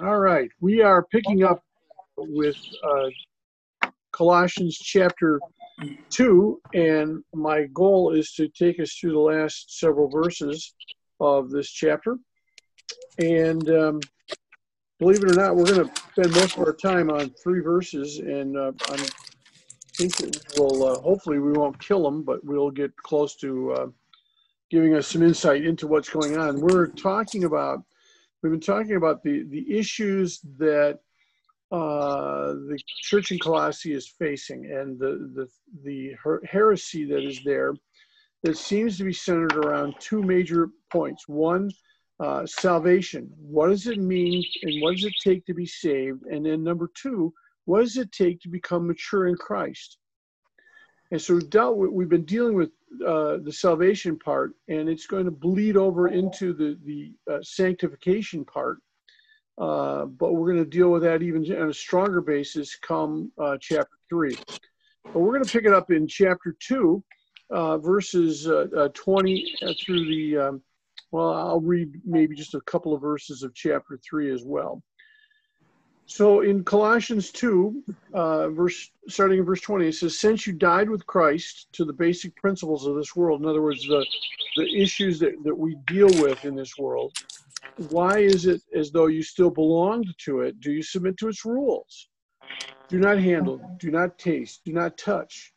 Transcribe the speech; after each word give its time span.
All 0.00 0.18
right. 0.18 0.50
We 0.60 0.80
are 0.80 1.04
picking 1.04 1.44
up 1.44 1.62
with 2.16 2.56
uh, 2.82 3.90
Colossians 4.12 4.78
chapter 4.78 5.38
2, 6.08 6.60
and 6.72 7.22
my 7.34 7.64
goal 7.74 8.14
is 8.14 8.32
to 8.32 8.48
take 8.48 8.80
us 8.80 8.94
through 8.94 9.12
the 9.12 9.18
last 9.18 9.78
several 9.78 10.08
verses 10.08 10.74
of 11.20 11.50
this 11.50 11.70
chapter. 11.70 12.16
And 13.18 13.68
um, 13.68 14.00
believe 14.98 15.22
it 15.22 15.30
or 15.30 15.34
not, 15.34 15.56
we're 15.56 15.66
going 15.66 15.88
to 15.88 16.02
spend 16.12 16.32
most 16.34 16.56
of 16.56 16.60
our 16.60 16.72
time 16.72 17.10
on 17.10 17.28
three 17.42 17.60
verses, 17.60 18.20
and 18.20 18.56
uh, 18.56 18.72
i 18.90 18.96
think 19.94 20.14
we'll 20.56 20.84
uh, 20.84 21.00
hopefully 21.00 21.38
we 21.38 21.52
won't 21.52 21.78
kill 21.80 22.02
them, 22.02 22.22
but 22.22 22.42
we'll 22.44 22.70
get 22.70 22.96
close 22.96 23.36
to 23.36 23.72
uh, 23.72 23.86
giving 24.70 24.94
us 24.94 25.08
some 25.08 25.22
insight 25.22 25.64
into 25.64 25.86
what's 25.86 26.08
going 26.08 26.38
on. 26.38 26.60
We're 26.60 26.86
talking 26.86 27.44
about 27.44 27.82
we've 28.42 28.52
been 28.52 28.60
talking 28.60 28.96
about 28.96 29.22
the 29.22 29.44
the 29.50 29.78
issues 29.78 30.40
that 30.58 31.00
uh, 31.70 32.52
the 32.52 32.78
church 33.02 33.30
in 33.30 33.38
Colossae 33.38 33.92
is 33.92 34.08
facing 34.08 34.66
and 34.66 34.98
the 34.98 35.30
the 35.34 35.48
the 35.84 36.40
heresy 36.46 37.04
that 37.04 37.24
is 37.24 37.42
there 37.44 37.74
that 38.42 38.56
seems 38.56 38.96
to 38.96 39.04
be 39.04 39.12
centered 39.12 39.56
around 39.56 39.94
two 39.98 40.22
major 40.22 40.68
points. 40.90 41.26
One, 41.26 41.70
uh, 42.20 42.46
salvation. 42.46 43.30
What 43.36 43.68
does 43.68 43.86
it 43.86 43.98
mean, 43.98 44.44
and 44.62 44.82
what 44.82 44.94
does 44.94 45.04
it 45.04 45.14
take 45.22 45.44
to 45.46 45.54
be 45.54 45.66
saved? 45.66 46.22
And 46.26 46.46
then 46.46 46.62
number 46.62 46.90
two, 47.00 47.32
what 47.64 47.80
does 47.80 47.96
it 47.96 48.12
take 48.12 48.40
to 48.42 48.48
become 48.48 48.86
mature 48.86 49.26
in 49.26 49.34
Christ? 49.36 49.98
And 51.10 51.20
so 51.20 51.34
we've 51.34 51.50
dealt 51.50 51.76
with, 51.78 51.90
we've 51.90 52.08
been 52.08 52.24
dealing 52.24 52.54
with 52.54 52.70
uh, 53.06 53.38
the 53.42 53.52
salvation 53.52 54.18
part, 54.18 54.52
and 54.68 54.88
it's 54.88 55.06
going 55.06 55.24
to 55.24 55.30
bleed 55.30 55.76
over 55.76 56.08
into 56.08 56.52
the 56.52 56.78
the 56.84 57.12
uh, 57.32 57.38
sanctification 57.42 58.44
part. 58.44 58.78
Uh, 59.58 60.04
but 60.06 60.34
we're 60.34 60.52
going 60.52 60.64
to 60.64 60.70
deal 60.70 60.90
with 60.90 61.02
that 61.02 61.22
even 61.22 61.42
on 61.60 61.68
a 61.68 61.74
stronger 61.74 62.20
basis 62.20 62.76
come 62.76 63.32
uh, 63.38 63.56
chapter 63.60 63.96
three. 64.08 64.36
But 65.04 65.20
we're 65.20 65.32
going 65.32 65.44
to 65.44 65.52
pick 65.52 65.64
it 65.64 65.72
up 65.72 65.90
in 65.90 66.06
chapter 66.06 66.56
two, 66.60 67.02
uh, 67.50 67.78
verses 67.78 68.46
uh, 68.48 68.88
20 68.94 69.54
through 69.84 70.06
the. 70.06 70.38
Um, 70.38 70.62
well, 71.10 71.32
I'll 71.32 71.60
read 71.60 72.00
maybe 72.04 72.36
just 72.36 72.54
a 72.54 72.60
couple 72.62 72.94
of 72.94 73.00
verses 73.00 73.42
of 73.42 73.54
chapter 73.54 73.98
three 74.08 74.30
as 74.30 74.42
well. 74.44 74.82
So 76.08 76.40
in 76.40 76.64
Colossians 76.64 77.30
2, 77.32 77.84
uh, 78.14 78.48
verse 78.48 78.90
starting 79.08 79.40
in 79.40 79.44
verse 79.44 79.60
20, 79.60 79.88
it 79.88 79.94
says, 79.94 80.18
Since 80.18 80.46
you 80.46 80.54
died 80.54 80.88
with 80.88 81.06
Christ 81.06 81.68
to 81.72 81.84
the 81.84 81.92
basic 81.92 82.34
principles 82.36 82.86
of 82.86 82.96
this 82.96 83.14
world, 83.14 83.42
in 83.42 83.46
other 83.46 83.60
words, 83.60 83.86
the, 83.86 84.04
the 84.56 84.82
issues 84.82 85.18
that, 85.18 85.34
that 85.44 85.54
we 85.54 85.76
deal 85.86 86.08
with 86.22 86.46
in 86.46 86.56
this 86.56 86.78
world, 86.78 87.14
why 87.90 88.20
is 88.20 88.46
it 88.46 88.62
as 88.74 88.90
though 88.90 89.08
you 89.08 89.22
still 89.22 89.50
belonged 89.50 90.06
to 90.24 90.40
it? 90.40 90.58
Do 90.60 90.72
you 90.72 90.82
submit 90.82 91.18
to 91.18 91.28
its 91.28 91.44
rules? 91.44 92.08
Do 92.88 92.98
not 92.98 93.18
handle, 93.18 93.60
do 93.78 93.90
not 93.90 94.18
taste, 94.18 94.62
do 94.64 94.72
not 94.72 94.96
touch. 94.96 95.52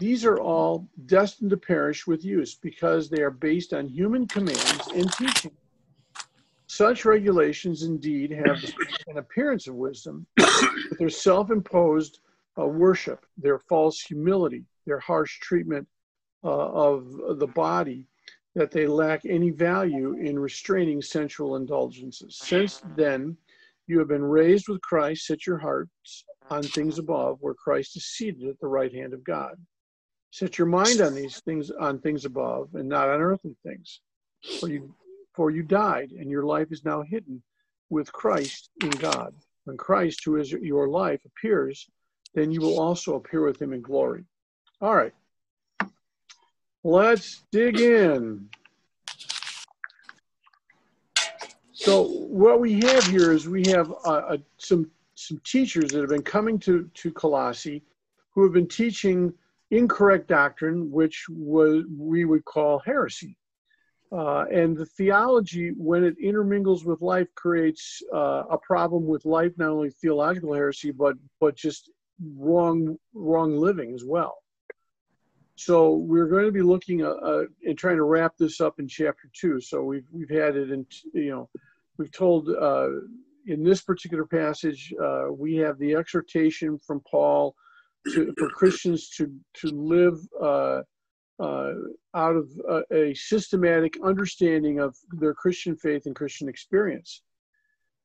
These 0.00 0.24
are 0.24 0.40
all 0.40 0.88
destined 1.06 1.50
to 1.50 1.56
perish 1.56 2.04
with 2.04 2.24
use 2.24 2.56
because 2.56 3.08
they 3.08 3.22
are 3.22 3.30
based 3.30 3.72
on 3.72 3.86
human 3.86 4.26
commands 4.26 4.88
and 4.92 5.10
teaching. 5.12 5.52
Such 6.78 7.04
regulations 7.04 7.82
indeed 7.82 8.30
have 8.30 8.62
an 9.08 9.18
appearance 9.18 9.66
of 9.66 9.74
wisdom, 9.74 10.24
but 10.36 10.96
their 10.96 11.08
self 11.08 11.50
imposed 11.50 12.20
uh, 12.56 12.66
worship, 12.66 13.26
their 13.36 13.58
false 13.58 14.00
humility, 14.00 14.62
their 14.86 15.00
harsh 15.00 15.40
treatment 15.40 15.88
uh, 16.44 16.68
of 16.68 17.40
the 17.40 17.48
body, 17.48 18.06
that 18.54 18.70
they 18.70 18.86
lack 18.86 19.26
any 19.26 19.50
value 19.50 20.12
in 20.20 20.38
restraining 20.38 21.02
sensual 21.02 21.56
indulgences. 21.56 22.38
Since 22.38 22.80
then, 22.94 23.36
you 23.88 23.98
have 23.98 24.06
been 24.06 24.22
raised 24.22 24.68
with 24.68 24.80
Christ, 24.80 25.26
set 25.26 25.48
your 25.48 25.58
hearts 25.58 26.24
on 26.48 26.62
things 26.62 27.00
above, 27.00 27.38
where 27.40 27.54
Christ 27.54 27.96
is 27.96 28.06
seated 28.06 28.48
at 28.48 28.60
the 28.60 28.68
right 28.68 28.94
hand 28.94 29.14
of 29.14 29.24
God. 29.24 29.56
Set 30.30 30.58
your 30.58 30.68
mind 30.68 31.00
on 31.00 31.16
these 31.16 31.40
things, 31.40 31.72
on 31.72 31.98
things 31.98 32.24
above, 32.24 32.72
and 32.74 32.88
not 32.88 33.08
on 33.08 33.20
earthly 33.20 33.56
things. 33.64 34.00
For 34.60 34.68
you 34.68 34.94
for 35.38 35.52
you 35.52 35.62
died, 35.62 36.10
and 36.10 36.28
your 36.28 36.42
life 36.42 36.72
is 36.72 36.84
now 36.84 37.00
hidden 37.00 37.40
with 37.90 38.12
Christ 38.12 38.70
in 38.82 38.90
God. 38.90 39.32
When 39.66 39.76
Christ, 39.76 40.24
who 40.24 40.34
is 40.34 40.50
your 40.50 40.88
life, 40.88 41.20
appears, 41.24 41.88
then 42.34 42.50
you 42.50 42.60
will 42.60 42.80
also 42.80 43.14
appear 43.14 43.44
with 43.44 43.62
him 43.62 43.72
in 43.72 43.80
glory. 43.80 44.24
All 44.80 44.96
right. 44.96 45.14
Let's 46.82 47.42
dig 47.52 47.78
in. 47.78 48.48
So 51.72 52.08
what 52.08 52.58
we 52.58 52.80
have 52.80 53.04
here 53.04 53.30
is 53.30 53.48
we 53.48 53.64
have 53.68 53.92
uh, 54.04 54.22
uh, 54.32 54.36
some 54.56 54.90
some 55.14 55.40
teachers 55.44 55.92
that 55.92 56.00
have 56.00 56.10
been 56.10 56.22
coming 56.22 56.58
to 56.66 56.90
to 56.94 57.12
Colossae, 57.12 57.84
who 58.30 58.42
have 58.42 58.52
been 58.52 58.66
teaching 58.66 59.32
incorrect 59.70 60.26
doctrine, 60.26 60.90
which 60.90 61.26
was 61.28 61.84
we 61.96 62.24
would 62.24 62.44
call 62.44 62.80
heresy. 62.80 63.36
Uh, 64.10 64.46
and 64.50 64.76
the 64.76 64.86
theology, 64.86 65.72
when 65.76 66.02
it 66.02 66.16
intermingles 66.18 66.84
with 66.84 67.02
life, 67.02 67.28
creates 67.34 68.02
uh, 68.14 68.44
a 68.50 68.56
problem 68.56 69.06
with 69.06 69.26
life, 69.26 69.52
not 69.58 69.68
only 69.68 69.90
theological 69.90 70.54
heresy, 70.54 70.90
but 70.90 71.14
but 71.40 71.54
just 71.54 71.90
wrong 72.36 72.96
wrong 73.12 73.56
living 73.56 73.92
as 73.94 74.04
well. 74.04 74.38
So 75.56 75.96
we're 75.96 76.28
going 76.28 76.46
to 76.46 76.52
be 76.52 76.62
looking 76.62 77.04
uh, 77.04 77.10
uh, 77.10 77.44
and 77.66 77.76
trying 77.76 77.96
to 77.96 78.04
wrap 78.04 78.34
this 78.38 78.60
up 78.60 78.78
in 78.78 78.88
chapter 78.88 79.28
two. 79.38 79.60
So 79.60 79.82
we've 79.82 80.06
we've 80.10 80.30
had 80.30 80.56
it 80.56 80.70
in 80.70 80.86
you 81.12 81.30
know 81.30 81.50
we've 81.98 82.12
told 82.12 82.48
uh, 82.48 82.88
in 83.46 83.62
this 83.62 83.82
particular 83.82 84.24
passage 84.24 84.94
we 85.32 85.56
have 85.56 85.78
the 85.78 85.94
exhortation 85.94 86.78
from 86.78 87.00
Paul 87.00 87.54
to, 88.12 88.32
for 88.38 88.48
Christians 88.48 89.10
to 89.18 89.30
to 89.60 89.68
live 89.68 90.18
uh, 91.40 91.72
out 92.14 92.36
of 92.36 92.50
uh, 92.68 92.82
a 92.92 93.14
systematic 93.14 93.94
understanding 94.02 94.80
of 94.80 94.96
their 95.12 95.34
Christian 95.34 95.76
faith 95.76 96.06
and 96.06 96.14
Christian 96.14 96.48
experience. 96.48 97.22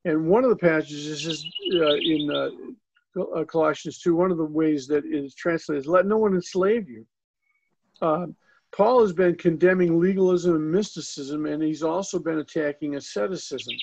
And 0.05 0.27
one 0.27 0.43
of 0.43 0.49
the 0.49 0.55
passages 0.55 1.25
is 1.25 1.45
uh, 1.73 1.95
in 1.95 2.29
uh, 2.31 3.21
uh, 3.21 3.45
Colossians 3.45 3.99
2, 3.99 4.15
one 4.15 4.31
of 4.31 4.37
the 4.37 4.43
ways 4.43 4.87
that 4.87 5.05
is 5.05 5.33
translated 5.33 5.83
is 5.83 5.87
let 5.87 6.05
no 6.05 6.17
one 6.17 6.33
enslave 6.33 6.89
you. 6.89 7.05
Uh, 8.01 8.27
Paul 8.75 9.01
has 9.01 9.13
been 9.13 9.35
condemning 9.35 9.99
legalism 9.99 10.55
and 10.55 10.71
mysticism, 10.71 11.45
and 11.45 11.61
he's 11.61 11.83
also 11.83 12.19
been 12.19 12.39
attacking 12.39 12.95
asceticism. 12.95 13.73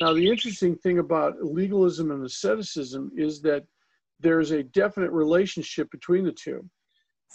Now, 0.00 0.12
the 0.12 0.28
interesting 0.28 0.76
thing 0.76 0.98
about 0.98 1.42
legalism 1.42 2.10
and 2.10 2.24
asceticism 2.24 3.12
is 3.16 3.40
that 3.42 3.64
there's 4.20 4.50
a 4.50 4.62
definite 4.62 5.10
relationship 5.10 5.90
between 5.90 6.24
the 6.24 6.32
two 6.32 6.68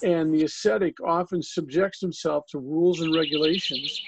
and 0.04 0.34
the 0.34 0.44
ascetic 0.44 0.96
often 1.04 1.42
subjects 1.42 2.02
himself 2.02 2.46
to 2.50 2.60
rules 2.60 3.02
and 3.02 3.16
regulations 3.16 4.02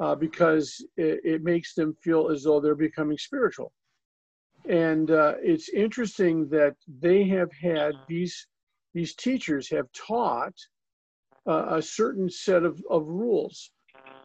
uh, 0.00 0.14
because 0.14 0.84
it, 0.96 1.20
it, 1.24 1.42
makes 1.42 1.74
them 1.74 1.96
feel 2.02 2.30
as 2.30 2.44
though 2.44 2.60
they're 2.60 2.74
becoming 2.74 3.18
spiritual. 3.18 3.72
And 4.68 5.10
uh, 5.10 5.34
it's 5.42 5.68
interesting 5.68 6.48
that 6.50 6.76
they 7.00 7.24
have 7.28 7.50
had 7.52 7.92
these 8.06 8.46
these 8.94 9.14
teachers 9.14 9.68
have 9.70 9.86
taught 9.92 10.54
uh, 11.46 11.76
a 11.76 11.82
certain 11.82 12.30
set 12.30 12.64
of, 12.64 12.82
of 12.88 13.06
rules, 13.06 13.70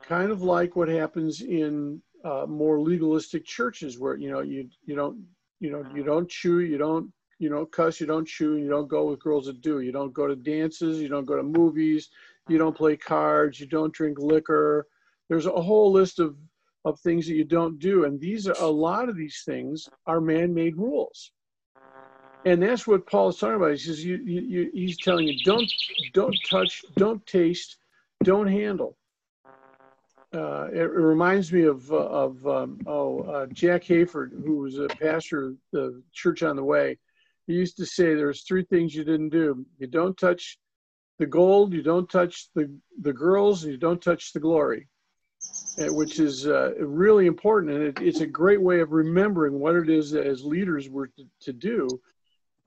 kind 0.07 0.31
of 0.31 0.41
like 0.41 0.75
what 0.75 0.88
happens 0.88 1.41
in 1.41 2.01
uh, 2.23 2.45
more 2.47 2.79
legalistic 2.79 3.45
churches, 3.45 4.00
where 4.00 4.16
you 4.16 4.31
know 4.31 4.41
you 4.41 4.69
you 4.85 4.95
don't 4.95 5.18
you 5.59 5.72
know 5.72 5.85
you 5.94 6.03
don't 6.03 6.29
chew, 6.29 6.59
you 6.59 6.78
don't 6.78 7.12
you 7.41 7.50
don't 7.50 7.72
cuss, 7.72 8.00
you 8.00 8.06
don't 8.06 8.28
chew, 8.28 8.57
you 8.57 8.69
don't 8.69 8.88
go 8.88 9.09
with 9.09 9.19
girls 9.19 9.47
that 9.47 9.62
do. 9.62 9.81
You 9.81 9.91
don't 9.91 10.13
go 10.13 10.28
to 10.28 10.35
dances, 10.35 11.02
you 11.02 11.07
don't 11.07 11.25
go 11.25 11.35
to 11.35 11.41
movies, 11.41 12.09
you 12.47 12.59
don't 12.59 12.78
play 12.78 12.96
cards, 12.96 13.59
you 13.59 13.66
don't 13.66 13.91
drink 13.91 14.19
liquor. 14.19 14.88
There's 15.28 15.47
a 15.47 15.62
whole 15.62 15.91
list 15.91 16.19
of, 16.19 16.38
of 16.85 17.00
things 17.00 17.25
that 17.25 17.34
you 17.34 17.44
don't 17.44 17.80
do. 17.80 18.06
And 18.06 18.19
these 18.19 18.47
are 18.47 18.56
a 18.59 18.68
lot 18.68 19.09
of 19.09 19.18
these 19.18 19.41
things 19.44 19.90
are 20.06 20.21
man-made 20.21 20.77
rules. 20.77 21.31
And 22.45 22.62
that's 22.62 22.86
what 22.86 23.07
Paul 23.07 23.30
is 23.30 23.38
talking 23.38 23.56
about. 23.56 23.71
He 23.71 23.77
says 23.77 24.06
you, 24.06 24.18
you, 24.18 24.42
you, 24.42 24.71
he's 24.71 24.98
telling 24.98 25.27
you 25.27 25.44
don't 25.44 25.71
don't 26.13 26.36
touch, 26.48 26.83
don't 26.95 27.25
taste, 27.25 27.77
don't 28.24 28.48
handle. 28.48 28.98
Uh, 30.33 30.68
it, 30.71 30.81
it, 30.81 30.86
reminds 30.86 31.51
me 31.51 31.63
of 31.63 31.92
uh, 31.92 31.98
of 31.98 32.48
um, 32.48 32.80
oh 32.88 33.19
uh, 33.21 33.45
Jack 33.48 33.83
Hayford, 33.83 34.31
who 34.45 34.57
was 34.57 34.80
a 34.80 34.88
pastor 34.88 35.48
of 35.48 35.57
the 35.71 36.01
Church 36.13 36.42
on 36.42 36.56
the 36.56 36.63
Way 36.63 36.98
he 37.47 37.53
used 37.53 37.77
to 37.77 37.85
say 37.85 38.15
there's 38.15 38.43
three 38.43 38.63
things 38.63 38.95
you 38.95 39.03
didn't 39.03 39.29
do. 39.29 39.65
You 39.77 39.88
don't 39.88 40.17
touch 40.17 40.57
the 41.19 41.25
gold, 41.25 41.73
you 41.73 41.83
don't 41.83 42.09
touch 42.09 42.49
the, 42.55 42.73
the 43.01 43.13
girls, 43.13 43.63
you 43.63 43.77
don't 43.77 44.01
touch 44.01 44.33
the 44.33 44.39
glory, 44.39 44.88
eh, 45.77 45.89
which 45.89 46.19
is 46.19 46.47
uh, 46.47 46.71
really 46.79 47.27
important. 47.27 47.73
And 47.73 47.83
it, 47.83 48.01
it's 48.01 48.21
a 48.21 48.27
great 48.27 48.61
way 48.61 48.79
of 48.79 48.91
remembering 48.91 49.59
what 49.59 49.75
it 49.75 49.89
is 49.89 50.11
that 50.11 50.25
as 50.25 50.43
leaders 50.43 50.89
we're 50.89 51.07
to, 51.07 51.25
to 51.41 51.53
do. 51.53 51.88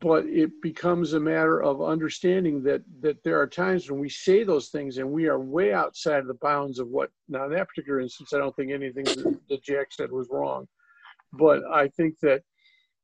But 0.01 0.27
it 0.27 0.51
becomes 0.61 1.15
a 1.15 1.21
matter 1.21 1.63
of 1.63 1.81
understanding 1.81 2.63
that 2.65 2.83
that 3.01 3.23
there 3.23 3.41
are 3.41 3.47
times 3.47 3.91
when 3.91 4.01
we 4.01 4.11
say 4.11 4.45
those 4.45 4.69
things 4.69 4.99
and 4.99 5.11
we 5.11 5.29
are 5.29 5.41
way 5.41 5.73
outside 5.73 6.19
of 6.19 6.27
the 6.27 6.39
bounds 6.43 6.79
of 6.79 6.89
what. 6.89 7.11
Now, 7.29 7.47
in 7.47 7.53
that 7.53 7.69
particular 7.69 8.01
instance, 8.01 8.35
I 8.35 8.39
don't 8.39 8.55
think 8.55 8.71
anything 8.71 9.05
that, 9.05 9.41
that 9.49 9.63
Jack 9.63 9.93
said 9.93 10.11
was 10.11 10.29
wrong 10.31 10.67
but 11.37 11.65
I 11.73 11.89
think 11.89 12.19
that 12.21 12.43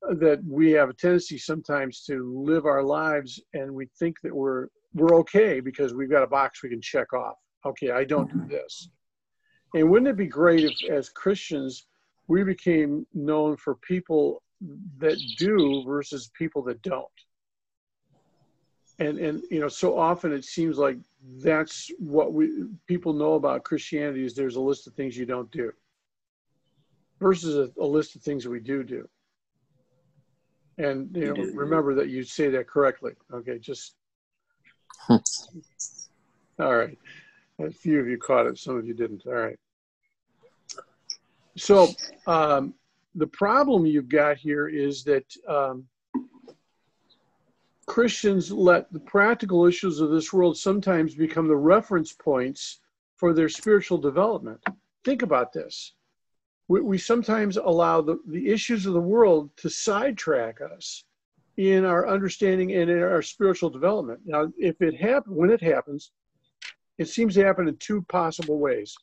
that 0.03 0.43
we 0.47 0.71
have 0.73 0.89
a 0.89 0.95
tendency 0.95 1.39
sometimes 1.39 2.03
to 2.05 2.33
live 2.35 2.65
our 2.65 2.83
lives 2.83 3.41
and 3.53 3.73
we 3.73 3.87
think 3.99 4.21
that 4.23 4.35
we're 4.35 4.69
we're 4.95 5.15
okay 5.17 5.61
because 5.61 5.95
we've 5.95 6.11
got 6.11 6.23
a 6.23 6.27
box 6.27 6.63
we 6.63 6.69
can 6.69 6.81
check 6.81 7.13
off. 7.13 7.37
Okay, 7.65 7.91
I 7.91 8.05
don't 8.05 8.31
do 8.33 8.39
mm-hmm. 8.39 8.49
this. 8.49 8.89
And 9.75 9.89
wouldn't 9.89 10.09
it 10.09 10.17
be 10.17 10.27
great 10.27 10.65
if, 10.65 10.91
as 10.91 11.09
Christians, 11.11 11.87
we 12.27 12.43
became 12.43 13.07
known 13.15 13.57
for 13.57 13.77
people 13.77 14.43
that 14.99 15.17
do 15.39 15.85
versus 15.87 16.31
people 16.37 16.63
that 16.65 16.83
don't? 16.83 17.07
And 18.99 19.19
and 19.19 19.43
you 19.51 19.61
know, 19.61 19.69
so 19.69 19.99
often 19.99 20.33
it 20.33 20.45
seems 20.45 20.77
like 20.77 20.99
that's 21.43 21.91
what 21.99 22.33
we 22.33 22.65
people 22.87 23.13
know 23.13 23.35
about 23.35 23.65
Christianity 23.65 24.25
is 24.25 24.35
there's 24.35 24.57
a 24.57 24.61
list 24.61 24.87
of 24.87 24.95
things 24.95 25.17
you 25.17 25.27
don't 25.27 25.51
do 25.51 25.73
versus 27.21 27.55
a, 27.57 27.81
a 27.81 27.87
list 27.87 28.17
of 28.17 28.23
things 28.23 28.49
we 28.49 28.61
do 28.61 28.83
do. 28.83 29.09
And 30.79 31.15
you 31.15 31.35
know, 31.35 31.43
remember 31.55 31.95
that 31.95 32.09
you 32.09 32.23
say 32.23 32.49
that 32.51 32.67
correctly. 32.67 33.13
Okay, 33.33 33.59
just 33.59 33.95
all 35.09 35.21
right. 36.59 36.99
A 37.59 37.71
few 37.71 38.01
of 38.01 38.09
you 38.09 38.17
caught 38.17 38.47
it, 38.47 38.59
some 38.59 38.77
of 38.77 38.87
you 38.87 38.95
didn't. 38.95 39.27
All 39.27 39.33
right. 39.33 39.59
So 41.57 41.89
um, 42.27 42.75
the 43.15 43.27
problem 43.27 43.85
you've 43.85 44.09
got 44.09 44.39
here 44.39 44.69
is 44.69 45.05
that 45.05 45.25
um, 45.47 45.87
Christians 47.87 48.53
let 48.53 48.91
the 48.93 49.01
practical 49.01 49.67
issues 49.67 50.01
of 50.01 50.11
this 50.11 50.33
world 50.33 50.57
sometimes 50.57 51.15
become 51.15 51.49
the 51.49 51.57
reference 51.57 52.13
points 52.13 52.79
for 53.17 53.35
their 53.35 53.49
spiritual 53.49 53.99
development. 53.99 54.61
Think 55.05 55.23
about 55.23 55.53
this. 55.53 55.95
We, 56.71 56.81
we 56.83 56.99
sometimes 56.99 57.57
allow 57.57 58.01
the, 58.01 58.21
the 58.29 58.49
issues 58.49 58.87
of 58.87 58.93
the 58.93 59.01
world 59.01 59.51
to 59.57 59.69
sidetrack 59.69 60.61
us 60.61 61.03
in 61.57 61.85
our 61.85 62.09
understanding 62.09 62.73
and 62.75 62.89
in 62.89 63.03
our 63.03 63.23
spiritual 63.23 63.71
development. 63.71 64.21
Now, 64.25 64.53
if 64.57 64.81
it 64.81 64.95
happens, 64.95 65.37
when 65.37 65.51
it 65.51 65.61
happens, 65.61 66.13
it 66.97 67.09
seems 67.09 67.35
to 67.35 67.45
happen 67.45 67.67
in 67.67 67.77
two 67.79 68.03
possible 68.03 68.61
ways. 68.61 68.95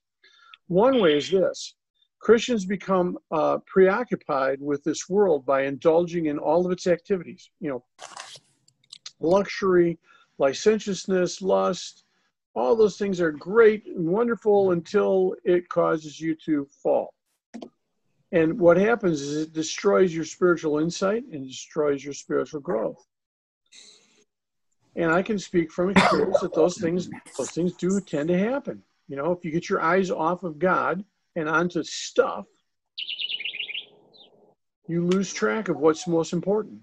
One 0.70 1.02
way 1.02 1.18
is 1.18 1.30
this 1.30 1.74
Christians 2.20 2.64
become 2.64 3.18
uh, 3.32 3.58
preoccupied 3.66 4.62
with 4.62 4.82
this 4.86 5.10
world 5.10 5.46
by 5.46 5.64
indulging 5.64 6.28
in 6.28 6.38
all 6.38 6.66
of 6.66 6.72
its 6.72 6.88
activities, 6.88 7.50
you 7.60 7.70
know, 7.70 7.84
luxury, 9.20 10.00
licentiousness, 10.38 11.42
lust, 11.42 12.06
all 12.56 12.78
those 12.78 12.98
things 12.98 13.20
are 13.20 13.34
great 13.34 13.88
and 13.88 14.08
wonderful 14.08 14.72
until 14.72 15.36
it 15.44 15.68
causes 15.68 16.18
you 16.22 16.34
to 16.46 16.66
fall. 16.82 17.14
And 18.32 18.60
what 18.60 18.78
happens 18.78 19.22
is 19.22 19.44
it 19.44 19.54
destroys 19.54 20.14
your 20.14 20.26
spiritual 20.26 20.80
insight 20.80 21.24
and 21.32 21.48
destroys 21.48 22.04
your 22.04 22.14
spiritual 22.14 22.60
growth. 22.60 23.06
And 24.98 25.12
I 25.12 25.22
can 25.22 25.40
speak 25.40 25.72
from 25.72 25.92
experience 25.92 26.40
that 26.42 26.54
those 26.54 26.78
things 26.78 27.10
those 27.38 27.52
things 27.52 27.74
do 27.74 28.02
tend 28.02 28.28
to 28.30 28.38
happen. 28.38 28.84
You 29.08 29.16
know, 29.16 29.32
if 29.32 29.46
you 29.46 29.52
get 29.52 29.70
your 29.70 29.82
eyes 29.82 30.12
off 30.12 30.44
of 30.44 30.60
God 30.60 31.06
and 31.36 31.48
onto 31.48 31.84
stuff, 31.84 32.46
you 34.88 35.06
lose 35.06 35.32
track 35.32 35.70
of 35.70 35.78
what's 35.78 36.08
most 36.08 36.34
important. 36.34 36.82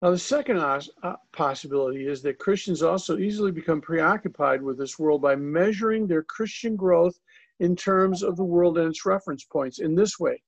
Now, 0.00 0.10
the 0.10 0.18
second 0.18 0.58
uh, 0.58 1.16
possibility 1.32 2.06
is 2.06 2.22
that 2.22 2.38
Christians 2.38 2.82
also 2.82 3.18
easily 3.18 3.52
become 3.52 3.80
preoccupied 3.80 4.62
with 4.62 4.78
this 4.78 4.98
world 4.98 5.20
by 5.20 5.36
measuring 5.36 6.06
their 6.06 6.22
Christian 6.22 6.76
growth 6.76 7.18
in 7.60 7.76
terms 7.76 8.22
of 8.22 8.36
the 8.36 8.44
world 8.44 8.78
and 8.78 8.88
its 8.88 9.04
reference 9.04 9.44
points 9.44 9.78
in 9.78 9.94
this 9.94 10.18
way 10.18 10.42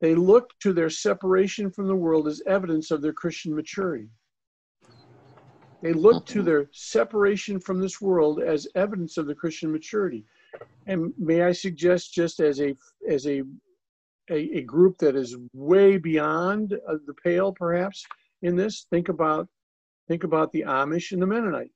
they 0.00 0.14
look 0.14 0.58
to 0.60 0.72
their 0.72 0.90
separation 0.90 1.70
from 1.70 1.86
the 1.86 1.94
world 1.94 2.26
as 2.26 2.42
evidence 2.46 2.90
of 2.90 3.02
their 3.02 3.12
Christian 3.12 3.54
maturity. 3.54 4.08
They 5.82 5.92
look 5.92 6.26
to 6.26 6.42
their 6.42 6.68
separation 6.72 7.58
from 7.58 7.80
this 7.80 8.00
world 8.00 8.42
as 8.42 8.68
evidence 8.74 9.16
of 9.16 9.26
the 9.26 9.34
Christian 9.34 9.72
maturity. 9.72 10.26
And 10.86 11.12
may 11.16 11.42
I 11.42 11.52
suggest, 11.52 12.12
just 12.12 12.40
as 12.40 12.60
a 12.60 12.76
as 13.08 13.26
a 13.26 13.42
a, 14.30 14.58
a 14.58 14.62
group 14.62 14.98
that 14.98 15.16
is 15.16 15.36
way 15.52 15.96
beyond 15.96 16.74
uh, 16.88 16.96
the 17.06 17.14
pale, 17.14 17.52
perhaps 17.52 18.04
in 18.42 18.56
this, 18.56 18.86
think 18.90 19.08
about 19.08 19.48
think 20.08 20.24
about 20.24 20.52
the 20.52 20.62
Amish 20.62 21.12
and 21.12 21.22
the 21.22 21.26
Mennonite. 21.26 21.72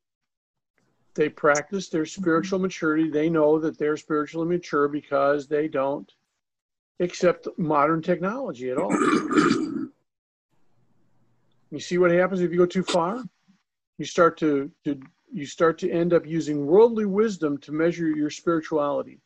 They 1.15 1.29
practice 1.29 1.89
their 1.89 2.07
spiritual 2.07 2.59
maturity. 2.59 3.09
They 3.09 3.31
know 3.31 3.59
that 3.61 3.79
they're 3.79 3.97
spiritually 3.97 4.49
mature 4.49 4.89
because 4.89 5.47
they 5.47 5.69
don't 5.69 6.11
accept 7.01 7.49
modern 7.59 8.03
technology 8.03 8.71
at 8.71 8.79
all. 8.79 8.93
you 11.71 11.81
see 11.81 11.99
what 11.99 12.11
happens 12.11 12.41
if 12.41 12.51
you 12.53 12.59
go 12.59 12.67
too 12.67 12.85
far? 12.85 13.23
You 13.99 14.05
start 14.05 14.39
to, 14.39 14.71
to 14.85 15.01
you 15.33 15.47
start 15.47 15.79
to 15.79 15.91
end 15.91 16.13
up 16.13 16.27
using 16.27 16.67
worldly 16.67 17.07
wisdom 17.07 17.59
to 17.59 17.73
measure 17.73 18.09
your 18.09 18.31
spirituality. 18.31 19.21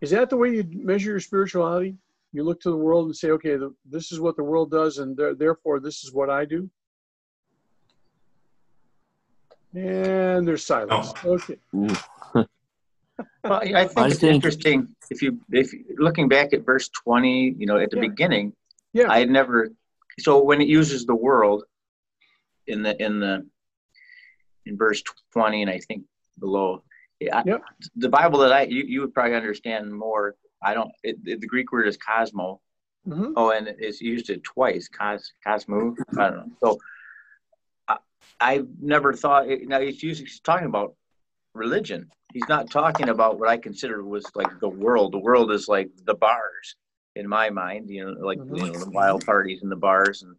Is 0.00 0.10
that 0.10 0.30
the 0.30 0.36
way 0.36 0.50
you 0.50 0.64
measure 0.72 1.10
your 1.10 1.20
spirituality? 1.20 1.96
You 2.32 2.42
look 2.42 2.60
to 2.62 2.70
the 2.70 2.76
world 2.76 3.06
and 3.06 3.16
say, 3.16 3.30
okay, 3.30 3.56
the, 3.56 3.72
this 3.88 4.10
is 4.10 4.18
what 4.18 4.36
the 4.36 4.42
world 4.42 4.70
does, 4.70 4.98
and 4.98 5.16
th- 5.16 5.38
therefore 5.38 5.78
this 5.78 6.02
is 6.02 6.12
what 6.12 6.28
I 6.28 6.44
do. 6.44 6.68
And 9.74 10.46
there's 10.46 10.66
silence. 10.66 11.12
Oh. 11.24 11.34
Okay. 11.34 11.56
well, 11.84 12.46
I 13.44 13.86
think 13.86 13.98
I 13.98 14.06
it's 14.08 14.18
think... 14.18 14.34
interesting 14.34 14.88
if 15.12 15.22
you 15.22 15.38
if 15.50 15.72
looking 15.98 16.28
back 16.28 16.52
at 16.52 16.64
verse 16.64 16.88
20, 16.88 17.56
you 17.58 17.66
know, 17.66 17.78
at 17.78 17.90
the 17.90 17.96
yeah. 17.96 18.08
beginning, 18.08 18.52
yeah, 18.92 19.10
I 19.10 19.20
had 19.20 19.30
never. 19.30 19.68
So 20.18 20.42
when 20.42 20.60
it 20.60 20.68
uses 20.68 21.04
the 21.04 21.14
world 21.14 21.64
in 22.66 22.82
the 22.82 23.00
in 23.02 23.20
the 23.20 23.46
in 24.66 24.76
verse 24.76 25.02
20, 25.32 25.62
and 25.62 25.70
I 25.70 25.78
think 25.78 26.04
below, 26.38 26.82
I, 27.32 27.42
yep. 27.46 27.62
the 27.96 28.08
Bible 28.08 28.40
that 28.40 28.52
I 28.52 28.62
you, 28.62 28.84
you 28.84 29.00
would 29.02 29.14
probably 29.14 29.36
understand 29.36 29.92
more. 29.92 30.34
I 30.62 30.74
don't. 30.74 30.90
It, 31.02 31.16
it, 31.24 31.40
the 31.40 31.46
Greek 31.46 31.72
word 31.72 31.86
is 31.86 31.96
cosmo. 31.96 32.60
Mm-hmm. 33.06 33.32
Oh, 33.36 33.50
and 33.50 33.68
it's 33.78 34.00
used 34.00 34.30
it 34.30 34.44
twice. 34.44 34.88
Cos 34.88 35.32
cosmo. 35.44 35.94
I 36.18 36.30
don't 36.30 36.36
know. 36.36 36.46
So 36.62 36.78
I, 37.88 37.96
I've 38.40 38.68
never 38.80 39.12
thought. 39.12 39.46
Now 39.48 39.78
it's 39.78 40.02
using. 40.02 40.26
He's 40.26 40.40
talking 40.40 40.66
about 40.66 40.94
religion. 41.54 42.10
He's 42.32 42.48
not 42.48 42.70
talking 42.70 43.08
about 43.08 43.38
what 43.38 43.48
I 43.48 43.56
consider 43.56 44.02
was 44.04 44.24
like 44.34 44.60
the 44.60 44.68
world. 44.68 45.12
The 45.12 45.18
world 45.18 45.52
is 45.52 45.68
like 45.68 45.90
the 46.04 46.14
bars 46.14 46.76
in 47.14 47.28
my 47.28 47.50
mind, 47.50 47.90
you 47.90 48.04
know, 48.04 48.12
like 48.26 48.38
mm-hmm. 48.38 48.56
you 48.56 48.72
know, 48.72 48.78
the 48.78 48.90
wild 48.90 49.24
parties 49.24 49.62
and 49.62 49.70
the 49.70 49.76
bars 49.76 50.22
and 50.22 50.34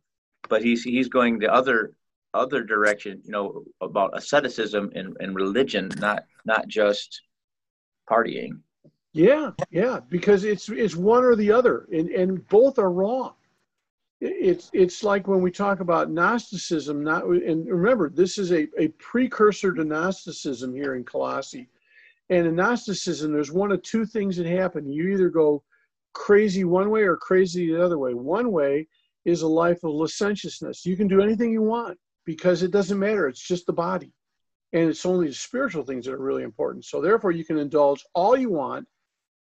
but 0.50 0.64
he's 0.64 0.84
he's 0.84 1.10
going 1.10 1.40
the 1.40 1.52
other 1.52 1.94
other 2.34 2.64
direction, 2.64 3.22
you 3.24 3.32
know, 3.32 3.64
about 3.82 4.18
asceticism 4.18 4.92
and, 4.96 5.16
and 5.20 5.36
religion, 5.36 5.92
not 5.98 6.24
not 6.46 6.68
just 6.68 7.22
partying. 8.10 8.60
Yeah, 9.14 9.52
yeah, 9.70 10.00
because 10.10 10.44
it's 10.44 10.70
it's 10.70 10.96
one 10.96 11.24
or 11.24 11.36
the 11.36 11.52
other, 11.52 11.88
and 11.92 12.10
and 12.10 12.48
both 12.48 12.80
are 12.80 12.92
wrong 12.92 13.34
it's 14.24 14.70
it's 14.74 15.04
like 15.04 15.28
when 15.28 15.42
we 15.42 15.52
talk 15.52 15.82
about 15.82 16.10
Gnosticism. 16.10 17.04
Not 17.04 17.26
and 17.26 17.68
remember, 17.68 18.10
this 18.10 18.38
is 18.38 18.52
a, 18.52 18.68
a 18.80 18.88
precursor 19.00 19.74
to 19.74 19.84
Gnosticism 19.84 20.74
here 20.74 20.96
in 20.96 21.04
Colossae. 21.04 21.68
And 22.30 22.48
in 22.48 22.56
Gnosticism, 22.56 23.34
there's 23.34 23.52
one 23.52 23.72
of 23.72 23.82
two 23.84 24.06
things 24.06 24.38
that 24.38 24.46
happen. 24.46 24.90
You 24.90 25.10
either 25.10 25.30
go 25.30 25.64
crazy 26.14 26.64
one 26.64 26.90
way 26.90 27.02
or 27.02 27.18
crazy 27.18 27.68
the 27.68 27.84
other 27.84 27.98
way. 27.98 28.14
One 28.14 28.52
way 28.52 28.88
is 29.26 29.42
a 29.42 29.48
life 29.48 29.84
of 29.84 29.92
licentiousness. 29.92 30.86
You 30.86 30.96
can 30.96 31.08
do 31.08 31.22
anything 31.22 31.52
you 31.52 31.62
want 31.62 31.98
because 32.26 32.64
it 32.64 32.72
doesn't 32.72 33.00
matter. 33.00 33.28
It's 33.28 33.46
just 33.46 33.66
the 33.66 33.74
body. 33.74 34.14
And 34.72 34.90
it's 34.90 35.06
only 35.06 35.28
the 35.28 35.34
spiritual 35.34 35.84
things 35.84 36.06
that 36.06 36.14
are 36.14 36.18
really 36.18 36.44
important. 36.44 36.86
So 36.86 37.02
therefore, 37.02 37.32
you 37.32 37.44
can 37.44 37.58
indulge 37.58 38.04
all 38.16 38.38
you 38.38 38.50
want 38.50 38.88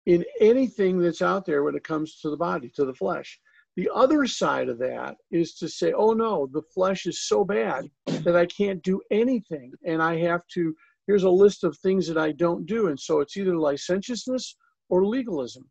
in 0.06 0.24
anything 0.40 0.98
that's 0.98 1.22
out 1.22 1.44
there 1.44 1.62
when 1.62 1.76
it 1.76 1.84
comes 1.84 2.18
to 2.20 2.30
the 2.30 2.36
body, 2.36 2.70
to 2.76 2.86
the 2.86 2.94
flesh. 2.94 3.38
The 3.80 3.88
other 3.94 4.26
side 4.26 4.68
of 4.68 4.78
that 4.80 5.16
is 5.30 5.54
to 5.54 5.66
say, 5.66 5.94
oh 5.94 6.12
no, 6.12 6.46
the 6.52 6.60
flesh 6.60 7.06
is 7.06 7.26
so 7.26 7.46
bad 7.46 7.90
that 8.04 8.36
I 8.36 8.44
can't 8.44 8.82
do 8.82 9.00
anything. 9.10 9.72
And 9.86 10.02
I 10.02 10.18
have 10.18 10.46
to, 10.48 10.74
here's 11.06 11.22
a 11.22 11.30
list 11.30 11.64
of 11.64 11.78
things 11.78 12.06
that 12.06 12.18
I 12.18 12.32
don't 12.32 12.66
do. 12.66 12.88
And 12.88 13.00
so 13.00 13.20
it's 13.20 13.38
either 13.38 13.56
licentiousness 13.56 14.54
or 14.90 15.06
legalism. 15.06 15.64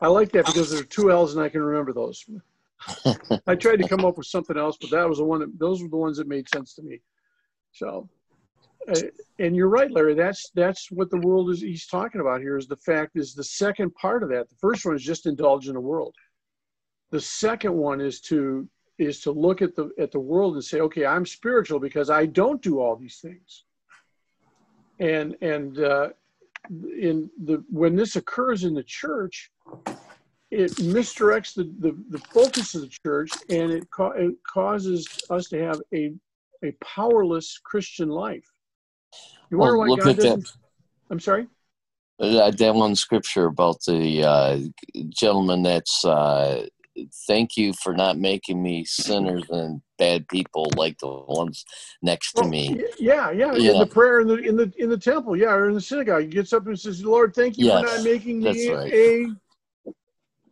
I 0.00 0.06
like 0.06 0.32
that 0.32 0.46
because 0.46 0.70
there 0.70 0.80
are 0.80 0.84
two 0.84 1.12
L's 1.12 1.34
and 1.34 1.44
I 1.44 1.50
can 1.50 1.62
remember 1.62 1.92
those. 1.92 2.24
I 3.46 3.54
tried 3.54 3.82
to 3.82 3.88
come 3.88 4.06
up 4.06 4.16
with 4.16 4.26
something 4.26 4.56
else, 4.56 4.78
but 4.80 4.88
that 4.88 5.06
was 5.06 5.18
the 5.18 5.24
one 5.24 5.40
that, 5.40 5.58
those 5.58 5.82
were 5.82 5.90
the 5.90 5.98
ones 5.98 6.16
that 6.16 6.28
made 6.28 6.48
sense 6.48 6.72
to 6.76 6.82
me. 6.82 7.02
So, 7.72 8.08
uh, 8.90 9.00
and 9.38 9.54
you're 9.54 9.68
right, 9.68 9.90
Larry. 9.90 10.14
That's 10.14 10.50
that's 10.54 10.90
what 10.90 11.10
the 11.10 11.18
world 11.18 11.50
is. 11.50 11.60
He's 11.60 11.86
talking 11.86 12.22
about 12.22 12.40
here. 12.40 12.56
Is 12.56 12.68
the 12.68 12.76
fact 12.76 13.16
is 13.16 13.34
the 13.34 13.44
second 13.44 13.94
part 13.96 14.22
of 14.22 14.30
that. 14.30 14.48
The 14.48 14.56
first 14.62 14.86
one 14.86 14.96
is 14.96 15.02
just 15.02 15.26
indulge 15.26 15.68
in 15.68 15.74
the 15.74 15.80
world. 15.80 16.14
The 17.10 17.20
second 17.20 17.74
one 17.74 18.00
is 18.00 18.20
to 18.22 18.68
is 18.98 19.20
to 19.20 19.30
look 19.30 19.62
at 19.62 19.76
the 19.76 19.90
at 19.98 20.12
the 20.12 20.20
world 20.20 20.54
and 20.54 20.64
say, 20.64 20.80
okay, 20.80 21.06
I'm 21.06 21.24
spiritual 21.24 21.78
because 21.78 22.10
I 22.10 22.26
don't 22.26 22.60
do 22.60 22.80
all 22.80 22.96
these 22.96 23.18
things. 23.18 23.64
And 24.98 25.36
and 25.40 25.78
uh, 25.78 26.08
in 26.70 27.30
the 27.44 27.64
when 27.70 27.96
this 27.96 28.16
occurs 28.16 28.64
in 28.64 28.74
the 28.74 28.82
church, 28.82 29.50
it 30.50 30.70
misdirects 30.76 31.54
the, 31.54 31.64
the, 31.78 31.96
the 32.10 32.18
focus 32.32 32.74
of 32.74 32.82
the 32.82 32.92
church 33.04 33.30
and 33.48 33.70
it, 33.70 33.90
ca- 33.90 34.12
it 34.12 34.34
causes 34.46 35.08
us 35.30 35.48
to 35.48 35.62
have 35.62 35.80
a, 35.94 36.12
a 36.64 36.72
powerless 36.82 37.60
Christian 37.62 38.08
life. 38.08 38.46
You 39.50 39.58
wonder 39.58 39.78
well, 39.78 39.90
why 39.90 39.96
God 39.96 40.16
doesn't. 40.16 40.40
That. 40.40 40.52
I'm 41.10 41.20
sorry? 41.20 41.46
Uh, 42.20 42.50
that 42.50 42.74
one 42.74 42.96
scripture 42.96 43.46
about 43.46 43.78
the 43.86 44.24
uh, 44.24 44.58
gentleman 45.10 45.62
that's 45.62 46.04
uh, 46.04 46.66
thank 47.26 47.56
you 47.56 47.72
for 47.72 47.94
not 47.94 48.18
making 48.18 48.62
me 48.62 48.84
sinners 48.84 49.44
and 49.50 49.80
bad 49.98 50.26
people 50.28 50.70
like 50.76 50.98
the 50.98 51.08
ones 51.08 51.64
next 52.02 52.32
to 52.34 52.44
me. 52.44 52.82
Yeah, 52.98 53.30
yeah. 53.30 53.54
You 53.54 53.70
in 53.70 53.78
know. 53.78 53.84
the 53.84 53.90
prayer 53.90 54.20
in 54.20 54.28
the 54.28 54.36
in 54.36 54.56
the 54.56 54.72
in 54.78 54.88
the 54.88 54.98
temple, 54.98 55.36
yeah, 55.36 55.52
or 55.52 55.68
in 55.68 55.74
the 55.74 55.80
synagogue, 55.80 56.22
he 56.22 56.28
gets 56.28 56.52
up 56.52 56.66
and 56.66 56.78
says, 56.78 57.04
"Lord, 57.04 57.34
thank 57.34 57.58
you 57.58 57.66
yes, 57.66 57.80
for 57.80 57.96
not 57.96 58.04
making 58.04 58.40
me 58.40 58.70
right. 58.70 58.92
a 58.92 59.26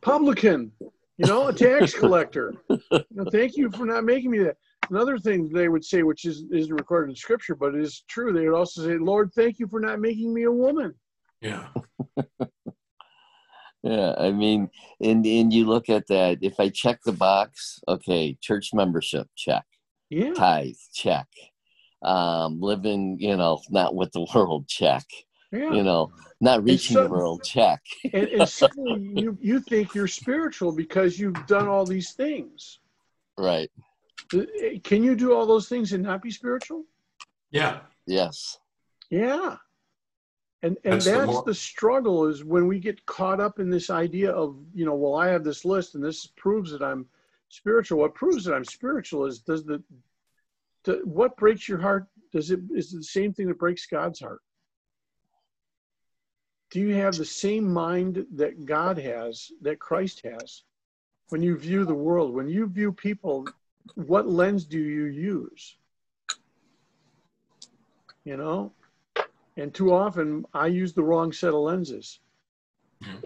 publican, 0.00 0.72
you 1.16 1.26
know, 1.26 1.48
a 1.48 1.52
tax 1.52 1.94
collector. 1.98 2.54
you 2.68 3.04
know, 3.10 3.24
thank 3.30 3.56
you 3.56 3.70
for 3.70 3.86
not 3.86 4.04
making 4.04 4.30
me 4.30 4.38
that." 4.40 4.56
Another 4.90 5.18
thing 5.18 5.48
they 5.48 5.68
would 5.68 5.84
say, 5.84 6.02
which 6.02 6.24
is 6.24 6.44
isn't 6.52 6.74
recorded 6.74 7.10
in 7.10 7.16
Scripture, 7.16 7.54
but 7.54 7.74
it 7.74 7.80
is 7.80 8.02
true, 8.08 8.32
they 8.32 8.48
would 8.48 8.56
also 8.56 8.82
say, 8.82 8.98
"Lord, 8.98 9.32
thank 9.34 9.58
you 9.58 9.66
for 9.66 9.80
not 9.80 10.00
making 10.00 10.32
me 10.32 10.44
a 10.44 10.52
woman." 10.52 10.94
Yeah. 11.40 11.68
yeah, 13.86 14.14
I 14.18 14.32
mean, 14.32 14.68
and 15.00 15.24
and 15.24 15.52
you 15.52 15.64
look 15.64 15.88
at 15.88 16.08
that. 16.08 16.38
If 16.42 16.58
I 16.58 16.70
check 16.70 17.02
the 17.04 17.12
box, 17.12 17.78
okay, 17.86 18.36
church 18.40 18.70
membership, 18.74 19.28
check. 19.36 19.64
Yeah. 20.10 20.32
Tithe, 20.34 20.74
check. 20.92 21.28
Um, 22.02 22.60
living, 22.60 23.18
you 23.20 23.36
know, 23.36 23.60
not 23.70 23.94
with 23.94 24.10
the 24.10 24.26
world, 24.34 24.66
check. 24.66 25.04
Yeah. 25.52 25.72
You 25.72 25.84
know, 25.84 26.10
not 26.40 26.64
reaching 26.64 26.96
the 26.96 27.08
world, 27.08 27.44
check. 27.44 27.80
and, 28.12 28.26
and 28.28 28.48
suddenly 28.60 29.22
you 29.22 29.38
you 29.40 29.60
think 29.60 29.94
you're 29.94 30.08
spiritual 30.08 30.72
because 30.72 31.16
you've 31.16 31.46
done 31.46 31.68
all 31.68 31.86
these 31.86 32.12
things. 32.12 32.80
Right. 33.38 33.70
Uh, 34.34 34.42
can 34.82 35.04
you 35.04 35.14
do 35.14 35.32
all 35.32 35.46
those 35.46 35.68
things 35.68 35.92
and 35.92 36.02
not 36.02 36.22
be 36.22 36.32
spiritual? 36.32 36.84
Yeah. 37.52 37.80
Yes. 38.06 38.58
Yeah. 39.10 39.56
And 40.62 40.76
and 40.84 40.94
that's, 40.94 41.04
that's 41.04 41.32
the, 41.32 41.42
the, 41.46 41.54
struggle 41.54 42.26
is 42.26 42.42
when 42.42 42.66
we 42.66 42.78
get 42.80 43.04
caught 43.04 43.40
up 43.40 43.58
in 43.58 43.68
this 43.68 43.90
idea 43.90 44.30
of, 44.30 44.56
you 44.74 44.86
know, 44.86 44.94
well, 44.94 45.14
I 45.14 45.28
have 45.28 45.44
this 45.44 45.64
list 45.64 45.94
and 45.94 46.02
this 46.02 46.26
proves 46.26 46.70
that 46.72 46.82
I'm 46.82 47.06
spiritual. 47.48 47.98
What 47.98 48.14
proves 48.14 48.44
that 48.44 48.54
I'm 48.54 48.64
spiritual 48.64 49.26
is 49.26 49.40
does 49.40 49.64
the, 49.64 49.82
what 51.04 51.36
breaks 51.36 51.68
your 51.68 51.78
heart 51.78 52.06
does 52.32 52.50
it 52.50 52.60
is 52.74 52.92
it 52.92 52.98
the 52.98 53.02
same 53.02 53.32
thing 53.32 53.48
that 53.48 53.58
breaks 53.58 53.86
God's 53.86 54.20
heart? 54.20 54.40
Do 56.70 56.80
you 56.80 56.94
have 56.94 57.16
the 57.16 57.24
same 57.24 57.72
mind 57.72 58.26
that 58.34 58.66
God 58.66 58.98
has, 58.98 59.50
that 59.62 59.78
Christ 59.78 60.22
has? 60.24 60.62
When 61.28 61.42
you 61.42 61.56
view 61.56 61.84
the 61.84 61.94
world, 61.94 62.34
when 62.34 62.48
you 62.48 62.66
view 62.66 62.92
people, 62.92 63.46
what 63.94 64.28
lens 64.28 64.64
do 64.64 64.78
you 64.78 65.04
use? 65.04 65.76
You 68.24 68.36
know, 68.36 68.72
and 69.56 69.72
too 69.72 69.92
often 69.92 70.44
I 70.52 70.66
use 70.66 70.92
the 70.92 71.02
wrong 71.02 71.32
set 71.32 71.54
of 71.54 71.60
lenses. 71.60 72.20
Mm-hmm. 73.02 73.24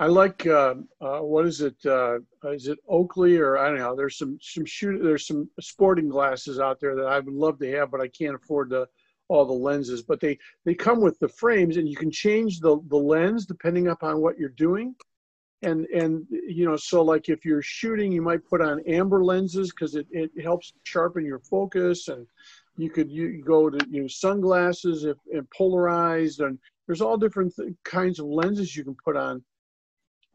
I 0.00 0.06
like 0.06 0.46
uh, 0.46 0.76
uh, 1.02 1.18
what 1.18 1.44
is 1.44 1.60
it? 1.60 1.76
Uh, 1.84 2.20
is 2.44 2.68
it 2.68 2.78
Oakley 2.88 3.36
or 3.36 3.58
I 3.58 3.68
don't 3.68 3.78
know? 3.78 3.94
There's 3.94 4.16
some 4.16 4.38
some 4.40 4.64
shoot. 4.64 4.98
There's 5.02 5.26
some 5.26 5.50
sporting 5.60 6.08
glasses 6.08 6.58
out 6.58 6.80
there 6.80 6.96
that 6.96 7.04
I 7.04 7.20
would 7.20 7.34
love 7.34 7.58
to 7.58 7.70
have, 7.72 7.90
but 7.90 8.00
I 8.00 8.08
can't 8.08 8.34
afford 8.34 8.70
the 8.70 8.88
all 9.28 9.44
the 9.44 9.52
lenses. 9.52 10.00
But 10.00 10.18
they 10.18 10.38
they 10.64 10.74
come 10.74 11.02
with 11.02 11.18
the 11.18 11.28
frames, 11.28 11.76
and 11.76 11.86
you 11.86 11.96
can 11.96 12.10
change 12.10 12.60
the 12.60 12.80
the 12.88 12.96
lens 12.96 13.44
depending 13.44 13.88
upon 13.88 14.22
what 14.22 14.38
you're 14.38 14.48
doing. 14.48 14.94
And 15.60 15.84
and 15.88 16.26
you 16.30 16.64
know, 16.64 16.76
so 16.76 17.02
like 17.02 17.28
if 17.28 17.44
you're 17.44 17.60
shooting, 17.60 18.10
you 18.10 18.22
might 18.22 18.48
put 18.48 18.62
on 18.62 18.80
amber 18.86 19.22
lenses 19.22 19.70
because 19.70 19.96
it, 19.96 20.06
it 20.12 20.30
helps 20.42 20.72
sharpen 20.84 21.26
your 21.26 21.40
focus 21.40 22.08
and 22.08 22.26
you 22.76 22.90
could 22.90 23.10
you 23.10 23.42
go 23.44 23.68
to 23.68 23.86
you 23.90 24.02
know 24.02 24.08
sunglasses 24.08 25.04
if, 25.04 25.16
if 25.26 25.44
polarized 25.50 26.40
and 26.40 26.58
there's 26.86 27.00
all 27.00 27.16
different 27.16 27.54
th- 27.54 27.74
kinds 27.84 28.18
of 28.18 28.26
lenses 28.26 28.76
you 28.76 28.84
can 28.84 28.96
put 29.04 29.16
on. 29.16 29.44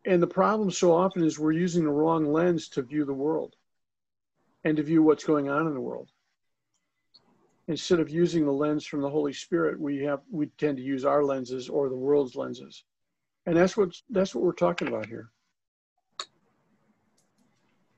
And 0.05 0.21
the 0.21 0.27
problem 0.27 0.69
so 0.69 0.93
often 0.93 1.23
is 1.23 1.39
we're 1.39 1.51
using 1.51 1.83
the 1.83 1.89
wrong 1.89 2.31
lens 2.31 2.69
to 2.69 2.83
view 2.83 3.05
the 3.05 3.13
world 3.13 3.55
and 4.63 4.77
to 4.77 4.83
view 4.83 5.01
what's 5.01 5.23
going 5.23 5.49
on 5.49 5.67
in 5.67 5.73
the 5.73 5.81
world. 5.81 6.09
Instead 7.67 7.99
of 7.99 8.09
using 8.09 8.45
the 8.45 8.51
lens 8.51 8.85
from 8.85 9.01
the 9.01 9.09
holy 9.09 9.33
spirit 9.33 9.79
we 9.79 10.03
have 10.03 10.21
we 10.31 10.47
tend 10.57 10.77
to 10.77 10.83
use 10.83 11.03
our 11.03 11.23
lenses 11.23 11.67
or 11.67 11.89
the 11.89 11.95
world's 11.95 12.35
lenses. 12.35 12.83
And 13.47 13.57
that's 13.57 13.75
what 13.75 13.95
that's 14.09 14.35
what 14.35 14.43
we're 14.43 14.53
talking 14.53 14.87
about 14.87 15.07
here. 15.07 15.29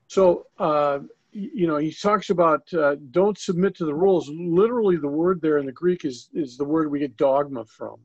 So 0.08 0.48
uh, 0.58 1.00
you 1.38 1.67
know, 1.67 1.77
he 1.77 1.91
talks 1.91 2.29
about 2.32 2.72
uh, 2.74 2.96
don't 3.12 3.38
submit 3.38 3.75
to 3.75 3.86
the 3.86 3.94
rules. 3.94 4.29
Literally, 4.29 4.98
the 4.98 5.08
word 5.08 5.39
there 5.41 5.60
in 5.60 5.65
the 5.65 5.72
Greek 5.72 6.03
is 6.03 6.29
is 6.34 6.58
the 6.58 6.65
word 6.65 6.89
we 6.89 7.00
get 7.00 7.17
dogma 7.17 7.65
from. 7.65 8.00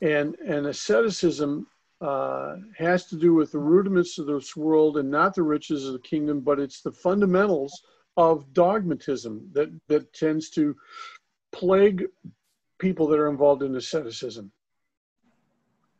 And 0.00 0.34
and 0.36 0.66
asceticism 0.66 1.66
uh, 2.00 2.56
has 2.78 3.06
to 3.06 3.16
do 3.16 3.34
with 3.34 3.52
the 3.52 3.58
rudiments 3.58 4.18
of 4.18 4.26
this 4.26 4.56
world 4.56 4.96
and 4.96 5.10
not 5.10 5.34
the 5.34 5.42
riches 5.42 5.86
of 5.86 5.92
the 5.92 5.98
kingdom, 5.98 6.40
but 6.40 6.58
it's 6.58 6.80
the 6.80 6.92
fundamentals 6.92 7.82
of 8.16 8.52
dogmatism 8.54 9.50
that 9.52 9.68
that 9.88 10.12
tends 10.14 10.48
to 10.50 10.74
plague 11.52 12.06
people 12.78 13.06
that 13.06 13.18
are 13.18 13.28
involved 13.28 13.62
in 13.62 13.76
asceticism. 13.76 14.50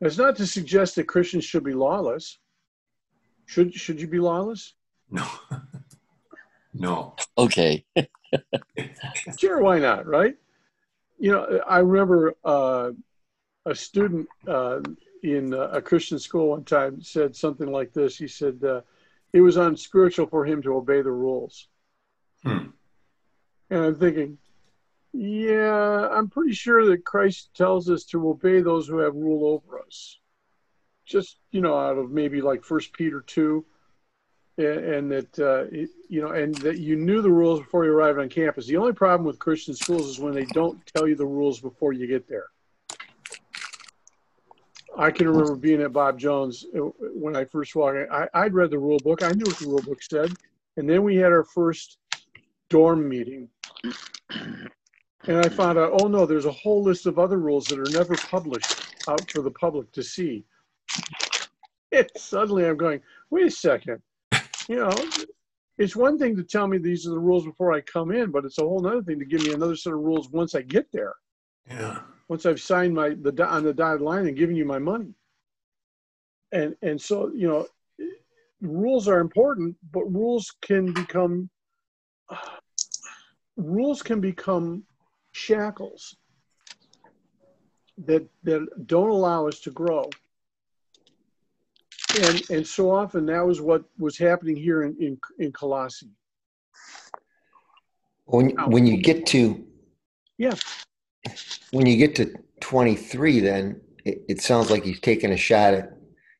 It's 0.01 0.17
not 0.17 0.35
to 0.37 0.47
suggest 0.47 0.95
that 0.95 1.07
Christians 1.07 1.45
should 1.45 1.63
be 1.63 1.73
lawless. 1.73 2.39
Should 3.45 3.73
should 3.73 4.01
you 4.01 4.07
be 4.07 4.19
lawless? 4.19 4.73
No. 5.09 5.27
no. 6.79 7.15
Okay. 7.37 7.85
sure, 9.39 9.61
why 9.61 9.79
not, 9.79 10.05
right? 10.05 10.35
You 11.19 11.31
know, 11.31 11.61
I 11.67 11.79
remember 11.79 12.35
uh, 12.43 12.91
a 13.65 13.75
student 13.75 14.27
uh, 14.47 14.81
in 15.23 15.53
a 15.53 15.81
Christian 15.81 16.19
school 16.19 16.49
one 16.49 16.63
time 16.63 17.01
said 17.01 17.35
something 17.35 17.71
like 17.71 17.93
this. 17.93 18.17
He 18.17 18.27
said, 18.27 18.63
uh, 18.63 18.81
it 19.33 19.41
was 19.41 19.57
unspiritual 19.57 20.27
for 20.27 20.45
him 20.45 20.61
to 20.63 20.75
obey 20.75 21.01
the 21.01 21.11
rules. 21.11 21.67
Hmm. 22.43 22.67
And 23.69 23.83
I'm 23.83 23.95
thinking, 23.95 24.37
yeah, 25.13 26.07
I'm 26.09 26.29
pretty 26.29 26.53
sure 26.53 26.85
that 26.85 27.05
Christ 27.05 27.49
tells 27.55 27.89
us 27.89 28.03
to 28.05 28.29
obey 28.29 28.61
those 28.61 28.87
who 28.87 28.99
have 28.99 29.15
rule 29.15 29.47
over 29.53 29.79
us. 29.79 30.19
Just, 31.05 31.37
you 31.51 31.61
know, 31.61 31.77
out 31.77 31.97
of 31.97 32.11
maybe 32.11 32.41
like 32.41 32.63
First 32.63 32.93
Peter 32.93 33.21
2 33.21 33.65
and 34.57 35.11
that 35.11 35.39
uh, 35.39 35.65
you 36.09 36.21
know, 36.21 36.31
and 36.31 36.55
that 36.55 36.79
you 36.79 36.95
knew 36.95 37.21
the 37.21 37.29
rules 37.29 37.59
before 37.59 37.85
you 37.85 37.91
arrived 37.91 38.19
on 38.19 38.27
campus. 38.27 38.65
The 38.65 38.77
only 38.77 38.93
problem 38.93 39.25
with 39.25 39.37
Christian 39.37 39.75
schools 39.75 40.07
is 40.07 40.19
when 40.19 40.33
they 40.33 40.45
don't 40.45 40.83
tell 40.87 41.07
you 41.07 41.15
the 41.15 41.25
rules 41.25 41.59
before 41.59 41.93
you 41.93 42.07
get 42.07 42.27
there. 42.27 42.47
I 44.97 45.11
can 45.11 45.27
remember 45.27 45.55
being 45.55 45.81
at 45.81 45.93
Bob 45.93 46.17
Jones 46.17 46.65
uh, 46.75 46.79
when 47.13 47.35
I 47.35 47.45
first 47.45 47.75
walked. 47.75 48.11
I, 48.11 48.27
I'd 48.33 48.55
read 48.55 48.71
the 48.71 48.79
rule 48.79 48.97
book. 49.03 49.21
I 49.21 49.31
knew 49.31 49.45
what 49.45 49.59
the 49.59 49.67
rule 49.67 49.81
book 49.81 50.01
said, 50.01 50.33
and 50.77 50.89
then 50.89 51.03
we 51.03 51.15
had 51.17 51.31
our 51.31 51.43
first 51.43 51.99
dorm 52.69 53.07
meeting, 53.07 53.47
and 53.83 55.37
I 55.37 55.49
found 55.49 55.77
out, 55.77 56.01
oh 56.01 56.07
no, 56.07 56.25
there's 56.25 56.45
a 56.45 56.51
whole 56.51 56.81
list 56.81 57.05
of 57.05 57.19
other 57.19 57.37
rules 57.37 57.65
that 57.65 57.79
are 57.79 57.91
never 57.91 58.15
published 58.15 58.87
out 59.07 59.29
for 59.29 59.43
the 59.43 59.51
public 59.51 59.91
to 59.93 60.03
see. 60.03 60.45
And 61.93 62.09
suddenly, 62.17 62.65
I'm 62.65 62.75
going, 62.75 62.99
wait 63.29 63.45
a 63.45 63.49
second 63.49 64.01
you 64.67 64.77
know, 64.77 64.93
it's 65.77 65.95
one 65.95 66.17
thing 66.17 66.35
to 66.35 66.43
tell 66.43 66.67
me 66.67 66.77
these 66.77 67.05
are 67.07 67.11
the 67.11 67.19
rules 67.19 67.45
before 67.45 67.71
I 67.71 67.81
come 67.81 68.11
in, 68.11 68.31
but 68.31 68.45
it's 68.45 68.57
a 68.57 68.63
whole 68.63 68.85
other 68.85 69.03
thing 69.03 69.19
to 69.19 69.25
give 69.25 69.43
me 69.43 69.53
another 69.53 69.75
set 69.75 69.93
of 69.93 69.99
rules 69.99 70.29
once 70.29 70.55
I 70.55 70.61
get 70.61 70.91
there. 70.91 71.13
Yeah. 71.69 71.99
Once 72.29 72.45
I've 72.45 72.61
signed 72.61 72.93
my 72.93 73.09
the 73.09 73.45
on 73.45 73.63
the 73.63 73.73
dotted 73.73 74.01
line 74.01 74.27
and 74.27 74.35
given 74.35 74.55
you 74.55 74.65
my 74.65 74.79
money. 74.79 75.13
And 76.51 76.75
and 76.81 76.99
so 76.99 77.31
you 77.33 77.47
know, 77.47 77.67
rules 78.61 79.07
are 79.07 79.19
important, 79.19 79.75
but 79.91 80.05
rules 80.05 80.53
can 80.61 80.93
become 80.93 81.49
rules 83.55 84.01
can 84.01 84.19
become 84.19 84.83
shackles 85.31 86.15
that 88.05 88.27
that 88.43 88.87
don't 88.87 89.09
allow 89.09 89.47
us 89.47 89.59
to 89.61 89.71
grow 89.71 90.09
and 92.23 92.49
and 92.49 92.67
so 92.67 92.91
often 92.91 93.25
that 93.27 93.45
was 93.45 93.61
what 93.61 93.83
was 93.97 94.17
happening 94.17 94.55
here 94.55 94.83
in 94.83 94.95
in, 94.99 95.19
in 95.39 95.51
Colossae. 95.51 96.11
When 98.25 98.49
when 98.69 98.85
you 98.85 98.97
get 98.97 99.25
to 99.27 99.65
yeah, 100.37 100.55
when 101.71 101.85
you 101.85 101.97
get 101.97 102.15
to 102.15 102.33
twenty 102.61 102.95
three, 102.95 103.39
then 103.39 103.81
it, 104.05 104.23
it, 104.27 104.41
sounds 104.41 104.69
like 104.69 104.83
he's 104.83 104.99
taking 104.99 105.31
a 105.31 105.37
shot 105.37 105.73
at 105.73 105.97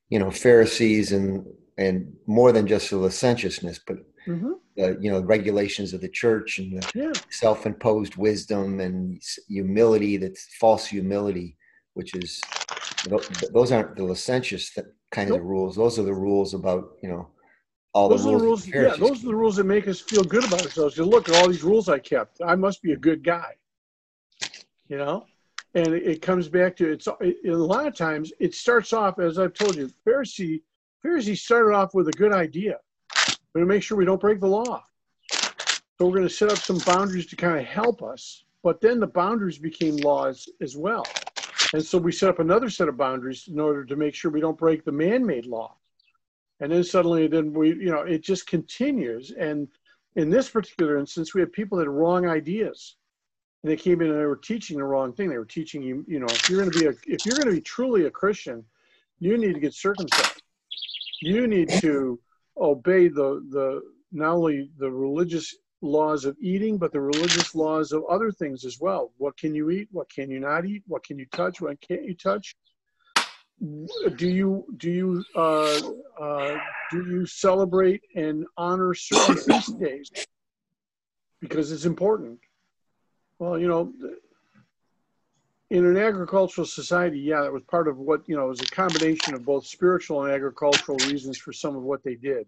you 0.09 0.19
know 0.19 0.31
Pharisees 0.31 1.11
and 1.11 1.45
and 1.77 2.13
more 2.25 2.51
than 2.51 2.67
just 2.67 2.89
the 2.89 2.97
licentiousness, 2.97 3.79
but 3.85 3.97
mm-hmm. 4.27 4.53
the 4.75 4.97
you 4.99 5.09
know 5.09 5.21
regulations 5.21 5.93
of 5.93 6.01
the 6.01 6.09
church 6.09 6.59
and 6.59 6.81
the 6.81 6.91
yeah. 6.93 7.13
self 7.29 7.65
imposed 7.65 8.15
wisdom 8.15 8.79
and 8.79 9.21
humility 9.47 10.17
that's 10.17 10.47
false 10.59 10.85
humility 10.85 11.57
which 11.97 12.13
is 12.15 12.39
those 13.53 13.71
aren't 13.71 13.95
the 13.95 14.03
licentious 14.03 14.71
kind 15.11 15.29
nope. 15.29 15.39
of 15.39 15.45
rules. 15.45 15.75
Those 15.75 15.99
are 15.99 16.03
the 16.03 16.13
rules 16.13 16.53
about 16.53 16.97
you 17.01 17.09
know 17.09 17.29
all 17.93 18.09
those 18.09 18.23
the 18.23 18.31
rules. 18.31 18.67
Are 18.67 18.71
the 18.71 18.79
rules 18.79 18.99
yeah, 18.99 19.07
those 19.07 19.23
are 19.23 19.27
the 19.27 19.35
rules 19.35 19.55
that 19.57 19.65
make 19.65 19.87
us 19.87 19.99
feel 19.99 20.23
good 20.23 20.45
about 20.45 20.63
ourselves. 20.63 20.97
You 20.97 21.05
look 21.05 21.29
at 21.29 21.35
all 21.35 21.47
these 21.47 21.63
rules 21.63 21.89
I 21.89 21.99
kept. 21.99 22.39
I 22.45 22.55
must 22.55 22.81
be 22.81 22.93
a 22.93 22.97
good 22.97 23.23
guy. 23.23 23.53
You 24.87 24.97
know, 24.97 25.25
and 25.75 25.93
it 25.93 26.21
comes 26.21 26.47
back 26.47 26.75
to 26.77 26.91
it's 26.91 27.07
it, 27.21 27.49
a 27.49 27.55
lot 27.55 27.87
of 27.87 27.95
times 27.95 28.31
it 28.39 28.55
starts 28.55 28.93
off 28.93 29.19
as 29.19 29.37
I've 29.37 29.53
told 29.53 29.75
you. 29.75 29.89
Pharisee 30.05 30.61
Pharisee 31.05 31.37
started 31.37 31.75
off 31.75 31.93
with 31.93 32.07
a 32.07 32.13
good 32.13 32.33
idea. 32.33 32.77
We're 33.53 33.61
going 33.61 33.69
to 33.69 33.75
make 33.75 33.83
sure 33.83 33.97
we 33.97 34.05
don't 34.05 34.21
break 34.21 34.39
the 34.39 34.47
law. 34.47 34.83
So 35.31 36.05
we're 36.05 36.15
going 36.17 36.27
to 36.27 36.33
set 36.33 36.51
up 36.51 36.57
some 36.57 36.79
boundaries 36.79 37.25
to 37.27 37.35
kind 37.35 37.57
of 37.57 37.65
help 37.65 38.03
us. 38.03 38.43
But 38.63 38.81
then 38.81 38.99
the 38.99 39.07
boundaries 39.07 39.57
became 39.57 39.95
laws 39.97 40.49
as 40.61 40.75
well. 40.75 41.05
And 41.73 41.83
so 41.83 41.97
we 41.97 42.11
set 42.11 42.29
up 42.29 42.39
another 42.39 42.69
set 42.69 42.87
of 42.87 42.97
boundaries 42.97 43.47
in 43.47 43.59
order 43.59 43.83
to 43.85 43.95
make 43.95 44.15
sure 44.15 44.31
we 44.31 44.41
don't 44.41 44.57
break 44.57 44.85
the 44.85 44.91
man-made 44.91 45.45
law. 45.45 45.75
And 46.59 46.71
then 46.71 46.83
suddenly, 46.83 47.27
then 47.27 47.53
we, 47.53 47.69
you 47.69 47.91
know, 47.91 48.01
it 48.01 48.23
just 48.23 48.47
continues. 48.47 49.31
And 49.31 49.67
in 50.15 50.29
this 50.29 50.49
particular 50.49 50.97
instance, 50.97 51.33
we 51.33 51.41
had 51.41 51.51
people 51.51 51.77
that 51.77 51.85
had 51.85 51.91
wrong 51.91 52.27
ideas, 52.27 52.95
and 53.61 53.71
they 53.71 53.75
came 53.75 54.01
in 54.01 54.09
and 54.09 54.19
they 54.19 54.25
were 54.25 54.37
teaching 54.37 54.77
the 54.77 54.83
wrong 54.83 55.13
thing. 55.13 55.29
They 55.29 55.37
were 55.37 55.45
teaching 55.45 55.81
you, 55.81 56.05
you 56.07 56.19
know, 56.19 56.27
if 56.27 56.49
you're 56.49 56.59
going 56.59 56.71
to 56.71 56.79
be 56.79 56.85
a, 56.85 56.93
if 57.05 57.25
you're 57.25 57.35
going 57.35 57.49
to 57.49 57.55
be 57.55 57.61
truly 57.61 58.05
a 58.05 58.11
Christian, 58.11 58.63
you 59.19 59.37
need 59.37 59.53
to 59.53 59.59
get 59.59 59.73
circumcised. 59.73 60.41
You 61.21 61.47
need 61.47 61.69
to 61.81 62.19
obey 62.55 63.07
the 63.07 63.45
the 63.51 63.81
not 64.11 64.33
only 64.33 64.71
the 64.79 64.89
religious 64.89 65.55
laws 65.81 66.25
of 66.25 66.35
eating, 66.41 66.77
but 66.77 66.91
the 66.91 66.99
religious 66.99 67.53
laws 67.53 67.91
of 67.91 68.03
other 68.09 68.31
things 68.31 68.65
as 68.65 68.79
well. 68.79 69.11
What 69.17 69.37
can 69.37 69.53
you 69.53 69.69
eat? 69.69 69.87
What 69.91 70.09
can 70.09 70.29
you 70.29 70.39
not 70.39 70.65
eat? 70.65 70.83
What 70.87 71.03
can 71.03 71.19
you 71.19 71.25
touch? 71.31 71.61
What 71.61 71.79
can't 71.81 72.03
you 72.03 72.15
touch? 72.15 72.55
Do 73.59 74.27
you 74.27 74.65
do 74.77 74.91
you 74.91 75.23
uh, 75.35 75.81
uh, 76.19 76.57
do 76.91 77.05
you 77.05 77.25
celebrate 77.25 78.01
and 78.15 78.45
honor 78.55 78.93
certain 78.93 79.35
feast 79.35 79.79
days 79.79 80.11
because 81.39 81.71
it's 81.71 81.85
important? 81.85 82.39
Well, 83.39 83.57
you 83.57 83.67
know, 83.67 83.93
in 85.71 85.85
an 85.85 85.97
agricultural 85.97 86.65
society, 86.65 87.19
yeah, 87.19 87.41
that 87.41 87.51
was 87.51 87.63
part 87.63 87.87
of 87.87 87.97
what 87.97 88.21
you 88.27 88.35
know. 88.35 88.45
It 88.45 88.49
was 88.49 88.61
a 88.61 88.67
combination 88.67 89.33
of 89.33 89.43
both 89.43 89.65
spiritual 89.65 90.23
and 90.23 90.33
agricultural 90.33 90.99
reasons 90.99 91.37
for 91.37 91.51
some 91.51 91.75
of 91.75 91.81
what 91.81 92.03
they 92.03 92.15
did. 92.15 92.45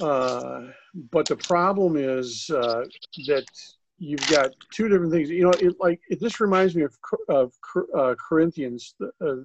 Uh, 0.00 0.62
but 1.10 1.26
the 1.26 1.36
problem 1.36 1.96
is 1.96 2.50
uh, 2.50 2.84
that 3.26 3.44
you've 3.98 4.26
got 4.28 4.50
two 4.72 4.88
different 4.88 5.12
things. 5.12 5.30
You 5.30 5.44
know, 5.44 5.52
it 5.60 5.76
like 5.78 6.00
it, 6.08 6.20
this 6.20 6.40
reminds 6.40 6.74
me 6.74 6.82
of 6.82 6.96
of 7.28 7.52
uh, 7.96 8.14
Corinthians, 8.18 8.94
the, 8.98 9.06
uh, 9.20 9.44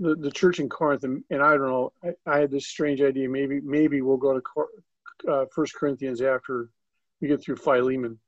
the, 0.00 0.16
the 0.16 0.30
church 0.30 0.58
in 0.58 0.68
Corinth, 0.68 1.04
and, 1.04 1.22
and 1.30 1.42
I 1.42 1.52
don't 1.52 1.68
know. 1.68 1.92
I, 2.02 2.08
I, 2.26 2.38
had 2.40 2.50
this 2.50 2.66
strange 2.66 3.00
idea. 3.00 3.28
Maybe 3.28 3.60
maybe 3.60 4.02
we'll 4.02 4.16
go 4.16 4.38
to 4.38 5.30
uh, 5.30 5.44
First 5.54 5.74
Corinthians 5.74 6.20
after 6.20 6.68
we 7.20 7.28
get 7.28 7.40
through 7.40 7.56
Philemon. 7.56 8.18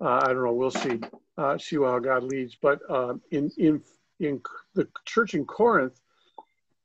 Uh, 0.00 0.20
I 0.24 0.32
don't 0.32 0.44
know. 0.44 0.52
We'll 0.52 0.70
see. 0.72 1.00
see 1.60 1.76
how 1.76 2.00
God 2.00 2.24
leads. 2.24 2.56
But 2.60 2.80
in 3.30 3.50
in 3.58 3.80
in 4.18 4.40
the 4.74 4.88
church 5.04 5.34
in 5.34 5.44
Corinth, 5.44 6.00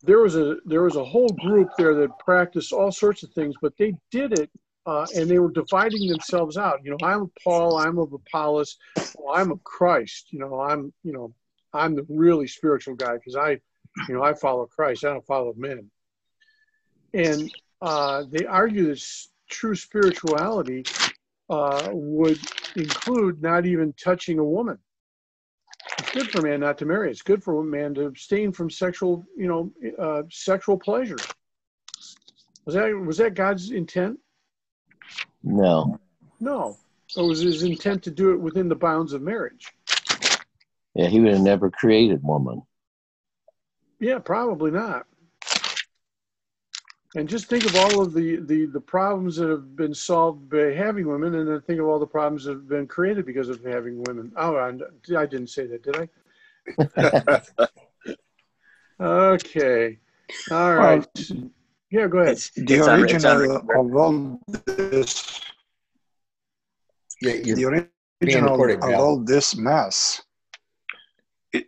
there 0.04 0.20
was 0.20 0.36
a 0.36 0.58
there 0.66 0.84
was 0.84 0.96
a 0.96 1.04
whole 1.04 1.30
group 1.30 1.70
there 1.78 1.94
that 1.94 2.18
practiced 2.20 2.72
all 2.72 2.92
sorts 2.92 3.24
of 3.24 3.32
things, 3.32 3.56
but 3.62 3.74
they 3.78 3.94
did 4.12 4.38
it 4.40 4.50
uh, 4.86 5.06
and 5.16 5.30
they 5.30 5.40
were 5.40 5.52
dividing 5.52 6.08
themselves 6.08 6.58
out. 6.58 6.80
You 6.84 6.92
know, 6.92 7.06
I'm 7.06 7.32
Paul, 7.44 7.78
I'm 7.78 8.00
of 8.00 8.14
Apollos, 8.14 8.78
well, 9.18 9.36
I'm 9.36 9.52
of 9.52 9.64
Christ. 9.64 10.32
You 10.32 10.40
know, 10.40 10.60
I'm 10.62 10.94
you 11.04 11.14
know 11.14 11.34
I'm 11.74 11.96
the 11.96 12.06
really 12.10 12.48
spiritual 12.48 12.96
guy 12.96 13.16
because 13.16 13.36
I, 13.36 13.60
you 14.08 14.16
know, 14.16 14.24
I 14.24 14.34
follow 14.34 14.66
Christ. 14.66 15.04
I 15.04 15.10
don't 15.10 15.26
follow 15.26 15.54
men. 15.58 15.90
And 17.14 17.52
uh, 17.82 18.24
they 18.30 18.46
argue 18.46 18.88
that 18.88 19.04
true 19.50 19.76
spirituality 19.76 20.86
uh, 21.50 21.90
would 21.92 22.40
include 22.76 23.42
not 23.42 23.66
even 23.66 23.94
touching 23.94 24.40
a 24.40 24.44
woman 24.44 24.78
it's 26.12 26.24
good 26.24 26.32
for 26.32 26.42
man 26.42 26.60
not 26.62 26.78
to 26.80 26.86
marry. 26.86 27.12
It's 27.12 27.22
good 27.22 27.44
for 27.44 27.60
a 27.60 27.64
man 27.64 27.94
to 27.96 28.06
abstain 28.06 28.52
from 28.52 28.70
sexual, 28.70 29.26
you 29.38 29.48
know, 29.48 29.72
uh, 30.00 30.24
sexual 30.32 30.78
pleasure. 30.78 31.18
Was 32.66 32.76
that 32.76 32.94
was 32.94 33.18
that 33.18 33.36
God's 33.36 33.72
intent? 33.72 34.20
No. 35.44 36.00
No. 36.40 36.78
It 37.16 37.22
was 37.22 37.42
his 37.42 37.64
intent 37.64 38.04
to 38.04 38.12
do 38.12 38.32
it 38.32 38.40
within 38.40 38.70
the 38.70 38.76
bounds 38.76 39.14
of 39.14 39.22
marriage. 39.22 39.72
Yeah, 40.96 41.08
he 41.08 41.20
would 41.20 41.34
have 41.34 41.42
never 41.42 41.70
created 41.70 42.22
woman. 42.24 42.64
Yeah, 44.00 44.20
probably 44.20 44.72
not. 44.72 45.06
And 47.16 47.28
just 47.28 47.48
think 47.48 47.66
of 47.66 47.76
all 47.76 48.02
of 48.02 48.14
the, 48.14 48.36
the, 48.38 48.68
the 48.68 48.80
problems 48.80 49.36
that 49.38 49.50
have 49.50 49.76
been 49.76 49.96
solved 49.96 50.48
by 50.50 50.74
having 50.74 51.08
women, 51.08 51.34
and 51.36 51.48
then 51.48 51.60
think 51.62 51.80
of 51.80 51.88
all 51.88 51.98
the 51.98 52.06
problems 52.06 52.44
that 52.44 52.52
have 52.52 52.68
been 52.68 52.86
created 52.86 53.26
because 53.26 53.50
of 53.50 53.64
having 53.64 54.04
women. 54.04 54.32
Oh, 54.36 54.56
I, 54.56 54.68
I 55.18 55.26
didn't 55.26 55.48
say 55.48 55.66
that, 55.66 55.84
did 55.84 55.96
I? 55.98 57.42
okay. 59.04 59.98
All 60.52 60.76
right. 60.76 61.08
Well, 61.16 61.50
yeah, 61.90 62.08
go 62.08 62.20
ahead. 62.20 62.38
The 62.56 62.76
it's 62.76 62.88
original 62.88 63.56
of 63.56 63.96
all 63.96 64.40
this. 64.66 65.42
Yeah, 67.22 67.42
the 67.42 67.90
original 68.22 68.72
of 68.72 68.84
all 68.84 69.20
this 69.20 69.56
mess. 69.56 70.22
It, 71.52 71.66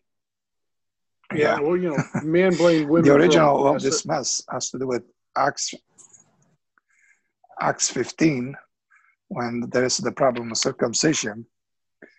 yeah, 1.34 1.56
yeah, 1.56 1.60
well, 1.60 1.76
you 1.76 1.90
know, 1.90 2.22
man 2.24 2.56
blame 2.56 2.88
women. 2.88 3.10
the 3.10 3.16
original 3.16 3.68
of 3.68 3.82
this 3.82 4.06
mess 4.06 4.44
has 4.52 4.70
to 4.70 4.78
do 4.78 4.86
with 4.86 5.04
Acts 5.38 5.74
Acts 7.60 7.90
15 7.90 8.56
when 9.28 9.70
there's 9.72 9.98
the 9.98 10.12
problem 10.12 10.52
of 10.52 10.58
circumcision, 10.58 11.46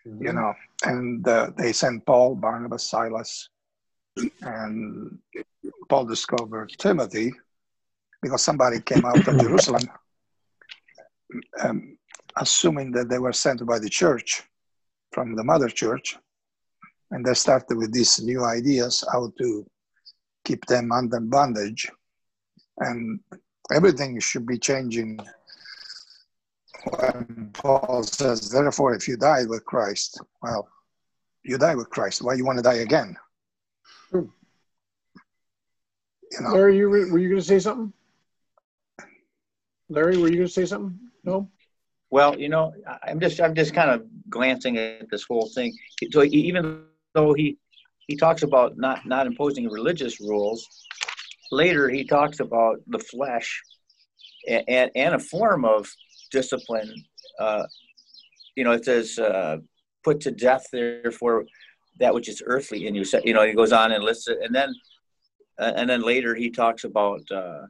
mm-hmm. 0.07 0.25
you 0.25 0.33
know, 0.33 0.55
and 0.85 1.27
uh, 1.29 1.51
they 1.59 1.73
sent 1.73 2.07
Paul, 2.07 2.35
Barnabas, 2.37 2.89
Silas, 2.89 3.51
and 4.41 5.19
Paul 5.89 6.07
discovered 6.07 6.73
Timothy 6.79 7.33
because 8.23 8.43
somebody 8.43 8.81
came 8.81 9.05
out 9.05 9.27
of 9.27 9.39
Jerusalem 9.41 9.83
um, 11.63 11.97
assuming 12.37 12.93
that 12.93 13.09
they 13.09 13.19
were 13.19 13.33
sent 13.33 13.65
by 13.67 13.79
the 13.79 13.89
church 13.89 14.43
from 15.13 15.35
the 15.35 15.45
mother 15.45 15.69
church. 15.69 16.17
And 17.11 17.25
they 17.25 17.35
started 17.35 17.77
with 17.77 17.93
these 17.93 18.23
new 18.23 18.45
ideas 18.45 19.05
how 19.13 19.33
to 19.39 19.67
keep 20.45 20.65
them 20.67 20.93
under 20.93 21.21
bondage 21.21 21.91
and 22.87 23.21
everything 23.73 24.19
should 24.21 24.47
be 24.47 24.59
changing 24.59 25.19
when 26.85 27.51
Paul 27.53 28.03
says, 28.03 28.51
therefore, 28.51 28.95
if 28.95 29.07
you 29.07 29.17
die 29.17 29.45
with 29.45 29.65
Christ, 29.65 30.21
well, 30.43 30.69
you 31.45 31.59
die 31.59 31.75
with 31.75 31.91
Christ. 31.91 32.23
Why 32.23 32.35
you 32.35 32.45
want 32.45 32.59
to 32.59 32.63
die 32.63 32.77
again? 32.77 33.17
Hmm. 34.11 34.27
You 36.33 36.41
know. 36.41 36.51
Larry, 36.51 36.77
you 36.79 36.89
were, 36.89 37.11
were 37.11 37.19
you 37.19 37.29
going 37.29 37.41
to 37.41 37.47
say 37.47 37.59
something? 37.59 37.93
Larry, 39.89 40.17
were 40.17 40.29
you 40.29 40.37
going 40.37 40.49
to 40.49 40.53
say 40.53 40.67
something? 40.67 40.99
No. 41.25 41.49
Well, 42.11 42.39
you 42.39 42.49
know, 42.49 42.75
I'm 43.03 43.21
just 43.21 43.41
I'm 43.41 43.55
just 43.55 43.73
kind 43.73 43.91
of 43.91 44.05
glancing 44.29 44.77
at 44.77 45.11
this 45.11 45.25
whole 45.25 45.49
thing. 45.55 45.75
So 46.11 46.23
even 46.25 46.85
though 47.15 47.33
he 47.33 47.57
he 48.07 48.17
talks 48.17 48.43
about 48.43 48.77
not 48.77 49.07
not 49.07 49.27
imposing 49.27 49.71
religious 49.71 50.21
rules, 50.21 50.69
later 51.53 51.89
he 51.89 52.05
talks 52.05 52.41
about 52.41 52.81
the 52.87 52.99
flesh 52.99 53.63
and, 54.49 54.65
and, 54.67 54.91
and 54.97 55.15
a 55.15 55.19
form 55.19 55.65
of 55.65 55.89
discipline. 56.31 56.93
Uh, 57.39 57.65
you 58.57 58.65
know, 58.65 58.73
it 58.73 58.85
says, 58.85 59.19
uh, 59.19 59.59
put 60.03 60.21
to 60.21 60.31
death, 60.31 60.67
therefore, 60.73 61.45
that 62.01 62.15
which 62.15 62.29
is 62.29 62.43
earthly 62.45 62.87
in 62.87 62.95
you. 62.95 63.05
So, 63.05 63.21
you 63.25 63.35
know, 63.35 63.47
he 63.47 63.53
goes 63.53 63.73
on 63.73 63.93
and 63.93 64.03
lists 64.03 64.29
it. 64.29 64.39
And 64.43 64.55
then, 64.55 64.75
uh, 65.59 65.73
and 65.77 65.89
then 65.89 66.03
later 66.03 66.35
he 66.35 66.51
talks 66.51 66.85
about 66.85 67.21
uh, 67.31 67.63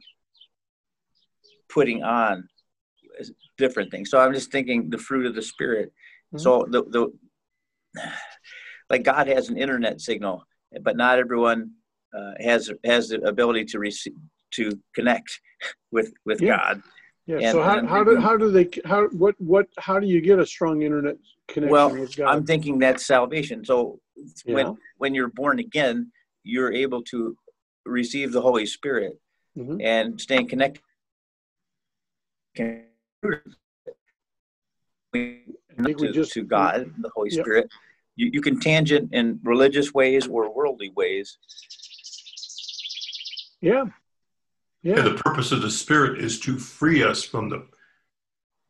putting 1.69 2.03
on 2.03 2.47
different 3.57 3.91
things. 3.91 4.09
So 4.09 4.19
I'm 4.19 4.33
just 4.33 4.51
thinking 4.51 4.89
the 4.89 4.97
fruit 4.97 5.25
of 5.25 5.35
the 5.35 5.41
spirit. 5.41 5.91
Mm-hmm. 6.33 6.39
So 6.39 6.65
the, 6.69 6.83
the, 6.83 8.01
like 8.89 9.03
God 9.03 9.27
has 9.27 9.49
an 9.49 9.57
internet 9.57 10.01
signal, 10.01 10.45
but 10.81 10.97
not 10.97 11.19
everyone 11.19 11.71
uh, 12.17 12.31
has 12.39 12.71
has 12.85 13.09
the 13.09 13.21
ability 13.21 13.65
to 13.65 13.79
receive 13.79 14.13
to 14.51 14.79
connect 14.95 15.29
with 15.91 16.13
with 16.25 16.41
yeah. 16.41 16.57
God. 16.57 16.83
Yeah. 17.25 17.37
And, 17.37 17.51
so 17.51 17.63
how, 17.63 17.85
how 17.85 18.03
do 18.03 18.19
how 18.19 18.35
do 18.35 18.51
they 18.51 18.69
how 18.85 19.07
what 19.09 19.35
what 19.39 19.67
how 19.79 19.99
do 19.99 20.07
you 20.07 20.19
get 20.21 20.39
a 20.39 20.45
strong 20.45 20.81
internet 20.81 21.15
connection 21.47 21.71
well, 21.71 21.89
with 21.89 22.15
God? 22.15 22.35
I'm 22.35 22.45
thinking 22.45 22.79
that's 22.79 23.05
salvation. 23.05 23.63
So 23.63 23.99
yeah. 24.45 24.55
when 24.55 24.77
when 24.97 25.15
you're 25.15 25.29
born 25.29 25.59
again, 25.59 26.11
you're 26.43 26.73
able 26.73 27.01
to 27.03 27.37
receive 27.85 28.31
the 28.31 28.41
Holy 28.41 28.65
Spirit 28.65 29.19
mm-hmm. 29.57 29.79
and 29.81 30.19
staying 30.19 30.47
connected. 30.49 30.81
To, 32.55 32.81
just, 36.13 36.33
to 36.33 36.43
God, 36.43 36.91
the 36.99 37.09
Holy 37.15 37.29
Spirit, 37.29 37.67
you, 38.15 38.29
you 38.31 38.41
can 38.41 38.59
tangent 38.59 39.13
in 39.13 39.39
religious 39.43 39.93
ways 39.93 40.27
or 40.27 40.53
worldly 40.53 40.91
ways. 40.95 41.37
Yeah. 43.63 43.85
Yeah. 44.81 44.97
yeah. 44.97 45.01
The 45.03 45.13
purpose 45.13 45.53
of 45.53 45.61
the 45.61 45.71
Spirit 45.71 46.19
is 46.19 46.39
to 46.41 46.57
free 46.59 47.01
us 47.01 47.23
from 47.23 47.49
the 47.49 47.65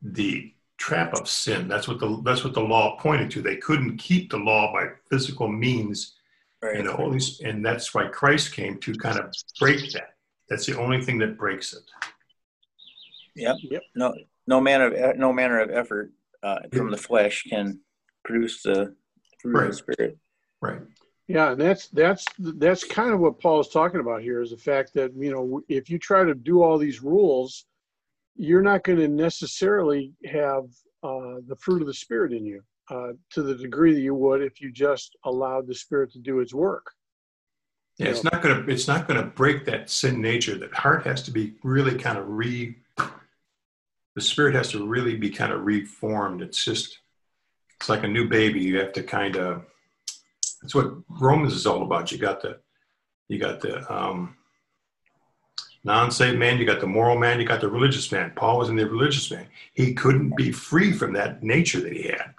the 0.03 0.53
trap 0.77 1.13
of 1.13 1.27
sin. 1.27 1.67
That's 1.67 1.88
what 1.88 1.99
the 1.99 2.21
that's 2.23 2.43
what 2.43 2.53
the 2.53 2.62
law 2.62 2.97
pointed 2.99 3.32
to. 3.32 3.41
They 3.41 3.58
couldn't 3.58 3.97
keep 3.97 4.29
the 4.29 4.38
law 4.38 4.71
by 4.71 4.89
physical 5.10 5.47
means, 5.47 6.13
right. 6.62 6.77
and 6.77 6.88
the 6.88 6.93
Holy 6.93 7.19
and 7.43 7.65
that's 7.65 7.93
why 7.93 8.08
Christ 8.08 8.53
came 8.53 8.77
to 8.82 8.93
kind 8.93 9.19
of 9.19 9.34
break 9.60 9.91
that. 9.93 10.15
That's 10.47 10.67
the 10.67 10.77
only 10.77 11.01
thing 11.01 11.17
that 11.19 11.39
breaks 11.39 11.73
it. 11.73 11.84
Yep. 13.36 13.56
Yep. 13.63 13.82
No, 13.95 14.13
no 14.45 14.62
manner 14.62 14.93
of 14.93 15.17
no 15.17 15.34
manner 15.34 15.60
of 15.60 15.71
effort 15.71 16.12
uh, 16.43 16.60
from 16.71 16.91
the 16.91 16.97
flesh 16.97 17.45
can 17.49 17.79
produce 18.23 18.62
the 18.62 18.95
fruit 19.41 19.53
right. 19.53 19.63
of 19.63 19.71
the 19.71 19.77
spirit. 19.77 20.17
Right. 20.62 20.82
Yeah, 21.27 21.51
and 21.51 21.62
that's 21.62 21.88
that's 21.88 22.25
that's 22.38 22.83
kind 22.83 23.13
of 23.13 23.19
what 23.19 23.39
Paul's 23.39 23.69
talking 23.69 24.01
about 24.01 24.21
here 24.21 24.41
is 24.41 24.51
the 24.51 24.57
fact 24.57 24.93
that 24.95 25.13
you 25.15 25.31
know 25.31 25.62
if 25.69 25.89
you 25.89 25.97
try 25.97 26.23
to 26.23 26.36
do 26.36 26.62
all 26.62 26.77
these 26.77 27.01
rules, 27.01 27.65
you're 28.36 28.62
not 28.62 28.83
going 28.83 28.99
to 28.99 29.07
necessarily 29.07 30.13
have 30.25 30.65
uh, 31.01 31.39
the 31.47 31.55
fruit 31.59 31.81
of 31.81 31.88
the 31.88 31.93
spirit 31.93 32.33
in 32.33 32.45
you 32.45 32.62
uh, 32.89 33.13
to 33.31 33.41
the 33.41 33.55
degree 33.55 33.93
that 33.93 34.01
you 34.01 34.13
would 34.13 34.41
if 34.41 34.59
you 34.59 34.71
just 34.71 35.15
allowed 35.23 35.65
the 35.67 35.75
spirit 35.75 36.12
to 36.12 36.19
do 36.19 36.39
its 36.39 36.53
work. 36.53 36.91
Yeah, 37.97 38.07
it's 38.07 38.23
not 38.23 38.41
gonna 38.41 38.65
it's 38.67 38.88
not 38.88 39.07
gonna 39.07 39.23
break 39.23 39.65
that 39.65 39.89
sin 39.89 40.21
nature. 40.21 40.57
That 40.57 40.73
heart 40.73 41.05
has 41.05 41.23
to 41.23 41.31
be 41.31 41.53
really 41.63 41.97
kind 41.97 42.17
of 42.17 42.27
re 42.27 42.75
the 44.15 44.21
spirit 44.21 44.55
has 44.55 44.71
to 44.71 44.86
really 44.86 45.15
be 45.15 45.29
kind 45.29 45.51
of 45.51 45.65
reformed. 45.65 46.41
It's 46.41 46.63
just, 46.63 46.99
it's 47.79 47.89
like 47.89 48.03
a 48.03 48.07
new 48.07 48.29
baby. 48.29 48.62
You 48.62 48.77
have 48.79 48.93
to 48.93 49.03
kind 49.03 49.36
of, 49.36 49.65
that's 50.63 50.73
what 50.73 50.95
Romans 51.08 51.54
is 51.54 51.67
all 51.67 51.84
about. 51.84 52.12
You 52.12 52.17
got 52.17 52.41
the, 52.41 52.58
you 53.28 53.38
got 53.38 53.62
the 53.62 53.93
um, 53.93 54.36
non-saved 55.84 56.39
man, 56.39 56.58
you 56.58 56.65
got 56.65 56.80
the 56.80 56.88
moral 56.88 57.19
man, 57.19 57.39
you 57.39 57.45
got 57.45 57.62
the 57.62 57.69
religious 57.69 58.12
man. 58.12 58.32
Paul 58.36 58.58
was 58.58 58.69
in 58.69 58.76
the 58.76 58.89
religious 58.89 59.30
man. 59.30 59.45
He 59.76 59.93
couldn't 59.93 60.36
be 60.36 60.52
free 60.52 60.91
from 60.91 61.13
that 61.13 61.43
nature 61.43 61.82
that 61.82 61.93
he 61.93 62.04
had. 62.04 62.34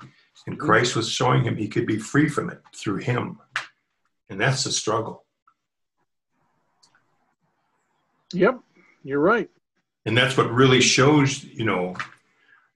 And 0.49 0.59
Christ 0.59 0.97
was 0.97 1.09
showing 1.09 1.45
him 1.45 1.57
he 1.57 1.69
could 1.69 1.87
be 1.87 1.99
free 1.99 2.29
from 2.29 2.51
it 2.51 2.61
through 2.75 2.99
him. 2.99 3.39
And 4.29 4.41
that's 4.41 4.65
the 4.65 4.73
struggle. 4.73 5.25
Yep, 8.33 8.59
you're 9.05 9.21
right 9.21 9.49
and 10.07 10.17
that's 10.17 10.37
what 10.37 10.51
really 10.51 10.81
shows 10.81 11.45
you 11.45 11.65
know 11.65 11.95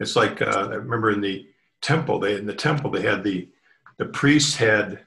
it's 0.01 0.17
like 0.17 0.41
uh, 0.43 0.69
i 0.71 0.75
remember 0.75 1.11
in 1.11 1.21
the 1.21 1.47
temple 1.81 2.19
they 2.19 2.37
in 2.37 2.47
the 2.47 2.55
temple 2.55 2.91
they 2.91 3.03
had 3.03 3.23
the 3.23 3.49
the 3.99 4.07
priests 4.07 4.57
had 4.57 5.01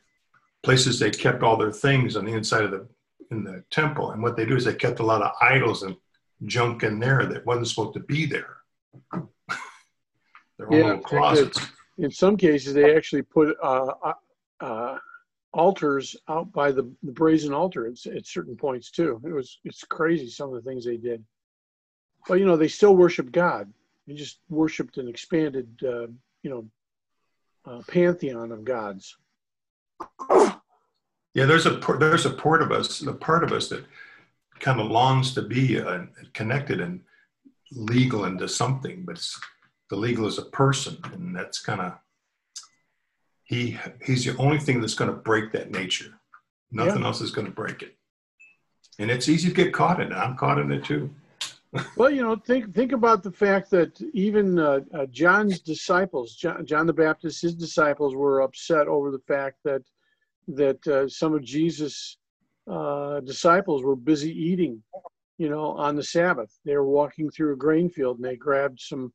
places 0.64 1.00
they 1.00 1.10
kept 1.10 1.44
all 1.44 1.58
their 1.58 1.72
things 1.72 2.16
on 2.16 2.26
the 2.26 2.34
inside 2.34 2.64
of 2.64 2.72
the 2.72 2.88
in 3.32 3.44
the 3.44 3.64
temple. 3.72 4.12
And 4.12 4.22
what 4.22 4.36
they 4.36 4.46
do 4.46 4.56
is 4.56 4.66
they 4.66 4.76
kept 4.76 5.00
a 5.00 5.06
lot 5.06 5.22
of 5.22 5.32
idols 5.42 5.84
and 5.84 5.96
junk 6.46 6.84
in 6.84 7.00
there 7.00 7.26
that 7.26 7.46
wasn't 7.46 7.68
supposed 7.68 7.94
to 7.94 8.02
be 8.02 8.26
there. 8.26 8.58
They're 10.58 10.68
yeah, 10.72 10.98
closets. 10.98 11.60
in 11.98 12.12
some 12.12 12.38
cases 12.38 12.74
they 12.74 12.96
actually 12.96 13.24
put 13.24 13.56
uh, 13.64 13.94
uh, 14.04 14.14
uh, 14.60 14.98
altars 15.54 16.16
out 16.30 16.52
by 16.52 16.72
the, 16.72 16.92
the 17.04 17.12
brazen 17.12 17.54
altar 17.54 17.88
at, 17.88 18.06
at 18.06 18.28
certain 18.28 18.56
points 18.56 18.92
too. 18.92 19.20
It 19.26 19.34
was 19.34 19.60
it's 19.64 19.84
crazy 19.84 20.30
some 20.30 20.54
of 20.54 20.64
the 20.64 20.70
things 20.70 20.86
they 20.86 20.98
did. 20.98 21.24
But 22.28 22.40
you 22.40 22.46
know, 22.46 22.58
they 22.58 22.68
still 22.68 22.96
worship 22.96 23.32
God. 23.32 23.72
They 24.08 24.14
just 24.14 24.40
worshipped 24.50 24.98
an 24.98 25.08
expanded, 25.08 25.68
uh, 25.84 26.08
you 26.44 26.50
know, 26.50 26.66
uh, 27.66 27.82
pantheon 27.88 28.52
of 28.52 28.64
gods. 28.64 29.16
Yeah, 31.34 31.46
there's 31.46 31.66
a 31.66 31.80
there's 32.00 32.26
a 32.26 32.32
part 32.32 32.62
of 32.62 32.72
us, 32.72 33.02
a 33.02 33.14
part 33.14 33.44
of 33.44 33.54
us 33.54 33.70
that 33.70 33.86
kind 34.60 34.80
of 34.80 34.92
longs 34.92 35.34
to 35.34 35.42
be 35.42 35.80
uh, 35.80 36.06
connected 36.34 36.82
and 36.82 37.02
legal 37.72 38.26
into 38.26 38.48
something, 38.48 39.04
but 39.06 39.16
it's 39.16 39.40
the 39.90 39.96
legal 39.96 40.28
is 40.28 40.38
a 40.38 40.44
person, 40.44 40.98
and 41.14 41.36
that's 41.36 41.60
kind 41.60 41.82
of 41.82 41.94
he 43.44 43.78
he's 44.06 44.26
the 44.26 44.36
only 44.38 44.60
thing 44.60 44.82
that's 44.82 44.94
going 44.94 45.10
to 45.10 45.18
break 45.18 45.52
that 45.52 45.72
nature. 45.72 46.14
Nothing 46.72 47.02
yeah. 47.02 47.08
else 47.08 47.22
is 47.22 47.32
going 47.32 47.48
to 47.48 47.54
break 47.54 47.82
it, 47.82 47.96
and 49.00 49.10
it's 49.10 49.30
easy 49.30 49.50
to 49.50 49.56
get 49.56 49.74
caught 49.74 50.02
in 50.02 50.12
it. 50.12 50.16
I'm 50.16 50.36
caught 50.36 50.60
in 50.60 50.72
it 50.72 50.84
too 50.84 51.14
well, 51.96 52.10
you 52.10 52.22
know, 52.22 52.36
think 52.36 52.74
think 52.74 52.92
about 52.92 53.24
the 53.24 53.32
fact 53.32 53.70
that 53.72 54.02
even 54.14 54.60
uh, 54.60 54.80
uh, 54.94 55.06
John's 55.06 55.62
disciples, 55.62 56.36
John, 56.36 56.66
John, 56.66 56.86
the 56.86 56.94
Baptist, 56.94 57.42
his 57.42 57.56
disciples 57.56 58.14
were 58.14 58.42
upset 58.42 58.88
over 58.88 59.10
the 59.10 59.22
fact 59.28 59.58
that 59.64 59.84
that 60.50 60.86
uh, 60.88 61.08
some 61.08 61.34
of 61.34 61.44
Jesus' 61.44 62.18
uh, 62.70 63.22
disciples 63.22 63.84
were 63.84 63.96
busy 63.96 64.32
eating, 64.32 64.84
you 65.38 65.50
know, 65.50 65.72
on 65.72 65.96
the 65.96 66.04
Sabbath. 66.04 66.52
They 66.66 66.76
were 66.76 66.90
walking 66.90 67.30
through 67.30 67.54
a 67.54 67.58
grain 67.58 67.90
field 67.90 68.18
and 68.18 68.26
they 68.26 68.36
grabbed 68.36 68.80
some 68.80 69.14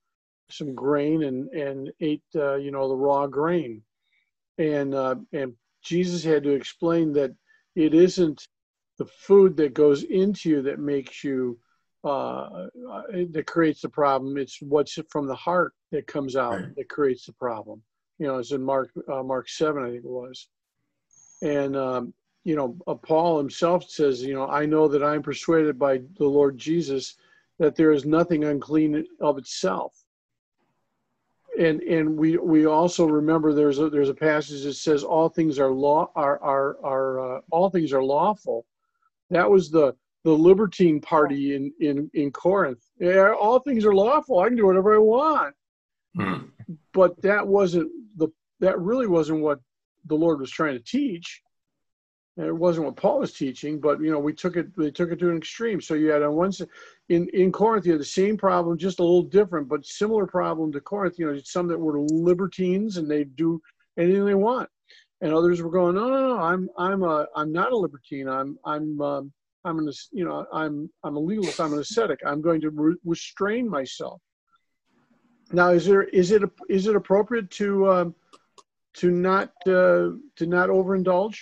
some 0.50 0.74
grain 0.74 1.24
and 1.24 1.48
and 1.50 1.92
ate, 2.00 2.22
uh, 2.34 2.54
you 2.54 2.70
know, 2.70 2.88
the 2.88 2.96
raw 2.96 3.26
grain, 3.26 3.82
and 4.56 4.94
uh, 4.94 5.16
and 5.32 5.52
Jesus 5.82 6.24
had 6.24 6.42
to 6.44 6.50
explain 6.50 7.12
that 7.12 7.34
it 7.74 7.92
isn't 7.92 8.48
the 8.98 9.04
food 9.04 9.58
that 9.58 9.74
goes 9.74 10.04
into 10.04 10.48
you 10.48 10.62
that 10.62 10.78
makes 10.78 11.22
you 11.22 11.58
uh, 12.06 12.68
that 13.30 13.44
creates 13.46 13.80
the 13.80 13.88
problem. 13.88 14.36
It's 14.38 14.60
what's 14.62 14.98
from 15.10 15.26
the 15.26 15.34
heart 15.34 15.72
that 15.90 16.06
comes 16.06 16.36
out 16.36 16.52
right. 16.52 16.76
that 16.76 16.88
creates 16.88 17.26
the 17.26 17.32
problem. 17.32 17.82
You 18.18 18.26
know, 18.28 18.38
it's 18.38 18.52
in 18.52 18.62
Mark 18.62 18.90
uh, 19.12 19.22
Mark 19.22 19.48
seven, 19.48 19.84
I 19.84 19.90
think 19.90 20.04
it 20.04 20.10
was, 20.10 20.48
and 21.42 21.76
um, 21.76 22.14
you 22.44 22.54
know, 22.54 22.76
uh, 22.86 22.94
Paul 22.94 23.38
himself 23.38 23.90
says, 23.90 24.22
you 24.22 24.34
know, 24.34 24.46
I 24.46 24.66
know 24.66 24.86
that 24.86 25.02
I'm 25.02 25.22
persuaded 25.22 25.78
by 25.78 26.00
the 26.16 26.26
Lord 26.26 26.56
Jesus 26.56 27.16
that 27.58 27.74
there 27.74 27.90
is 27.90 28.04
nothing 28.04 28.44
unclean 28.44 29.04
of 29.20 29.38
itself. 29.38 30.04
And 31.58 31.80
and 31.82 32.16
we 32.16 32.36
we 32.36 32.66
also 32.66 33.06
remember 33.06 33.52
there's 33.52 33.78
a 33.78 33.88
there's 33.88 34.10
a 34.10 34.14
passage 34.14 34.62
that 34.64 34.74
says 34.74 35.02
all 35.02 35.28
things 35.28 35.58
are 35.58 35.70
law 35.70 36.10
are 36.14 36.38
are 36.42 36.76
are 36.84 37.38
uh, 37.38 37.40
all 37.50 37.70
things 37.70 37.92
are 37.92 38.02
lawful. 38.02 38.66
That 39.30 39.50
was 39.50 39.70
the 39.70 39.96
the 40.26 40.32
libertine 40.32 41.00
party 41.00 41.54
in 41.54 41.72
in 41.78 42.10
in 42.14 42.32
Corinth. 42.32 42.82
Yeah, 42.98 43.32
all 43.40 43.60
things 43.60 43.84
are 43.84 43.94
lawful. 43.94 44.40
I 44.40 44.48
can 44.48 44.56
do 44.56 44.66
whatever 44.66 44.96
I 44.96 44.98
want. 44.98 45.54
Hmm. 46.16 46.46
But 46.92 47.22
that 47.22 47.46
wasn't 47.46 47.92
the 48.16 48.28
that 48.58 48.80
really 48.80 49.06
wasn't 49.06 49.42
what 49.42 49.60
the 50.06 50.16
Lord 50.16 50.40
was 50.40 50.50
trying 50.50 50.74
to 50.74 50.82
teach. 50.82 51.42
And 52.36 52.46
it 52.48 52.52
wasn't 52.52 52.86
what 52.86 52.96
Paul 52.96 53.20
was 53.20 53.34
teaching, 53.34 53.80
but 53.80 54.00
you 54.00 54.10
know, 54.10 54.18
we 54.18 54.32
took 54.32 54.56
it 54.56 54.76
they 54.76 54.90
took 54.90 55.12
it 55.12 55.20
to 55.20 55.30
an 55.30 55.36
extreme. 55.36 55.80
So 55.80 55.94
you 55.94 56.10
had 56.10 56.24
on 56.24 56.34
one 56.34 56.50
in, 57.08 57.28
in 57.28 57.52
Corinth, 57.52 57.86
you 57.86 57.92
had 57.92 58.00
the 58.00 58.04
same 58.04 58.36
problem, 58.36 58.76
just 58.76 58.98
a 58.98 59.04
little 59.04 59.22
different, 59.22 59.68
but 59.68 59.86
similar 59.86 60.26
problem 60.26 60.72
to 60.72 60.80
Corinth. 60.80 61.20
You 61.20 61.32
know, 61.32 61.40
some 61.44 61.68
that 61.68 61.78
were 61.78 62.00
libertines 62.00 62.96
and 62.96 63.08
they 63.08 63.22
do 63.22 63.62
anything 63.96 64.24
they 64.24 64.34
want. 64.34 64.68
And 65.20 65.32
others 65.32 65.62
were 65.62 65.70
going, 65.70 65.94
no, 65.94 66.08
no, 66.08 66.34
no, 66.34 66.38
I'm 66.40 66.68
I'm 66.76 67.04
a 67.04 67.28
I'm 67.36 67.52
not 67.52 67.70
a 67.70 67.76
libertine. 67.76 68.28
I'm 68.28 68.58
I'm 68.64 69.00
um, 69.00 69.32
I'm 69.66 69.78
an, 69.80 69.90
you 70.12 70.24
know, 70.24 70.46
I'm, 70.52 70.88
I'm 71.02 71.16
a 71.16 71.18
legalist. 71.20 71.60
I'm 71.60 71.72
an 71.72 71.80
ascetic. 71.80 72.20
I'm 72.24 72.40
going 72.40 72.60
to 72.60 72.70
re- 72.70 72.96
restrain 73.04 73.68
myself. 73.68 74.22
Now, 75.52 75.70
is 75.70 75.84
there, 75.84 76.04
is 76.04 76.30
it, 76.30 76.42
is 76.68 76.86
it 76.86 76.96
appropriate 76.96 77.50
to, 77.52 77.90
um, 77.90 78.14
to 78.94 79.10
not, 79.10 79.50
uh, 79.66 80.14
to 80.36 80.46
not 80.46 80.68
overindulge? 80.68 81.38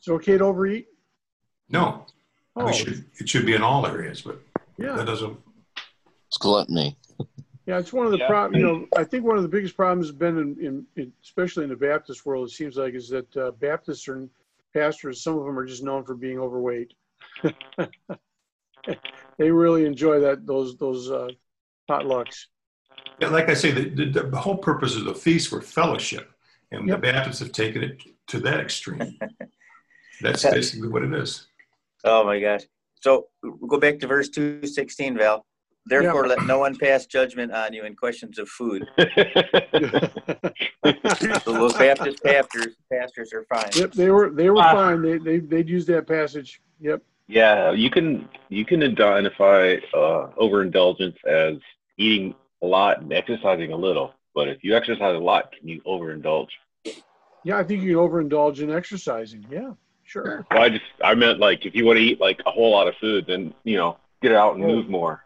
Is 0.00 0.08
it 0.08 0.12
okay 0.12 0.38
to 0.38 0.44
overeat? 0.44 0.86
No. 1.68 2.06
Oh. 2.56 2.66
We 2.66 2.72
should, 2.72 3.04
it 3.18 3.28
should 3.28 3.46
be 3.46 3.54
in 3.54 3.62
all 3.62 3.86
areas, 3.86 4.22
but 4.22 4.40
yeah. 4.78 4.96
that 4.96 5.06
doesn't. 5.06 5.38
It's 6.28 6.38
gluttony. 6.38 6.96
Yeah, 7.66 7.78
it's 7.78 7.92
one 7.92 8.06
of 8.06 8.12
the 8.12 8.18
yeah. 8.18 8.28
problems. 8.28 8.60
You 8.60 8.66
know, 8.66 8.86
I 8.96 9.04
think 9.04 9.24
one 9.24 9.36
of 9.36 9.42
the 9.42 9.48
biggest 9.48 9.76
problems 9.76 10.06
has 10.06 10.16
been 10.16 10.38
in, 10.38 10.56
in, 10.60 10.86
in, 10.96 11.12
especially 11.22 11.64
in 11.64 11.70
the 11.70 11.76
Baptist 11.76 12.24
world. 12.24 12.48
It 12.48 12.52
seems 12.52 12.76
like 12.76 12.94
is 12.94 13.08
that 13.10 13.36
uh, 13.36 13.50
Baptists 13.52 14.08
are 14.08 14.26
pastors, 14.72 15.22
some 15.22 15.38
of 15.38 15.44
them 15.44 15.58
are 15.58 15.66
just 15.66 15.82
known 15.82 16.04
for 16.04 16.14
being 16.14 16.38
overweight. 16.38 16.92
they 19.38 19.50
really 19.50 19.84
enjoy 19.84 20.20
that 20.20 20.46
those 20.46 20.76
those 20.76 21.10
uh, 21.10 21.28
potlucks. 21.90 22.46
Yeah, 23.20 23.28
like 23.28 23.48
I 23.48 23.54
say, 23.54 23.70
the, 23.70 23.88
the, 24.06 24.22
the, 24.24 24.36
whole 24.36 24.56
purpose 24.56 24.96
of 24.96 25.04
the 25.04 25.14
feast 25.14 25.52
were 25.52 25.60
fellowship, 25.60 26.30
and 26.70 26.88
yep. 26.88 26.96
the 26.96 27.12
Baptists 27.12 27.38
have 27.40 27.52
taken 27.52 27.82
it 27.82 28.02
to 28.28 28.40
that 28.40 28.60
extreme. 28.60 29.18
That's 30.20 30.42
basically 30.42 30.88
what 30.88 31.02
it 31.02 31.12
is. 31.14 31.46
Oh 32.04 32.24
my 32.24 32.40
gosh! 32.40 32.62
So 33.00 33.28
we'll 33.42 33.68
go 33.68 33.78
back 33.78 33.98
to 34.00 34.06
verse 34.06 34.28
two 34.28 34.66
sixteen, 34.66 35.16
Val. 35.16 35.46
Therefore, 35.86 36.26
yeah. 36.26 36.34
let 36.34 36.46
no 36.46 36.58
one 36.58 36.76
pass 36.76 37.06
judgment 37.06 37.52
on 37.52 37.72
you 37.72 37.84
in 37.84 37.96
questions 37.96 38.38
of 38.38 38.48
food. 38.48 38.86
so 38.98 39.06
those 41.52 41.72
Baptist 41.74 42.22
pastors, 42.22 42.76
pastors 42.92 43.32
are 43.32 43.44
fine. 43.44 43.70
Yep, 43.74 43.92
they 43.92 44.10
were 44.10 44.30
they 44.30 44.50
were 44.50 44.58
uh, 44.58 44.72
fine. 44.72 45.02
They 45.02 45.18
they 45.18 45.38
they'd 45.38 45.68
use 45.68 45.86
that 45.86 46.06
passage. 46.06 46.60
Yep. 46.80 47.02
Yeah, 47.28 47.72
you 47.72 47.90
can 47.90 48.28
you 48.48 48.64
can 48.64 48.82
identify 48.82 49.76
uh, 49.94 50.30
overindulgence 50.36 51.16
as 51.26 51.56
eating 51.96 52.34
a 52.62 52.66
lot 52.66 53.00
and 53.00 53.12
exercising 53.12 53.72
a 53.72 53.76
little. 53.76 54.14
But 54.34 54.48
if 54.48 54.62
you 54.62 54.76
exercise 54.76 55.16
a 55.16 55.18
lot, 55.18 55.52
can 55.52 55.66
you 55.66 55.80
overindulge? 55.82 56.50
Yeah, 57.42 57.58
I 57.58 57.64
think 57.64 57.82
you 57.82 57.96
can 57.96 57.96
overindulge 57.96 58.60
in 58.60 58.70
exercising. 58.70 59.46
Yeah, 59.50 59.72
sure. 60.04 60.46
Well, 60.50 60.62
I 60.62 60.68
just 60.68 60.84
I 61.02 61.14
meant 61.14 61.40
like 61.40 61.64
if 61.64 61.74
you 61.74 61.86
want 61.86 61.98
to 61.98 62.02
eat 62.02 62.20
like 62.20 62.40
a 62.46 62.50
whole 62.50 62.70
lot 62.70 62.86
of 62.86 62.94
food, 63.00 63.24
then 63.26 63.54
you 63.64 63.76
know 63.76 63.96
get 64.22 64.32
out 64.32 64.56
and 64.56 64.64
move 64.64 64.88
more. 64.88 65.24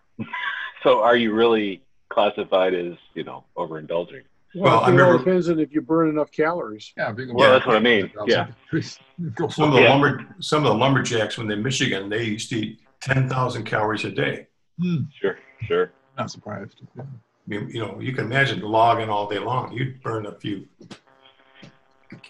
So 0.83 1.03
are 1.03 1.17
you 1.17 1.33
really 1.33 1.83
classified 2.09 2.75
as 2.75 2.95
you 3.15 3.25
know 3.25 3.45
overindulging? 3.57 4.23
Well, 4.55 4.83
well 4.83 4.95
it 4.95 5.01
all 5.01 5.19
depends 5.19 5.49
on 5.49 5.59
if 5.59 5.73
you 5.73 5.81
burn 5.81 6.09
enough 6.09 6.31
calories. 6.31 6.93
Yeah, 6.97 7.13
well, 7.33 7.51
that's 7.51 7.67
what 7.67 7.77
I 7.77 7.81
mean. 7.81 8.11
Yeah. 8.27 8.49
some 8.73 9.69
of 9.69 9.75
the 9.75 9.83
yeah. 9.83 9.91
lumber, 9.91 10.27
some 10.41 10.65
of 10.65 10.73
the 10.73 10.79
lumberjacks 10.79 11.37
when 11.37 11.49
they're 11.49 11.57
in 11.57 11.63
Michigan, 11.63 12.09
they 12.09 12.25
used 12.25 12.51
to 12.51 12.57
eat 12.61 12.81
ten 13.01 13.29
thousand 13.29 13.65
calories 13.65 14.05
a 14.05 14.11
day. 14.11 14.47
Hmm. 14.81 15.03
Sure, 15.21 15.39
sure. 15.63 15.93
Not 16.17 16.31
surprised. 16.31 16.83
Yeah. 16.97 17.05
You, 17.47 17.67
you 17.67 17.81
know, 17.81 17.99
you 18.01 18.13
can 18.13 18.25
imagine 18.25 18.61
logging 18.61 19.11
all 19.11 19.29
day 19.29 19.39
long. 19.39 19.73
You'd 19.73 20.01
burn 20.03 20.27
a 20.27 20.33
few. 20.33 20.67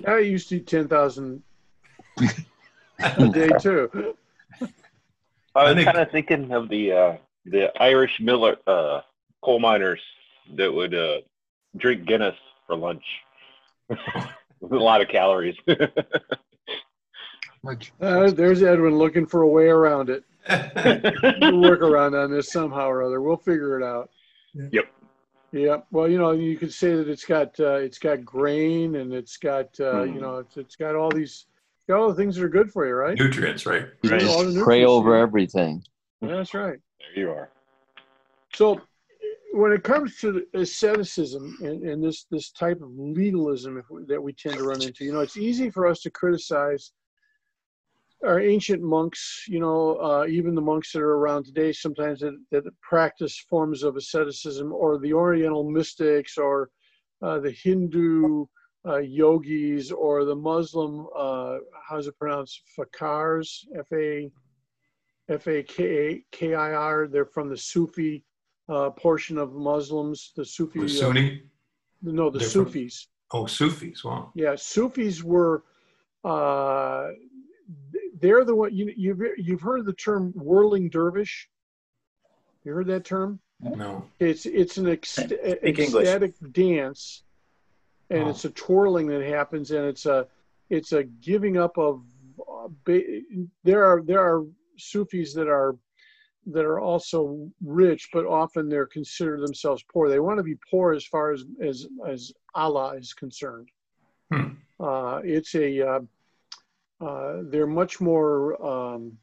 I 0.06 0.18
used 0.18 0.48
to 0.48 0.56
eat 0.56 0.66
ten 0.66 0.88
thousand 0.88 1.42
a 2.98 3.28
day 3.28 3.50
too. 3.60 4.16
I 5.54 5.72
was 5.72 5.84
kind 5.84 5.98
of 5.98 6.10
thinking 6.10 6.50
of 6.52 6.68
the 6.68 6.92
uh, 6.92 7.16
the 7.44 7.70
Irish 7.80 8.12
miller 8.20 8.56
uh, 8.66 9.00
coal 9.42 9.60
miners 9.60 10.00
that 10.56 10.72
would 10.72 10.94
uh, 10.94 11.18
drink 11.76 12.06
Guinness 12.06 12.36
for 12.66 12.76
lunch. 12.76 13.04
a 13.90 13.96
lot 14.62 15.00
of 15.00 15.08
calories. 15.08 15.56
uh, 15.68 15.76
there's 18.30 18.62
Edwin 18.62 18.96
looking 18.98 19.26
for 19.26 19.42
a 19.42 19.48
way 19.48 19.66
around 19.66 20.10
it. 20.10 20.24
we'll 21.40 21.60
work 21.60 21.80
around 21.80 22.14
on 22.14 22.30
this 22.30 22.52
somehow 22.52 22.88
or 22.88 23.02
other. 23.02 23.20
We'll 23.20 23.36
figure 23.36 23.78
it 23.80 23.84
out. 23.84 24.10
Yep. 24.54 24.84
Yeah. 25.52 25.78
Well, 25.90 26.08
you 26.08 26.18
know, 26.18 26.32
you 26.32 26.56
could 26.56 26.72
say 26.72 26.96
that 26.96 27.08
it's 27.08 27.24
got 27.24 27.58
uh, 27.60 27.76
it's 27.76 27.98
got 27.98 28.24
grain 28.24 28.96
and 28.96 29.12
it's 29.14 29.36
got 29.36 29.66
uh, 29.80 30.02
mm. 30.02 30.14
you 30.14 30.20
know 30.20 30.38
it's, 30.38 30.56
it's 30.56 30.76
got 30.76 30.96
all 30.96 31.10
these 31.10 31.46
got 31.88 31.98
all 31.98 32.08
the 32.08 32.14
things 32.14 32.36
that 32.36 32.44
are 32.44 32.48
good 32.48 32.72
for 32.72 32.86
you, 32.86 32.94
right? 32.94 33.16
Nutrients, 33.16 33.64
right? 33.64 33.86
right. 34.04 34.64
Pray 34.64 34.84
over 34.84 35.16
everything. 35.16 35.82
That's 36.20 36.54
right. 36.54 36.78
There 37.14 37.24
you 37.24 37.30
are. 37.30 37.50
So 38.54 38.80
when 39.52 39.72
it 39.72 39.84
comes 39.84 40.16
to 40.18 40.44
asceticism 40.54 41.58
and, 41.62 41.82
and 41.84 42.02
this 42.02 42.26
this 42.30 42.50
type 42.50 42.80
of 42.80 42.90
legalism 42.96 43.82
that 44.08 44.22
we 44.22 44.32
tend 44.32 44.56
to 44.56 44.64
run 44.64 44.82
into, 44.82 45.04
you 45.04 45.12
know, 45.12 45.20
it's 45.20 45.36
easy 45.36 45.70
for 45.70 45.86
us 45.86 46.00
to 46.02 46.10
criticize 46.10 46.92
our 48.24 48.40
ancient 48.40 48.82
monks. 48.82 49.44
You 49.48 49.60
know, 49.60 49.96
uh, 49.96 50.26
even 50.28 50.54
the 50.54 50.60
monks 50.60 50.92
that 50.92 51.02
are 51.02 51.16
around 51.18 51.44
today, 51.44 51.72
sometimes 51.72 52.20
that, 52.20 52.36
that 52.50 52.64
practice 52.80 53.38
forms 53.50 53.82
of 53.82 53.96
asceticism, 53.96 54.72
or 54.72 54.98
the 54.98 55.12
Oriental 55.12 55.68
mystics, 55.70 56.38
or 56.38 56.70
uh, 57.22 57.38
the 57.38 57.52
Hindu 57.52 58.46
uh, 58.86 58.98
yogis, 58.98 59.92
or 59.92 60.24
the 60.24 60.34
Muslim. 60.34 61.06
Uh, 61.16 61.58
how's 61.88 62.06
it 62.06 62.18
pronounced? 62.18 62.62
Fakars, 62.76 63.64
F 63.78 63.86
A 63.92 64.30
F 65.28 65.46
A 65.48 65.62
K 65.62 66.24
K 66.30 66.54
I 66.54 66.72
R. 66.72 67.06
They're 67.06 67.24
from 67.24 67.48
the 67.48 67.56
Sufi 67.56 68.24
uh, 68.68 68.90
portion 68.90 69.38
of 69.38 69.54
Muslims, 69.54 70.32
the 70.36 70.44
Sufi. 70.44 70.80
The 70.80 70.88
Sunni? 70.88 71.42
Uh, 72.06 72.10
no, 72.12 72.30
the 72.30 72.40
Sufis. 72.40 73.08
From, 73.30 73.42
oh, 73.42 73.46
Sufis, 73.46 74.04
wow. 74.04 74.30
Yeah, 74.34 74.54
Sufis 74.56 75.22
were, 75.22 75.64
uh, 76.24 77.08
they're 78.20 78.44
the 78.44 78.54
one, 78.54 78.74
you, 78.74 78.92
you've, 78.96 79.20
you've 79.36 79.60
heard 79.60 79.86
the 79.86 79.92
term 79.92 80.32
whirling 80.32 80.88
dervish? 80.88 81.48
You 82.64 82.72
heard 82.72 82.86
that 82.88 83.04
term? 83.04 83.40
No. 83.60 84.04
It's, 84.18 84.46
it's 84.46 84.76
an 84.78 84.88
ecstatic 84.88 86.34
dance 86.52 87.22
and 88.10 88.24
oh. 88.24 88.28
it's 88.30 88.44
a 88.44 88.50
twirling 88.50 89.06
that 89.08 89.22
happens 89.22 89.70
and 89.70 89.86
it's 89.86 90.06
a, 90.06 90.26
it's 90.70 90.92
a 90.92 91.04
giving 91.04 91.56
up 91.56 91.78
of, 91.78 92.02
uh, 92.40 92.68
there 93.62 93.84
are, 93.84 94.02
there 94.02 94.20
are 94.20 94.44
Sufis 94.78 95.34
that 95.34 95.48
are 95.48 95.76
that 96.46 96.64
are 96.64 96.80
also 96.80 97.50
rich, 97.64 98.10
but 98.12 98.26
often 98.26 98.68
they're 98.68 98.86
considered 98.86 99.40
themselves 99.40 99.82
poor. 99.90 100.08
They 100.08 100.20
want 100.20 100.38
to 100.38 100.42
be 100.42 100.58
poor 100.70 100.92
as 100.92 101.04
far 101.04 101.32
as 101.32 101.44
as, 101.62 101.86
as 102.06 102.32
Allah 102.54 102.96
is 102.96 103.12
concerned. 103.12 103.68
Hmm. 104.32 104.54
Uh, 104.78 105.20
it's 105.24 105.54
a 105.54 105.86
uh, 105.86 106.00
uh, 107.00 107.42
they're 107.44 107.66
much 107.66 108.00
more 108.00 108.62
um, 108.64 109.18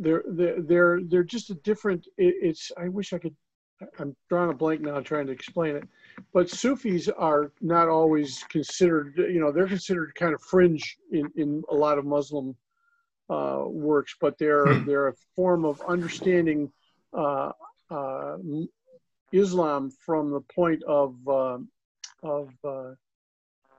they're 0.00 0.24
they're 0.28 0.62
they're 0.62 1.00
they're 1.02 1.24
just 1.24 1.50
a 1.50 1.54
different. 1.54 2.06
It, 2.16 2.34
it's 2.42 2.72
I 2.76 2.88
wish 2.88 3.12
I 3.12 3.18
could. 3.18 3.36
I'm 3.98 4.14
drawing 4.28 4.50
a 4.50 4.54
blank 4.54 4.82
now, 4.82 5.00
trying 5.00 5.26
to 5.26 5.32
explain 5.32 5.76
it. 5.76 5.84
But 6.32 6.50
Sufis 6.50 7.08
are 7.08 7.52
not 7.60 7.88
always 7.88 8.44
considered. 8.48 9.14
You 9.16 9.40
know, 9.40 9.52
they're 9.52 9.66
considered 9.66 10.14
kind 10.14 10.34
of 10.34 10.42
fringe 10.42 10.96
in 11.12 11.30
in 11.36 11.62
a 11.70 11.74
lot 11.74 11.98
of 11.98 12.04
Muslim 12.04 12.56
uh, 13.30 13.62
works, 13.66 14.16
but 14.20 14.36
they're 14.38 14.66
hmm. 14.66 14.86
they're 14.86 15.08
a 15.08 15.14
form 15.36 15.64
of 15.64 15.80
understanding 15.82 16.70
uh, 17.12 17.52
uh, 17.90 18.36
Islam 19.32 19.90
from 20.04 20.30
the 20.30 20.40
point 20.40 20.82
of 20.84 21.16
uh, 21.28 21.58
of 22.22 22.50
uh, 22.64 22.92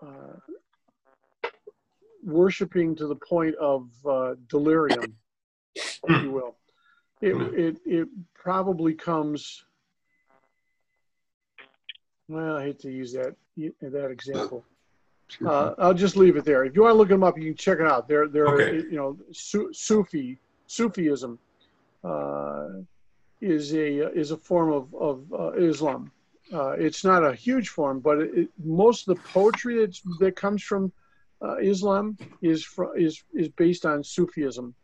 uh, 0.01 1.39
worshiping 2.23 2.95
to 2.95 3.07
the 3.07 3.15
point 3.15 3.55
of 3.55 3.89
delirium, 4.49 5.15
if 5.75 5.99
you 6.23 6.31
will. 6.31 6.55
It, 7.21 7.33
hmm. 7.33 7.59
it 7.59 7.77
it 7.85 8.07
probably 8.33 8.93
comes. 8.93 9.63
Well, 12.31 12.55
I 12.55 12.63
hate 12.63 12.79
to 12.79 12.91
use 12.91 13.11
that 13.13 13.35
that 13.81 14.09
example. 14.09 14.63
Uh, 15.45 15.73
I'll 15.77 15.93
just 15.93 16.17
leave 16.17 16.35
it 16.35 16.43
there. 16.43 16.65
If 16.65 16.75
you 16.75 16.81
want 16.81 16.91
to 16.91 16.97
look 16.97 17.07
them 17.07 17.23
up, 17.23 17.37
you 17.37 17.45
can 17.45 17.55
check 17.55 17.79
it 17.79 17.87
out. 17.87 18.05
They're 18.05 18.27
they're 18.27 18.49
okay. 18.49 18.85
you 18.91 18.97
know 18.97 19.17
Su- 19.31 19.71
Sufi 19.71 20.37
Sufism 20.67 21.39
uh, 22.03 22.67
is 23.39 23.73
a 23.73 24.11
is 24.11 24.31
a 24.31 24.35
form 24.35 24.73
of 24.73 24.93
of 24.93 25.33
uh, 25.33 25.51
Islam. 25.53 26.11
Uh, 26.51 26.71
it's 26.71 27.05
not 27.05 27.23
a 27.23 27.33
huge 27.33 27.69
form, 27.69 28.01
but 28.01 28.19
it, 28.19 28.49
most 28.61 29.07
of 29.07 29.15
the 29.15 29.21
poetry 29.29 29.79
that's, 29.79 30.01
that 30.19 30.35
comes 30.35 30.61
from 30.61 30.91
uh, 31.41 31.55
Islam 31.61 32.17
is 32.41 32.65
fr- 32.65 32.97
is 32.97 33.23
is 33.33 33.47
based 33.47 33.85
on 33.85 34.03
Sufism. 34.03 34.75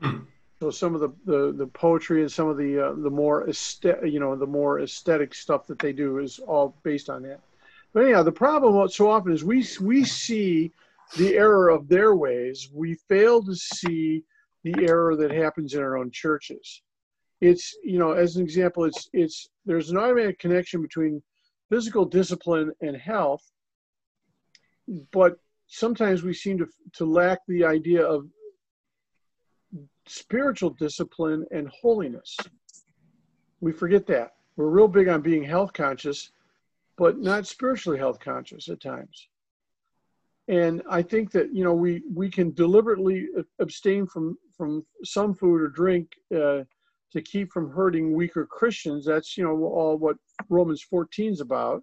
Hmm. 0.00 0.20
So 0.62 0.70
some 0.70 0.94
of 0.94 1.00
the, 1.00 1.08
the, 1.24 1.52
the 1.52 1.66
poetry 1.66 2.20
and 2.20 2.30
some 2.30 2.46
of 2.46 2.56
the 2.56 2.78
uh, 2.78 2.92
the 2.92 3.10
more 3.10 3.50
aesthetic, 3.50 4.12
you 4.12 4.20
know 4.20 4.36
the 4.36 4.46
more 4.46 4.78
aesthetic 4.78 5.34
stuff 5.34 5.66
that 5.66 5.80
they 5.80 5.92
do 5.92 6.18
is 6.18 6.38
all 6.38 6.76
based 6.84 7.10
on 7.10 7.22
that. 7.22 7.40
But 7.92 8.04
anyhow, 8.04 8.22
the 8.22 8.30
problem 8.30 8.88
so 8.88 9.10
often 9.10 9.32
is 9.32 9.42
we 9.42 9.66
we 9.80 10.04
see 10.04 10.70
the 11.16 11.34
error 11.34 11.68
of 11.68 11.88
their 11.88 12.14
ways. 12.14 12.68
We 12.72 12.94
fail 13.08 13.42
to 13.42 13.56
see 13.56 14.22
the 14.62 14.86
error 14.88 15.16
that 15.16 15.32
happens 15.32 15.74
in 15.74 15.82
our 15.82 15.96
own 15.96 16.12
churches. 16.12 16.82
It's 17.40 17.76
you 17.82 17.98
know, 17.98 18.12
as 18.12 18.36
an 18.36 18.44
example, 18.44 18.84
it's 18.84 19.08
it's 19.12 19.48
there's 19.66 19.90
an 19.90 19.96
automatic 19.96 20.38
connection 20.38 20.80
between 20.80 21.20
physical 21.70 22.04
discipline 22.04 22.70
and 22.80 22.96
health, 22.96 23.42
but 25.10 25.38
sometimes 25.66 26.22
we 26.22 26.32
seem 26.32 26.58
to 26.58 26.68
to 26.92 27.04
lack 27.04 27.40
the 27.48 27.64
idea 27.64 28.06
of 28.06 28.28
spiritual 30.06 30.70
discipline 30.70 31.44
and 31.50 31.68
holiness. 31.68 32.36
We 33.60 33.72
forget 33.72 34.06
that. 34.06 34.34
We're 34.56 34.68
real 34.68 34.88
big 34.88 35.08
on 35.08 35.22
being 35.22 35.42
health 35.42 35.72
conscious, 35.72 36.30
but 36.96 37.18
not 37.18 37.46
spiritually 37.46 37.98
health 37.98 38.20
conscious 38.20 38.68
at 38.68 38.80
times. 38.80 39.28
And 40.48 40.82
I 40.90 41.02
think 41.02 41.30
that 41.32 41.54
you 41.54 41.64
know 41.64 41.72
we 41.72 42.02
we 42.12 42.28
can 42.28 42.52
deliberately 42.52 43.28
abstain 43.60 44.06
from 44.06 44.36
from 44.56 44.84
some 45.04 45.34
food 45.34 45.62
or 45.62 45.68
drink 45.68 46.10
uh, 46.34 46.64
to 47.12 47.22
keep 47.22 47.52
from 47.52 47.70
hurting 47.70 48.12
weaker 48.12 48.44
Christians. 48.46 49.06
That's 49.06 49.36
you 49.36 49.44
know 49.44 49.64
all 49.64 49.96
what 49.96 50.16
Romans 50.48 50.82
14 50.82 51.32
is 51.32 51.40
about. 51.40 51.82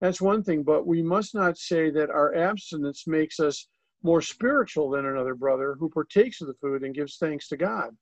That's 0.00 0.20
one 0.20 0.42
thing, 0.42 0.62
but 0.62 0.86
we 0.86 1.02
must 1.02 1.34
not 1.34 1.58
say 1.58 1.90
that 1.90 2.10
our 2.10 2.34
abstinence 2.34 3.06
makes 3.06 3.40
us 3.40 3.66
more 4.02 4.22
spiritual 4.22 4.90
than 4.90 5.06
another 5.06 5.34
brother 5.34 5.76
who 5.78 5.88
partakes 5.88 6.40
of 6.40 6.46
the 6.46 6.54
food 6.54 6.82
and 6.82 6.94
gives 6.94 7.16
thanks 7.16 7.48
to 7.48 7.56
God. 7.56 7.96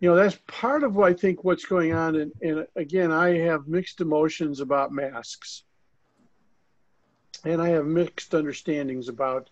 You 0.00 0.10
know 0.10 0.16
that's 0.16 0.38
part 0.46 0.82
of 0.82 0.96
what 0.96 1.10
i 1.10 1.14
think 1.14 1.44
what's 1.44 1.64
going 1.64 1.94
on 1.94 2.16
and, 2.16 2.32
and 2.42 2.66
again 2.76 3.10
i 3.10 3.38
have 3.38 3.68
mixed 3.68 4.02
emotions 4.02 4.60
about 4.60 4.92
masks. 4.92 5.64
And 7.44 7.62
i 7.62 7.68
have 7.68 7.86
mixed 7.86 8.34
understandings 8.34 9.08
about 9.08 9.48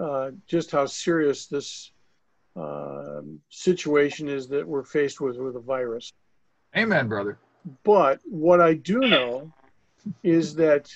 uh, 0.00 0.30
just 0.46 0.70
how 0.70 0.86
serious 0.86 1.46
this 1.46 1.92
uh, 2.56 3.20
situation 3.50 4.28
is 4.28 4.48
that 4.48 4.66
we're 4.66 4.84
faced 4.84 5.20
with 5.20 5.36
with 5.36 5.56
a 5.56 5.60
virus. 5.60 6.12
Amen 6.74 7.06
brother. 7.06 7.38
But 7.82 8.20
what 8.24 8.62
i 8.62 8.72
do 8.72 9.00
know 9.00 9.52
is 10.22 10.54
that 10.54 10.90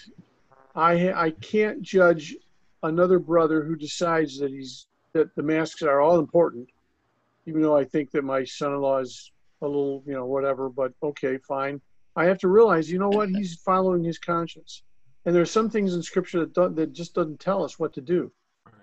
i 0.79 1.13
i 1.13 1.31
can't 1.31 1.83
judge 1.83 2.35
another 2.83 3.19
brother 3.19 3.63
who 3.63 3.77
decides 3.77 4.39
that 4.39 4.51
he's 4.51 4.87
that 5.13 5.35
the 5.37 5.43
masks 5.43 5.83
are 5.83 6.01
all 6.01 6.19
important 6.19 6.69
even 7.49 7.63
though 7.63 7.77
I 7.77 7.85
think 7.85 8.11
that 8.11 8.25
my 8.25 8.45
son-in-law 8.45 8.99
is 8.99 9.33
a 9.63 9.67
little, 9.67 10.03
you 10.07 10.13
know, 10.13 10.27
whatever, 10.27 10.69
but 10.69 10.93
okay, 11.03 11.39
fine. 11.39 11.81
I 12.15 12.27
have 12.27 12.39
to 12.41 12.49
realize, 12.49 12.91
you 12.91 12.99
know 12.99 13.09
what? 13.09 13.31
He's 13.31 13.55
following 13.55 14.05
his 14.05 14.19
conscience. 14.19 14.83
And 15.25 15.35
there's 15.35 15.51
some 15.51 15.71
things 15.71 15.95
in 15.95 16.03
scripture 16.03 16.41
that, 16.41 16.55
do, 16.55 16.69
that 16.69 16.93
just 16.93 17.15
doesn't 17.15 17.41
tell 17.41 17.65
us 17.65 17.79
what 17.79 17.95
to 17.95 18.03
do. 18.03 18.31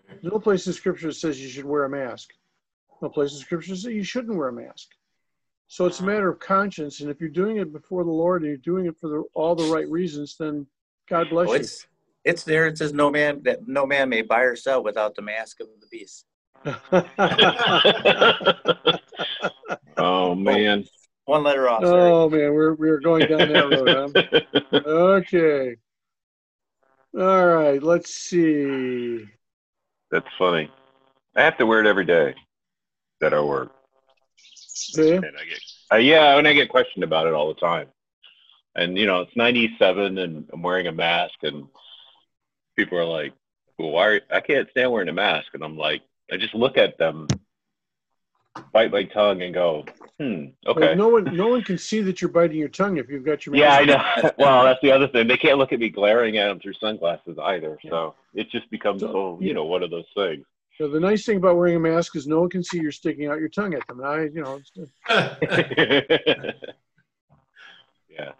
There's 0.07 0.23
no 0.33 0.39
place 0.39 0.65
in 0.65 0.73
scripture 0.73 1.07
that 1.07 1.13
says 1.13 1.39
you 1.39 1.47
should 1.47 1.65
wear 1.65 1.85
a 1.85 1.89
mask. 1.89 2.31
No 3.01 3.09
place 3.09 3.33
in 3.33 3.39
scripture 3.39 3.73
that 3.73 3.81
says 3.81 3.93
you 3.93 4.03
shouldn't 4.03 4.35
wear 4.35 4.47
a 4.47 4.53
mask. 4.53 4.89
So 5.67 5.85
it's 5.85 5.99
a 5.99 6.05
matter 6.05 6.29
of 6.29 6.39
conscience. 6.39 7.01
And 7.01 7.09
if 7.11 7.19
you're 7.19 7.29
doing 7.29 7.57
it 7.57 7.71
before 7.71 8.03
the 8.03 8.11
Lord 8.11 8.41
and 8.41 8.49
you're 8.49 8.57
doing 8.57 8.87
it 8.87 8.97
for 8.97 9.09
the, 9.09 9.23
all 9.35 9.55
the 9.55 9.71
right 9.71 9.89
reasons, 9.89 10.37
then 10.37 10.65
God 11.09 11.29
bless 11.29 11.47
well, 11.47 11.55
you. 11.55 11.61
It's, 11.61 11.87
it's 12.23 12.43
there. 12.43 12.67
It 12.67 12.77
says 12.77 12.93
no 12.93 13.11
man 13.11 13.41
that 13.43 13.67
no 13.67 13.85
man 13.85 14.09
may 14.09 14.21
buy 14.21 14.41
or 14.41 14.55
sell 14.55 14.83
without 14.83 15.15
the 15.15 15.21
mask 15.21 15.59
of 15.59 15.67
the 15.79 15.87
beast. 15.87 16.25
oh 19.97 20.33
man. 20.33 20.85
One 21.25 21.43
letter 21.43 21.69
off. 21.69 21.83
Sorry. 21.83 22.11
Oh 22.11 22.29
man, 22.29 22.53
we're 22.53 22.73
we're 22.73 22.99
going 22.99 23.27
down 23.27 23.51
that 23.51 23.69
road. 23.69 24.11
Huh? 24.15 24.77
okay. 24.85 25.75
All 27.17 27.47
right. 27.47 27.81
Let's 27.81 28.13
see. 28.13 29.25
That's 30.11 30.27
funny. 30.37 30.69
I 31.35 31.43
have 31.43 31.57
to 31.57 31.65
wear 31.65 31.81
it 31.81 31.87
every 31.87 32.05
day 32.05 32.35
that 33.21 33.33
I 33.33 33.41
work. 33.41 33.71
Yeah. 34.93 35.15
And 35.15 35.25
I 35.25 35.45
get, 35.45 35.59
uh, 35.91 35.95
yeah, 35.97 36.37
and 36.37 36.47
I 36.47 36.53
get 36.53 36.69
questioned 36.69 37.03
about 37.03 37.25
it 37.27 37.33
all 37.33 37.47
the 37.47 37.59
time. 37.59 37.87
And 38.75 38.97
you 38.97 39.05
know, 39.05 39.21
it's 39.21 39.35
97, 39.35 40.17
and 40.17 40.49
I'm 40.51 40.61
wearing 40.61 40.87
a 40.87 40.91
mask, 40.91 41.35
and 41.43 41.67
people 42.75 42.97
are 42.97 43.05
like, 43.05 43.33
"Well, 43.79 43.91
why? 43.91 44.07
Are, 44.07 44.21
I 44.31 44.41
can't 44.41 44.69
stand 44.71 44.91
wearing 44.91 45.09
a 45.09 45.13
mask." 45.13 45.47
And 45.53 45.63
I'm 45.63 45.77
like, 45.77 46.01
I 46.31 46.37
just 46.37 46.53
look 46.53 46.77
at 46.77 46.97
them, 46.97 47.27
bite 48.73 48.91
my 48.91 49.03
tongue, 49.03 49.41
and 49.43 49.53
go, 49.53 49.85
"Hmm, 50.19 50.47
okay." 50.67 50.87
Well, 50.87 50.95
no 50.95 51.07
one, 51.07 51.23
no 51.35 51.47
one 51.47 51.63
can 51.63 51.77
see 51.77 52.01
that 52.01 52.21
you're 52.21 52.29
biting 52.29 52.57
your 52.57 52.67
tongue 52.67 52.97
if 52.97 53.09
you've 53.09 53.23
got 53.23 53.45
your. 53.45 53.55
Mask. 53.55 53.61
Yeah, 53.61 53.75
I 53.75 53.85
know. 53.85 54.31
well, 54.37 54.65
that's 54.65 54.81
the 54.81 54.91
other 54.91 55.07
thing. 55.07 55.27
They 55.27 55.37
can't 55.37 55.57
look 55.57 55.71
at 55.71 55.79
me 55.79 55.89
glaring 55.89 56.37
at 56.37 56.47
them 56.49 56.59
through 56.59 56.73
sunglasses 56.73 57.37
either. 57.41 57.77
So 57.89 58.15
it 58.33 58.49
just 58.49 58.69
becomes 58.69 59.01
so, 59.01 59.07
so 59.07 59.37
you 59.39 59.53
know, 59.53 59.63
one 59.63 59.83
of 59.83 59.89
those 59.89 60.07
things. 60.15 60.45
So 60.77 60.89
the 60.89 60.99
nice 60.99 61.25
thing 61.25 61.37
about 61.37 61.55
wearing 61.55 61.77
a 61.77 61.79
mask 61.79 62.17
is 62.17 62.27
no 62.27 62.41
one 62.41 62.49
can 62.49 62.61
see 62.61 62.79
you're 62.79 62.91
sticking 62.91 63.27
out 63.27 63.39
your 63.39 63.47
tongue 63.47 63.73
at 63.73 63.87
them. 63.87 64.03
I, 64.03 64.23
you 64.23 64.43
know. 64.43 64.59
yeah. 68.09 68.33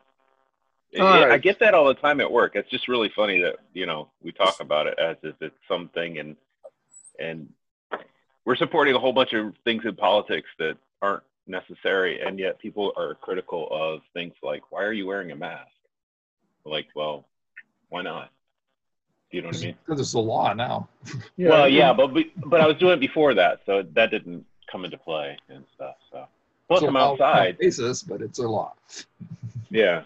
Right. 0.97 1.31
I 1.31 1.37
get 1.37 1.59
that 1.59 1.73
all 1.73 1.85
the 1.85 1.93
time 1.95 2.21
at 2.21 2.31
work. 2.31 2.55
It's 2.55 2.69
just 2.69 2.87
really 2.87 3.09
funny 3.15 3.39
that 3.41 3.57
you 3.73 3.85
know 3.85 4.09
we 4.23 4.31
talk 4.31 4.59
about 4.59 4.87
it 4.87 4.97
as 4.99 5.17
if 5.23 5.35
it's 5.41 5.55
something, 5.67 6.19
and 6.19 6.35
and 7.19 7.49
we're 8.45 8.55
supporting 8.55 8.95
a 8.95 8.99
whole 8.99 9.13
bunch 9.13 9.33
of 9.33 9.53
things 9.63 9.83
in 9.85 9.95
politics 9.95 10.47
that 10.59 10.77
aren't 11.01 11.23
necessary, 11.47 12.21
and 12.21 12.39
yet 12.39 12.59
people 12.59 12.93
are 12.95 13.15
critical 13.15 13.67
of 13.71 14.01
things 14.13 14.33
like, 14.41 14.71
"Why 14.71 14.83
are 14.83 14.93
you 14.93 15.05
wearing 15.05 15.31
a 15.31 15.35
mask?" 15.35 15.71
Like, 16.65 16.87
well, 16.95 17.25
why 17.89 18.01
not? 18.01 18.31
You 19.31 19.41
know 19.41 19.49
what 19.49 19.57
I 19.57 19.61
mean? 19.61 19.75
Because 19.85 19.99
it's 19.99 20.11
the 20.13 20.19
law 20.19 20.53
now. 20.53 20.87
yeah, 21.37 21.49
well, 21.49 21.67
yeah, 21.67 21.93
but 21.93 22.13
but 22.45 22.61
I 22.61 22.67
was 22.67 22.77
doing 22.77 22.93
it 22.93 22.99
before 22.99 23.33
that, 23.33 23.61
so 23.65 23.83
that 23.93 24.11
didn't 24.11 24.45
come 24.71 24.85
into 24.85 24.97
play 24.97 25.37
and 25.49 25.65
stuff. 25.75 25.95
So 26.11 26.25
plus 26.67 26.83
I'm 26.83 26.95
outside. 26.95 27.57
Basis, 27.57 28.01
but 28.01 28.21
it's 28.21 28.39
a 28.39 28.47
law. 28.47 28.73
yeah, 29.69 30.03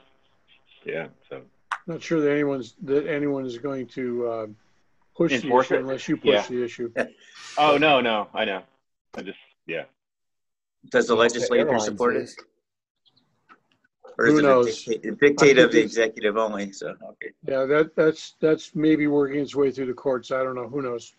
yeah. 0.85 1.07
So 1.29 1.41
not 1.87 2.01
sure 2.01 2.21
that 2.21 2.31
anyone's 2.31 2.75
that 2.83 3.07
anyone 3.07 3.45
is 3.45 3.57
going 3.57 3.87
to 3.87 4.27
uh, 4.27 4.47
push 5.15 5.31
Enforce 5.33 5.69
the 5.69 5.75
issue 5.75 5.79
it? 5.79 5.81
unless 5.81 6.07
you 6.07 6.17
push 6.17 6.29
yeah. 6.29 6.47
the 6.47 6.63
issue. 6.63 6.93
oh 7.57 7.77
no, 7.77 8.01
no, 8.01 8.27
I 8.33 8.45
know. 8.45 8.63
I 9.15 9.21
just 9.21 9.39
yeah. 9.67 9.83
Does 10.91 11.07
the 11.07 11.15
legislature 11.15 11.79
support 11.79 12.15
it? 12.15 12.29
Or 14.17 14.25
Who 14.25 14.41
knows? 14.41 14.83
Dictate, 14.83 15.19
dictate 15.19 15.57
of 15.59 15.71
the 15.71 15.79
executive 15.79 16.35
only. 16.37 16.71
So 16.73 16.89
okay. 16.89 17.31
Yeah, 17.47 17.65
that 17.65 17.95
that's 17.95 18.35
that's 18.41 18.75
maybe 18.75 19.07
working 19.07 19.39
its 19.39 19.55
way 19.55 19.71
through 19.71 19.87
the 19.87 19.93
courts. 19.93 20.31
I 20.31 20.43
don't 20.43 20.55
know. 20.55 20.67
Who 20.67 20.81
knows? 20.81 21.13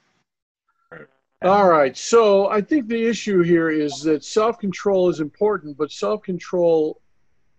All 1.42 1.68
right. 1.68 1.96
So 1.96 2.50
I 2.50 2.60
think 2.60 2.88
the 2.88 3.02
issue 3.02 3.42
here 3.42 3.70
is 3.70 4.02
that 4.02 4.22
self 4.22 4.58
control 4.58 5.08
is 5.08 5.20
important, 5.20 5.78
but 5.78 5.90
self 5.90 6.22
control 6.22 7.00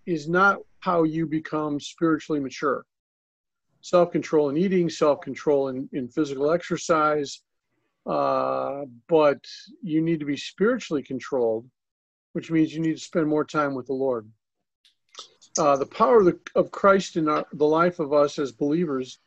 is 0.06 0.30
not 0.30 0.60
how 0.82 1.04
you 1.04 1.26
become 1.26 1.80
spiritually 1.80 2.39
mature. 2.39 2.86
Self 3.82 4.12
control 4.12 4.50
in 4.50 4.58
eating, 4.58 4.89
self 4.89 5.22
control 5.22 5.70
in, 5.70 5.89
in 5.94 6.08
physical 6.08 6.52
exercise, 6.52 7.41
uh, 8.06 8.82
but 9.08 9.44
you 9.82 10.02
need 10.02 10.20
to 10.20 10.26
be 10.26 10.38
spiritually 10.38 11.02
controlled, 11.02 11.67
which 12.34 12.52
means 12.52 12.74
you 12.74 12.82
need 12.82 12.98
to 12.98 13.04
spend 13.04 13.28
more 13.28 13.46
time 13.46 13.74
with 13.74 13.88
the 13.88 13.94
Lord 13.94 14.30
uh, 15.58 15.76
the 15.76 15.86
power 15.86 16.20
of, 16.20 16.26
the, 16.26 16.39
of 16.56 16.72
Christ 16.72 17.17
in 17.17 17.28
our, 17.28 17.46
the 17.54 17.65
life 17.65 18.00
of 18.00 18.13
us 18.13 18.39
as 18.39 18.52
believers 18.52 19.20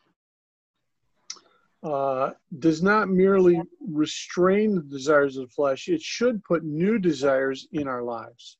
uh, 1.82 2.30
does 2.58 2.82
not 2.82 3.10
merely 3.10 3.60
restrain 3.86 4.74
the 4.74 4.82
desires 4.82 5.36
of 5.36 5.48
the 5.48 5.54
flesh, 5.54 5.88
it 5.88 6.00
should 6.00 6.42
put 6.44 6.64
new 6.64 6.98
desires 6.98 7.68
in 7.72 7.86
our 7.86 8.02
lives. 8.02 8.56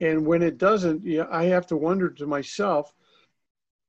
And 0.00 0.26
when 0.26 0.42
it 0.42 0.58
doesn't, 0.58 1.04
yeah, 1.04 1.26
I 1.30 1.44
have 1.44 1.66
to 1.68 1.76
wonder 1.76 2.10
to 2.10 2.26
myself, 2.26 2.92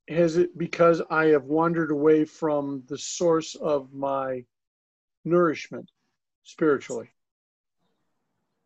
has 0.07 0.37
it 0.37 0.57
because 0.57 1.01
I 1.09 1.25
have 1.27 1.45
wandered 1.45 1.91
away 1.91 2.25
from 2.25 2.83
the 2.87 2.97
source 2.97 3.55
of 3.55 3.91
my 3.93 4.45
nourishment 5.23 5.89
spiritually? 6.43 7.09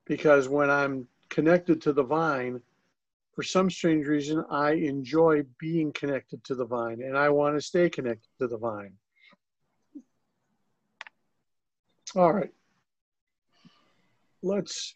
Because 0.06 0.50
when 0.50 0.70
I'm 0.70 1.08
connected 1.30 1.82
to 1.84 1.94
the 1.94 2.04
vine, 2.04 2.62
for 3.34 3.44
some 3.44 3.70
strange 3.70 4.06
reason, 4.06 4.44
I 4.50 4.72
enjoy 4.72 5.44
being 5.60 5.94
connected 5.94 6.44
to 6.46 6.56
the 6.56 6.66
vine 6.66 7.02
and 7.02 7.18
I 7.18 7.30
want 7.30 7.56
to 7.56 7.62
stay 7.62 7.90
connected 7.90 8.28
to 8.40 8.48
the 8.48 8.58
vine. 8.58 8.94
All 12.16 12.34
right. 12.34 12.52
Let's 14.42 14.96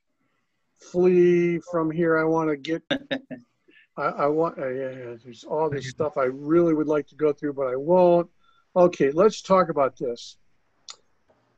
flee 0.92 1.60
from 1.72 1.92
here. 1.92 2.18
I 2.18 2.24
want 2.24 2.50
to 2.50 2.58
get, 2.58 2.82
I, 3.98 4.04
I 4.04 4.28
want, 4.28 4.58
uh, 4.58 4.68
yeah, 4.68 4.90
yeah, 4.90 5.16
there's 5.24 5.44
all 5.44 5.70
this 5.70 5.90
stuff 5.90 6.18
I 6.18 6.26
really 6.26 6.74
would 6.74 6.88
like 6.88 7.08
to 7.08 7.16
go 7.16 7.34
through, 7.34 7.54
but 7.54 7.68
I 7.68 7.76
won't. 7.76 8.30
Okay, 8.76 9.12
let's 9.12 9.42
talk 9.42 9.70
about 9.70 9.98
this. 9.98 10.38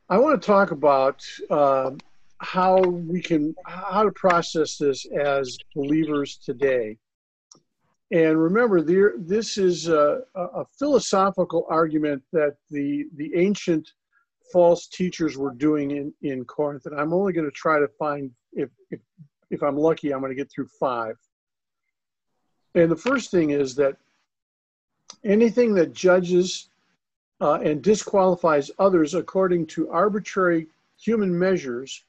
I 0.08 0.18
want 0.18 0.40
to 0.40 0.46
talk 0.46 0.70
about 0.70 1.24
uh, 1.50 1.92
how 2.38 2.80
we 2.80 3.20
can 3.20 3.54
how 3.66 4.04
to 4.04 4.12
process 4.12 4.76
this 4.76 5.06
as 5.06 5.56
believers 5.74 6.36
today. 6.36 6.98
And 8.12 8.40
remember, 8.40 8.82
there, 8.82 9.14
this 9.18 9.58
is 9.58 9.88
a, 9.88 10.20
a, 10.36 10.64
philosophical 10.78 11.66
argument 11.68 12.22
that 12.32 12.54
the 12.70 13.06
the 13.16 13.34
ancient 13.34 13.90
false 14.52 14.86
teachers 14.86 15.36
were 15.36 15.52
doing 15.52 15.90
in, 15.90 16.12
in 16.22 16.44
Corinth. 16.44 16.86
And 16.86 16.98
I'm 16.98 17.12
only 17.12 17.32
going 17.32 17.46
to 17.46 17.52
try 17.52 17.80
to 17.80 17.88
find 17.98 18.30
if, 18.56 18.70
if 18.90 19.00
if 19.50 19.62
I'm 19.62 19.76
lucky, 19.76 20.12
I'm 20.12 20.20
going 20.20 20.30
to 20.30 20.36
get 20.36 20.50
through 20.50 20.66
five. 20.66 21.16
And 22.74 22.90
the 22.90 22.96
first 22.96 23.30
thing 23.30 23.50
is 23.50 23.74
that 23.76 23.96
anything 25.24 25.74
that 25.74 25.92
judges 25.92 26.68
uh, 27.40 27.60
and 27.62 27.82
disqualifies 27.82 28.70
others 28.78 29.14
according 29.14 29.66
to 29.66 29.90
arbitrary 29.90 30.66
human 30.98 31.38
measures 31.38 32.04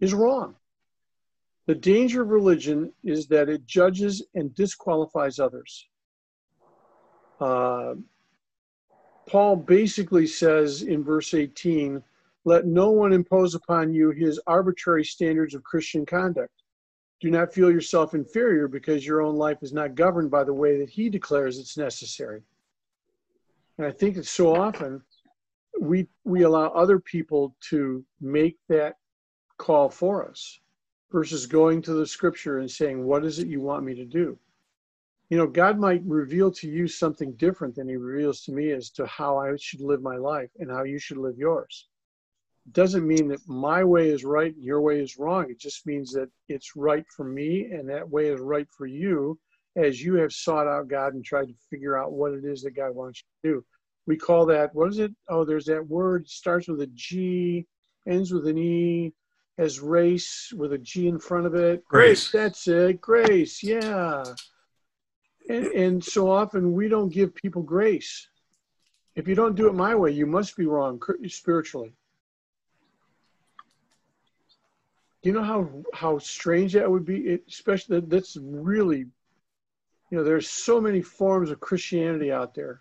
is 0.00 0.14
wrong. 0.14 0.54
The 1.66 1.74
danger 1.74 2.22
of 2.22 2.28
religion 2.28 2.92
is 3.04 3.26
that 3.28 3.48
it 3.48 3.66
judges 3.66 4.22
and 4.34 4.54
disqualifies 4.54 5.38
others. 5.38 5.86
Uh, 7.40 7.94
Paul 9.26 9.56
basically 9.56 10.26
says 10.26 10.82
in 10.82 11.04
verse 11.04 11.34
18, 11.34 12.02
let 12.44 12.66
no 12.66 12.90
one 12.90 13.12
impose 13.12 13.54
upon 13.54 13.92
you 13.92 14.10
his 14.10 14.40
arbitrary 14.46 15.04
standards 15.04 15.54
of 15.54 15.62
Christian 15.62 16.06
conduct. 16.06 16.52
Do 17.20 17.30
not 17.30 17.52
feel 17.52 17.70
yourself 17.70 18.14
inferior 18.14 18.66
because 18.66 19.06
your 19.06 19.20
own 19.20 19.36
life 19.36 19.58
is 19.62 19.72
not 19.72 19.94
governed 19.94 20.30
by 20.30 20.44
the 20.44 20.54
way 20.54 20.78
that 20.78 20.88
he 20.88 21.10
declares 21.10 21.58
it's 21.58 21.76
necessary. 21.76 22.42
And 23.76 23.86
I 23.86 23.90
think 23.90 24.16
that 24.16 24.26
so 24.26 24.54
often 24.54 25.02
we 25.80 26.08
we 26.24 26.42
allow 26.42 26.68
other 26.68 26.98
people 26.98 27.54
to 27.68 28.04
make 28.20 28.58
that 28.68 28.96
call 29.58 29.90
for 29.90 30.28
us 30.28 30.60
versus 31.12 31.46
going 31.46 31.82
to 31.82 31.92
the 31.92 32.06
scripture 32.06 32.58
and 32.58 32.70
saying, 32.70 33.04
What 33.04 33.24
is 33.24 33.38
it 33.38 33.48
you 33.48 33.60
want 33.60 33.84
me 33.84 33.94
to 33.94 34.04
do? 34.04 34.38
You 35.28 35.36
know, 35.36 35.46
God 35.46 35.78
might 35.78 36.02
reveal 36.04 36.50
to 36.52 36.68
you 36.68 36.88
something 36.88 37.32
different 37.34 37.74
than 37.74 37.88
He 37.88 37.96
reveals 37.96 38.42
to 38.42 38.52
me 38.52 38.72
as 38.72 38.90
to 38.90 39.06
how 39.06 39.36
I 39.36 39.54
should 39.56 39.80
live 39.80 40.02
my 40.02 40.16
life 40.16 40.50
and 40.58 40.70
how 40.70 40.84
you 40.84 40.98
should 40.98 41.18
live 41.18 41.36
yours. 41.36 41.88
Doesn't 42.72 43.06
mean 43.06 43.28
that 43.28 43.40
my 43.48 43.82
way 43.82 44.10
is 44.10 44.24
right 44.24 44.54
and 44.54 44.62
your 44.62 44.80
way 44.80 45.00
is 45.00 45.18
wrong. 45.18 45.50
It 45.50 45.58
just 45.58 45.86
means 45.86 46.12
that 46.12 46.28
it's 46.48 46.76
right 46.76 47.04
for 47.16 47.24
me 47.24 47.70
and 47.72 47.88
that 47.88 48.08
way 48.08 48.28
is 48.28 48.40
right 48.40 48.68
for 48.76 48.86
you 48.86 49.38
as 49.76 50.02
you 50.02 50.14
have 50.14 50.32
sought 50.32 50.66
out 50.66 50.88
God 50.88 51.14
and 51.14 51.24
tried 51.24 51.48
to 51.48 51.54
figure 51.68 51.98
out 51.98 52.12
what 52.12 52.32
it 52.32 52.44
is 52.44 52.62
that 52.62 52.76
God 52.76 52.94
wants 52.94 53.22
you 53.22 53.50
to 53.50 53.56
do. 53.56 53.64
We 54.06 54.16
call 54.16 54.46
that, 54.46 54.74
what 54.74 54.88
is 54.90 54.98
it? 54.98 55.12
Oh, 55.28 55.44
there's 55.44 55.66
that 55.66 55.86
word, 55.86 56.28
starts 56.28 56.68
with 56.68 56.80
a 56.80 56.88
G, 56.88 57.66
ends 58.06 58.32
with 58.32 58.46
an 58.46 58.58
E, 58.58 59.12
has 59.58 59.80
race 59.80 60.52
with 60.56 60.72
a 60.72 60.78
G 60.78 61.08
in 61.08 61.18
front 61.18 61.46
of 61.46 61.54
it. 61.54 61.84
Grace. 61.86 62.30
That's 62.30 62.66
it. 62.66 63.00
Grace. 63.00 63.62
Yeah. 63.62 64.24
And, 65.48 65.66
and 65.66 66.04
so 66.04 66.30
often 66.30 66.72
we 66.72 66.88
don't 66.88 67.12
give 67.12 67.34
people 67.34 67.62
grace. 67.62 68.28
If 69.16 69.28
you 69.28 69.34
don't 69.34 69.56
do 69.56 69.66
it 69.68 69.74
my 69.74 69.94
way, 69.94 70.12
you 70.12 70.26
must 70.26 70.56
be 70.56 70.66
wrong 70.66 71.00
spiritually. 71.26 71.88
Do 71.88 71.94
you 75.22 75.32
know 75.32 75.42
how 75.42 75.68
how 75.92 76.18
strange 76.18 76.72
that 76.72 76.90
would 76.90 77.04
be? 77.04 77.18
It, 77.20 77.44
especially 77.48 78.00
that's 78.00 78.36
really, 78.40 79.06
you 80.10 80.18
know, 80.18 80.24
there's 80.24 80.48
so 80.48 80.80
many 80.80 81.02
forms 81.02 81.50
of 81.50 81.60
Christianity 81.60 82.32
out 82.32 82.54
there. 82.54 82.80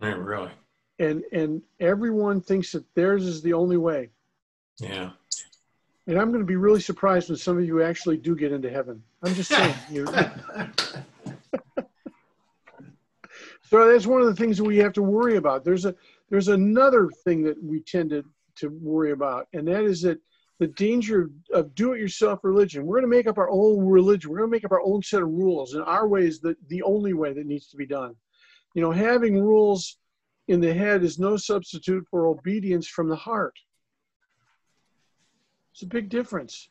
Yeah, 0.00 0.14
really. 0.14 0.50
And 0.98 1.22
and 1.32 1.62
everyone 1.80 2.40
thinks 2.40 2.72
that 2.72 2.84
theirs 2.94 3.26
is 3.26 3.42
the 3.42 3.52
only 3.52 3.76
way. 3.76 4.10
Yeah. 4.78 5.10
And 6.06 6.18
I'm 6.18 6.28
going 6.28 6.40
to 6.40 6.46
be 6.46 6.56
really 6.56 6.80
surprised 6.80 7.30
when 7.30 7.38
some 7.38 7.56
of 7.56 7.64
you 7.64 7.82
actually 7.82 8.18
do 8.18 8.36
get 8.36 8.52
into 8.52 8.70
heaven. 8.70 9.02
I'm 9.22 9.34
just 9.34 9.50
saying. 9.50 9.74
you 9.90 10.06
so 13.74 13.88
that's 13.88 14.06
one 14.06 14.20
of 14.20 14.26
the 14.26 14.34
things 14.34 14.58
that 14.58 14.64
we 14.64 14.78
have 14.78 14.92
to 14.94 15.02
worry 15.02 15.36
about. 15.36 15.64
There's 15.64 15.84
a 15.84 15.94
there's 16.30 16.48
another 16.48 17.10
thing 17.24 17.42
that 17.44 17.62
we 17.62 17.80
tend 17.80 18.10
to 18.10 18.24
to 18.56 18.68
worry 18.68 19.12
about, 19.12 19.48
and 19.52 19.66
that 19.68 19.84
is 19.84 20.02
that 20.02 20.18
the 20.60 20.68
danger 20.68 21.30
of 21.52 21.74
do-it-yourself 21.74 22.40
religion. 22.44 22.86
We're 22.86 23.00
going 23.00 23.10
to 23.10 23.16
make 23.16 23.26
up 23.26 23.38
our 23.38 23.50
own 23.50 23.84
religion. 23.84 24.30
We're 24.30 24.38
going 24.38 24.50
to 24.50 24.56
make 24.56 24.64
up 24.64 24.72
our 24.72 24.82
own 24.82 25.02
set 25.02 25.22
of 25.22 25.28
rules, 25.28 25.74
and 25.74 25.82
our 25.84 26.06
way 26.06 26.26
is 26.26 26.40
the, 26.40 26.56
the 26.68 26.82
only 26.82 27.12
way 27.12 27.32
that 27.32 27.46
needs 27.46 27.68
to 27.68 27.76
be 27.76 27.86
done. 27.86 28.14
You 28.74 28.82
know, 28.82 28.92
having 28.92 29.40
rules 29.40 29.98
in 30.48 30.60
the 30.60 30.72
head 30.72 31.02
is 31.02 31.18
no 31.18 31.36
substitute 31.36 32.06
for 32.10 32.26
obedience 32.26 32.86
from 32.86 33.08
the 33.08 33.16
heart. 33.16 33.54
It's 35.72 35.82
a 35.82 35.86
big 35.86 36.08
difference. 36.08 36.68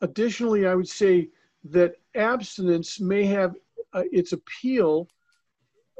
Additionally, 0.00 0.66
I 0.66 0.74
would 0.74 0.88
say 0.88 1.28
that 1.70 1.94
abstinence 2.16 2.98
may 2.98 3.24
have 3.26 3.54
uh, 3.92 4.02
its 4.10 4.32
appeal 4.32 5.06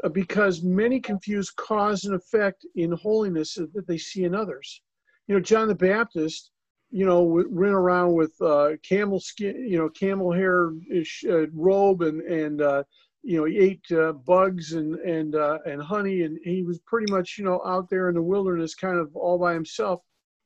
uh, 0.02 0.08
because 0.08 0.62
many 0.62 0.98
confuse 0.98 1.50
cause 1.50 2.06
and 2.06 2.14
effect 2.14 2.66
in 2.74 2.90
holiness 2.90 3.54
that 3.54 3.86
they 3.86 3.98
see 3.98 4.24
in 4.24 4.34
others 4.34 4.82
you 5.26 5.34
know, 5.34 5.40
John 5.40 5.68
the 5.68 5.74
Baptist, 5.74 6.50
you 6.90 7.06
know, 7.06 7.44
ran 7.48 7.72
around 7.72 8.14
with 8.14 8.32
uh, 8.40 8.72
camel 8.82 9.20
skin, 9.20 9.66
you 9.68 9.78
know, 9.78 9.88
camel 9.88 10.32
hair 10.32 10.72
uh, 11.28 11.46
robe 11.52 12.02
and 12.02 12.20
and 12.22 12.60
uh, 12.60 12.82
you 13.22 13.38
know 13.38 13.44
he 13.44 13.58
ate 13.58 13.84
uh, 13.92 14.12
bugs 14.12 14.72
and 14.72 14.96
and 14.96 15.34
uh, 15.34 15.58
and 15.64 15.82
honey 15.82 16.22
and 16.22 16.38
he 16.44 16.62
was 16.62 16.80
pretty 16.80 17.10
much 17.10 17.36
you 17.38 17.44
know 17.44 17.62
out 17.64 17.88
there 17.88 18.08
in 18.08 18.14
the 18.14 18.22
wilderness 18.22 18.74
kind 18.74 18.98
of 18.98 19.14
all 19.16 19.38
by 19.38 19.54
himself. 19.54 20.00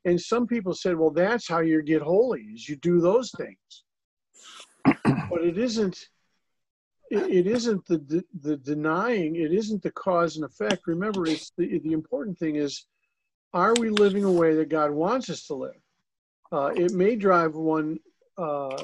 And 0.04 0.20
some 0.20 0.46
people 0.46 0.72
said, 0.72 0.96
well, 0.96 1.10
that's 1.10 1.48
how 1.48 1.58
you 1.60 1.82
get 1.82 2.00
holy 2.00 2.42
is 2.42 2.68
you 2.68 2.76
do 2.76 3.00
those 3.00 3.32
things. 3.32 3.82
but 4.84 5.42
it 5.42 5.58
isn't. 5.58 5.98
It, 7.10 7.30
it 7.30 7.46
isn't 7.46 7.86
the, 7.86 7.98
the 7.98 8.24
the 8.42 8.56
denying. 8.56 9.36
It 9.36 9.52
isn't 9.52 9.82
the 9.82 9.92
cause 9.92 10.36
and 10.36 10.44
effect. 10.44 10.86
Remember, 10.86 11.26
it's 11.26 11.52
the 11.56 11.80
the 11.80 11.92
important 11.92 12.38
thing 12.38 12.56
is 12.56 12.86
are 13.52 13.74
we 13.74 13.90
living 13.90 14.24
a 14.24 14.30
way 14.30 14.54
that 14.54 14.68
God 14.68 14.90
wants 14.90 15.30
us 15.30 15.46
to 15.46 15.54
live? 15.54 15.80
Uh, 16.52 16.70
it 16.76 16.92
may 16.92 17.16
drive 17.16 17.54
one, 17.54 17.98
uh, 18.38 18.76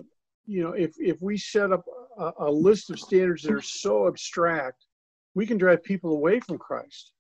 you 0.47 0.63
know, 0.63 0.73
if, 0.73 0.93
if 0.99 1.21
we 1.23 1.37
set 1.37 1.73
up 1.73 1.85
a, 2.19 2.33
a, 2.41 2.51
list 2.51 2.91
of 2.91 2.99
standards 2.99 3.43
that 3.43 3.53
are 3.53 3.61
so 3.61 4.09
abstract, 4.09 4.87
we 5.35 5.47
can 5.47 5.59
drive 5.59 5.83
people 5.85 6.13
away 6.13 6.41
from 6.41 6.59
Christ. 6.59 7.13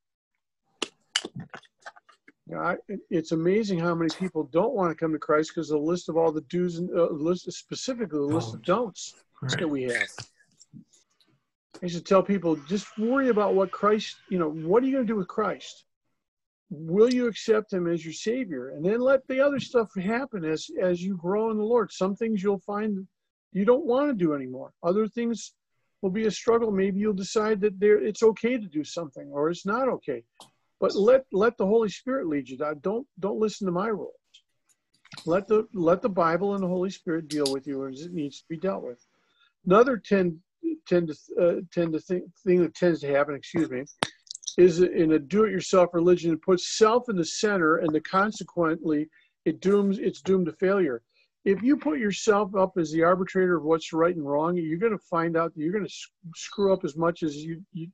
You 2.49 2.57
know, 2.57 2.59
I, 2.59 2.77
it's 3.09 3.33
amazing 3.33 3.79
how 3.79 3.95
many 3.95 4.11
people 4.19 4.45
don't 4.53 4.75
want 4.75 4.91
to 4.91 4.97
come 4.97 5.13
to 5.13 5.19
Christ 5.19 5.53
because 5.55 5.69
the 5.69 5.79
list 5.79 6.09
of 6.09 6.17
all 6.17 6.33
the 6.33 6.43
do's 6.43 6.79
and 6.79 6.91
uh, 6.91 7.09
list 7.11 7.51
specifically 7.53 8.19
the 8.19 8.25
list 8.25 8.53
of 8.53 8.63
don'ts 8.63 9.15
right. 9.41 9.59
that 9.59 9.69
we 9.69 9.85
have. 9.85 10.09
I 11.83 11.87
used 11.87 11.97
to 11.97 12.05
tell 12.05 12.23
people 12.23 12.57
just 12.69 12.87
worry 12.99 13.29
about 13.29 13.55
what 13.55 13.71
Christ, 13.71 14.17
you 14.29 14.39
know, 14.39 14.51
what 14.51 14.83
are 14.83 14.87
you 14.87 14.93
going 14.93 15.07
to 15.07 15.13
do 15.13 15.17
with 15.17 15.29
Christ? 15.29 15.85
Will 16.73 17.13
you 17.13 17.27
accept 17.27 17.73
him 17.73 17.87
as 17.87 18.05
your 18.05 18.15
savior? 18.15 18.71
And 18.71 18.85
then 18.85 19.01
let 19.01 19.27
the 19.29 19.41
other 19.41 19.61
stuff 19.61 19.95
happen 19.95 20.45
as 20.45 20.69
as 20.81 21.03
you 21.03 21.17
grow 21.17 21.51
in 21.51 21.59
the 21.59 21.63
lord. 21.63 21.93
Some 21.93 22.17
things 22.17 22.43
you'll 22.43 22.61
find 22.61 23.07
you 23.53 23.65
don't 23.65 23.85
want 23.85 24.09
to 24.09 24.15
do 24.15 24.35
anymore. 24.35 24.73
Other 24.83 25.07
things 25.07 25.53
will 26.01 26.11
be 26.11 26.27
a 26.27 26.31
struggle. 26.31 26.71
Maybe 26.71 26.99
you'll 26.99 27.13
decide 27.13 27.61
that 27.61 27.79
there 27.79 27.99
it's 27.99 28.23
okay 28.23 28.57
to 28.57 28.67
do 28.67 28.85
something 28.85 29.29
or 29.31 29.51
it's 29.51 29.67
not 29.67 29.89
okay. 29.89 30.25
But 30.81 30.95
let 30.95 31.25
let 31.33 31.59
the 31.59 31.67
holy 31.67 31.91
spirit 31.91 32.27
lead 32.27 32.49
you. 32.49 32.59
Don't 32.81 33.07
don't 33.21 33.39
listen 33.39 33.67
to 33.67 33.73
my 33.73 33.89
rules. 33.89 34.15
Let 35.27 35.47
the 35.47 35.69
let 35.75 36.01
the 36.01 36.09
bible 36.09 36.55
and 36.55 36.63
the 36.63 36.69
holy 36.69 36.91
spirit 36.91 37.29
deal 37.29 37.53
with 37.53 37.67
you 37.67 37.87
as 37.87 38.01
it 38.01 38.15
needs 38.15 38.39
to 38.39 38.45
be 38.49 38.57
dealt 38.57 38.83
with. 38.83 39.05
Another 39.67 39.99
tend 39.99 40.39
tend 40.89 41.09
to 41.09 41.17
uh, 41.41 41.61
tend 41.71 41.93
to 41.93 42.01
think 42.01 42.25
thing 42.45 42.63
that 42.63 42.75
tends 42.75 43.01
to 43.01 43.09
happen 43.09 43.35
excuse 43.35 43.71
me 43.71 43.85
is 44.59 44.81
in 44.81 45.13
a 45.13 45.19
do-it-yourself 45.19 45.91
religion 45.95 46.33
it 46.33 46.43
puts 46.43 46.77
self 46.77 47.09
in 47.09 47.17
the 47.17 47.25
center 47.25 47.77
and 47.77 47.95
the 47.95 48.01
consequently 48.01 49.09
it 49.45 49.61
dooms 49.61 49.99
it's 49.99 50.21
doomed 50.21 50.47
to 50.47 50.53
failure. 50.53 51.03
If 51.45 51.63
you 51.63 51.77
put 51.77 51.99
yourself 51.99 52.55
up 52.55 52.75
as 52.79 52.93
the 52.93 53.03
arbitrator 53.03 53.57
of 53.57 53.65
what's 53.65 53.93
right 53.93 54.15
and 54.15 54.27
wrong 54.27 54.57
you're 54.57 54.79
going 54.79 54.93
to 54.97 55.05
find 55.11 55.37
out 55.37 55.55
that 55.55 55.61
you're 55.61 55.73
going 55.73 55.87
to 55.87 55.95
screw 56.35 56.73
up 56.73 56.85
as 56.85 56.97
much 56.97 57.23
as 57.23 57.37
you, 57.37 57.63
you 57.73 57.89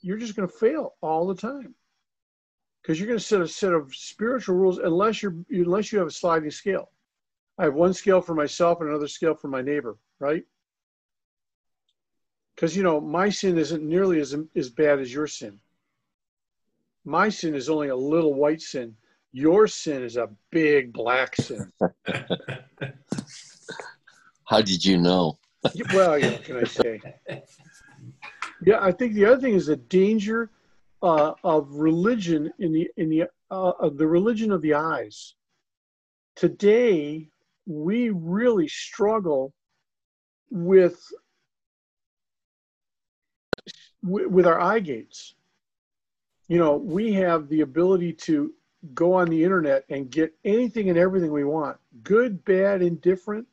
you're 0.00 0.18
just 0.18 0.36
going 0.36 0.48
to 0.48 0.54
fail 0.54 0.94
all 1.00 1.26
the 1.26 1.34
time. 1.34 1.74
Because 2.82 3.00
you're 3.00 3.08
going 3.08 3.18
to 3.18 3.24
set 3.24 3.40
a 3.40 3.48
set 3.48 3.72
of 3.72 3.94
spiritual 3.94 4.56
rules 4.56 4.78
unless 4.78 5.22
you're 5.22 5.36
unless 5.50 5.90
you 5.90 5.98
have 5.98 6.08
a 6.08 6.12
sliding 6.12 6.50
scale. 6.50 6.90
I 7.58 7.64
have 7.64 7.74
one 7.74 7.94
scale 7.94 8.20
for 8.20 8.34
myself 8.34 8.80
and 8.80 8.90
another 8.90 9.08
scale 9.08 9.34
for 9.34 9.48
my 9.48 9.62
neighbor 9.62 9.96
right 10.20 10.44
because, 12.54 12.76
you 12.76 12.82
know, 12.82 13.00
my 13.00 13.28
sin 13.28 13.58
isn't 13.58 13.82
nearly 13.82 14.20
as, 14.20 14.36
as 14.54 14.70
bad 14.70 15.00
as 15.00 15.12
your 15.12 15.26
sin. 15.26 15.58
My 17.04 17.28
sin 17.28 17.54
is 17.54 17.68
only 17.68 17.88
a 17.88 17.96
little 17.96 18.34
white 18.34 18.62
sin. 18.62 18.94
Your 19.32 19.66
sin 19.66 20.02
is 20.02 20.16
a 20.16 20.30
big 20.50 20.92
black 20.92 21.36
sin. 21.36 21.72
How 24.46 24.60
did 24.60 24.84
you 24.84 24.98
know? 24.98 25.38
well, 25.92 26.18
yeah, 26.18 26.36
can 26.38 26.58
I 26.58 26.64
say? 26.64 27.00
Yeah, 28.64 28.78
I 28.80 28.92
think 28.92 29.14
the 29.14 29.24
other 29.26 29.40
thing 29.40 29.54
is 29.54 29.66
the 29.66 29.76
danger 29.76 30.50
uh, 31.02 31.34
of 31.42 31.70
religion 31.70 32.52
in 32.58 32.72
the 32.72 32.90
in 32.96 33.10
the 33.10 33.24
uh, 33.50 33.72
of 33.78 33.98
the 33.98 34.06
religion 34.06 34.52
of 34.52 34.62
the 34.62 34.74
eyes. 34.74 35.34
Today, 36.36 37.28
we 37.66 38.10
really 38.10 38.68
struggle 38.68 39.52
with 40.50 41.00
with 44.04 44.46
our 44.46 44.60
eye 44.60 44.80
gates. 44.80 45.34
You 46.48 46.58
know, 46.58 46.76
we 46.76 47.12
have 47.14 47.48
the 47.48 47.62
ability 47.62 48.12
to 48.12 48.52
go 48.92 49.14
on 49.14 49.28
the 49.28 49.42
internet 49.42 49.84
and 49.88 50.10
get 50.10 50.34
anything 50.44 50.90
and 50.90 50.98
everything 50.98 51.32
we 51.32 51.44
want, 51.44 51.78
good, 52.02 52.44
bad, 52.44 52.82
indifferent. 52.82 53.46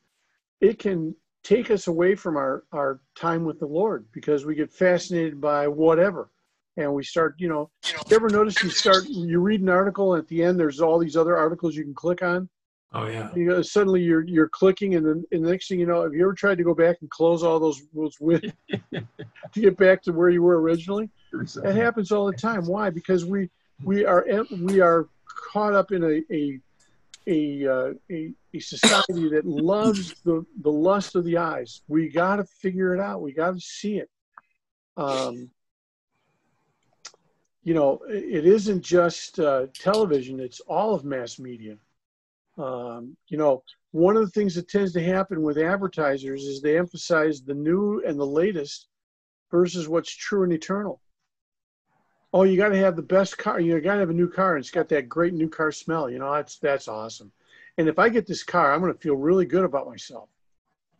It 0.59 0.77
can 0.77 1.15
take 1.43 1.71
us 1.71 1.87
away 1.87 2.15
from 2.15 2.35
our, 2.35 2.65
our 2.73 2.99
time 3.15 3.45
with 3.45 3.59
the 3.59 3.65
Lord 3.65 4.05
because 4.11 4.45
we 4.45 4.55
get 4.55 4.71
fascinated 4.71 5.39
by 5.39 5.67
whatever. 5.67 6.29
And 6.77 6.93
we 6.93 7.03
start, 7.03 7.35
you 7.37 7.47
know, 7.47 7.69
you 8.09 8.15
ever 8.15 8.29
notice 8.29 8.61
you 8.61 8.69
start, 8.69 9.05
you 9.07 9.39
read 9.39 9.61
an 9.61 9.69
article 9.69 10.13
and 10.13 10.21
at 10.21 10.27
the 10.27 10.43
end 10.43 10.59
there's 10.59 10.81
all 10.81 10.99
these 10.99 11.17
other 11.17 11.37
articles 11.37 11.75
you 11.75 11.83
can 11.83 11.93
click 11.93 12.21
on? 12.21 12.49
Oh 12.93 13.07
yeah. 13.07 13.29
You 13.35 13.45
know, 13.45 13.61
suddenly 13.61 14.01
you're 14.01 14.23
you're 14.23 14.49
clicking, 14.49 14.95
and 14.95 15.05
then 15.05 15.23
and 15.31 15.45
the 15.45 15.49
next 15.49 15.69
thing 15.69 15.79
you 15.79 15.85
know, 15.85 16.03
have 16.03 16.13
you 16.13 16.23
ever 16.23 16.33
tried 16.33 16.57
to 16.57 16.63
go 16.63 16.73
back 16.73 16.97
and 17.01 17.09
close 17.09 17.41
all 17.41 17.59
those 17.59 17.81
those 17.93 18.17
with 18.19 18.43
to 18.91 19.05
get 19.53 19.77
back 19.77 20.01
to 20.03 20.11
where 20.11 20.29
you 20.29 20.43
were 20.43 20.59
originally? 20.59 21.09
It 21.33 21.75
happens 21.75 22.11
all 22.11 22.25
the 22.25 22.37
time. 22.37 22.65
Why? 22.65 22.89
Because 22.89 23.23
we 23.23 23.49
we 23.83 24.05
are 24.05 24.25
we 24.51 24.81
are 24.81 25.07
caught 25.25 25.73
up 25.73 25.91
in 25.93 26.03
a 26.03 26.33
a 26.33 26.59
a, 27.27 27.67
uh, 27.67 27.93
a, 28.11 28.33
a 28.53 28.59
society 28.59 29.29
that 29.29 29.45
loves 29.45 30.13
the 30.25 30.45
the 30.61 30.71
lust 30.71 31.15
of 31.15 31.23
the 31.23 31.37
eyes. 31.37 31.81
We 31.87 32.09
got 32.09 32.37
to 32.37 32.43
figure 32.43 32.93
it 32.93 32.99
out. 32.99 33.21
We 33.21 33.31
got 33.31 33.53
to 33.53 33.59
see 33.59 33.99
it. 33.99 34.09
Um, 34.97 35.49
you 37.63 37.73
know, 37.73 38.01
it 38.09 38.45
isn't 38.45 38.81
just 38.81 39.39
uh, 39.39 39.67
television; 39.73 40.39
it's 40.39 40.59
all 40.61 40.95
of 40.95 41.05
mass 41.05 41.39
media. 41.39 41.77
Um, 42.57 43.15
you 43.27 43.37
know, 43.37 43.63
one 43.91 44.15
of 44.15 44.23
the 44.23 44.31
things 44.31 44.55
that 44.55 44.69
tends 44.69 44.93
to 44.93 45.03
happen 45.03 45.41
with 45.41 45.57
advertisers 45.57 46.43
is 46.43 46.61
they 46.61 46.77
emphasize 46.77 47.41
the 47.41 47.53
new 47.53 48.03
and 48.05 48.19
the 48.19 48.25
latest 48.25 48.87
versus 49.49 49.87
what's 49.87 50.15
true 50.15 50.43
and 50.43 50.53
eternal. 50.53 51.01
Oh, 52.33 52.43
you 52.43 52.55
got 52.55 52.69
to 52.69 52.77
have 52.77 52.95
the 52.95 53.01
best 53.01 53.37
car. 53.37 53.59
You 53.59 53.79
got 53.81 53.95
to 53.95 53.99
have 53.99 54.09
a 54.09 54.13
new 54.13 54.29
car, 54.29 54.55
and 54.55 54.63
it's 54.63 54.71
got 54.71 54.87
that 54.89 55.09
great 55.09 55.33
new 55.33 55.49
car 55.49 55.71
smell. 55.71 56.09
You 56.09 56.19
know, 56.19 56.33
that's 56.33 56.57
that's 56.59 56.87
awesome. 56.87 57.31
And 57.77 57.89
if 57.89 57.99
I 57.99 58.09
get 58.09 58.25
this 58.25 58.43
car, 58.43 58.73
I'm 58.73 58.79
going 58.79 58.93
to 58.93 58.99
feel 58.99 59.15
really 59.15 59.45
good 59.45 59.65
about 59.65 59.87
myself. 59.87 60.29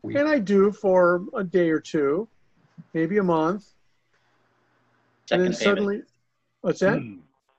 We, 0.01 0.17
and 0.17 0.27
I 0.27 0.39
do 0.39 0.71
for 0.71 1.23
a 1.33 1.43
day 1.43 1.69
or 1.69 1.79
two, 1.79 2.27
maybe 2.93 3.17
a 3.17 3.23
month. 3.23 3.65
Second 5.27 5.45
and 5.45 5.53
then 5.53 5.59
payment. 5.59 5.77
suddenly, 5.77 6.01
what's 6.61 6.79
that? 6.79 7.01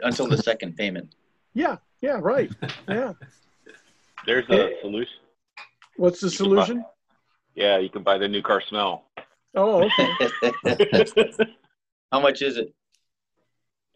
Until 0.01 0.27
the 0.27 0.37
second 0.37 0.77
payment. 0.77 1.15
Yeah, 1.55 1.77
yeah, 2.01 2.19
right. 2.21 2.51
Yeah. 2.89 3.13
There's 4.27 4.49
a 4.51 4.71
solution. 4.81 5.15
What's 5.97 6.21
the 6.21 6.31
solution? 6.31 6.81
Buy, 6.81 6.87
yeah, 7.55 7.79
you 7.79 7.89
can 7.89 8.03
buy 8.03 8.19
the 8.19 8.29
new 8.29 8.43
car 8.43 8.63
smell. 8.69 9.05
Oh, 9.55 9.85
okay. 9.85 10.09
How 12.13 12.21
much 12.21 12.43
is 12.43 12.57
it? 12.57 12.73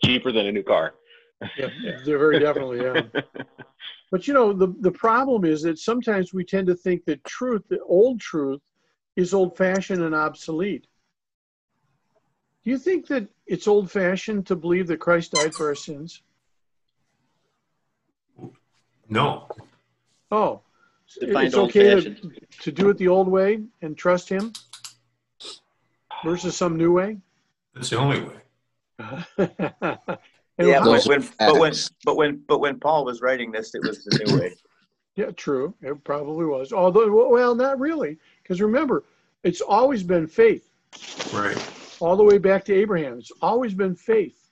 Cheaper 0.05 0.33
than 0.33 0.47
a 0.47 0.53
new 0.53 0.63
car. 0.63 0.95
Yeah, 1.57 1.69
they're 2.05 2.19
very 2.19 2.39
definitely, 2.39 2.83
yeah. 2.83 3.03
But 4.13 4.29
you 4.29 4.35
know, 4.35 4.53
the, 4.53 4.73
the 4.81 4.93
problem 4.93 5.45
is 5.45 5.63
that 5.63 5.79
sometimes 5.79 6.33
we 6.33 6.45
tend 6.45 6.69
to 6.69 6.77
think 6.77 7.05
that 7.07 7.25
truth, 7.25 7.63
the 7.69 7.81
old 7.81 8.21
truth, 8.21 8.61
is 9.17 9.35
old 9.35 9.57
fashioned 9.57 10.03
and 10.03 10.15
obsolete. 10.15 10.87
Do 12.65 12.71
you 12.71 12.79
think 12.79 13.09
that 13.09 13.29
it's 13.47 13.67
old 13.67 13.91
fashioned 13.91 14.47
to 14.47 14.57
believe 14.57 14.87
that 14.89 15.01
Christ 15.01 15.33
died 15.33 15.55
for 15.55 15.67
our 15.69 15.75
sins? 15.75 16.23
No. 19.09 19.49
Oh, 20.31 20.63
it's 21.21 21.55
okay 21.55 22.01
to, 22.01 22.17
to 22.63 22.73
do 22.73 22.91
it 22.91 22.99
the 22.99 23.09
old 23.09 23.29
way 23.29 23.63
and 23.83 23.97
trust 23.97 24.29
Him 24.29 24.53
versus 26.25 26.57
some 26.57 26.77
new 26.77 26.93
way? 26.93 27.19
That's 27.75 27.91
the 27.91 27.99
only 27.99 28.21
way. 28.21 28.37
yeah, 30.59 30.81
but 30.83 31.07
when, 31.07 31.29
but 31.39 31.59
when 31.59 31.75
but 32.05 32.17
when 32.17 32.43
but 32.49 32.61
when 32.61 32.81
Paul 32.81 33.05
was 33.05 33.21
writing 33.21 33.53
this, 33.53 33.75
it 33.75 33.83
was 33.83 34.05
the 34.05 34.25
new 34.25 34.39
way. 34.41 34.55
Yeah, 35.17 35.31
true. 35.31 35.73
It 35.81 36.05
probably 36.05 36.45
was. 36.45 36.75
Although, 36.75 37.31
well, 37.31 37.55
not 37.55 37.81
really, 37.81 38.19
because 38.43 38.61
remember, 38.61 39.03
it's 39.45 39.63
always 39.63 40.03
been 40.03 40.27
faith. 40.27 40.71
Right. 41.33 41.57
All 42.01 42.17
the 42.17 42.23
way 42.23 42.37
back 42.37 42.67
to 42.67 42.75
Abraham, 42.75 43.19
it's 43.19 43.33
always 43.41 43.73
been 43.73 43.95
faith. 43.95 44.51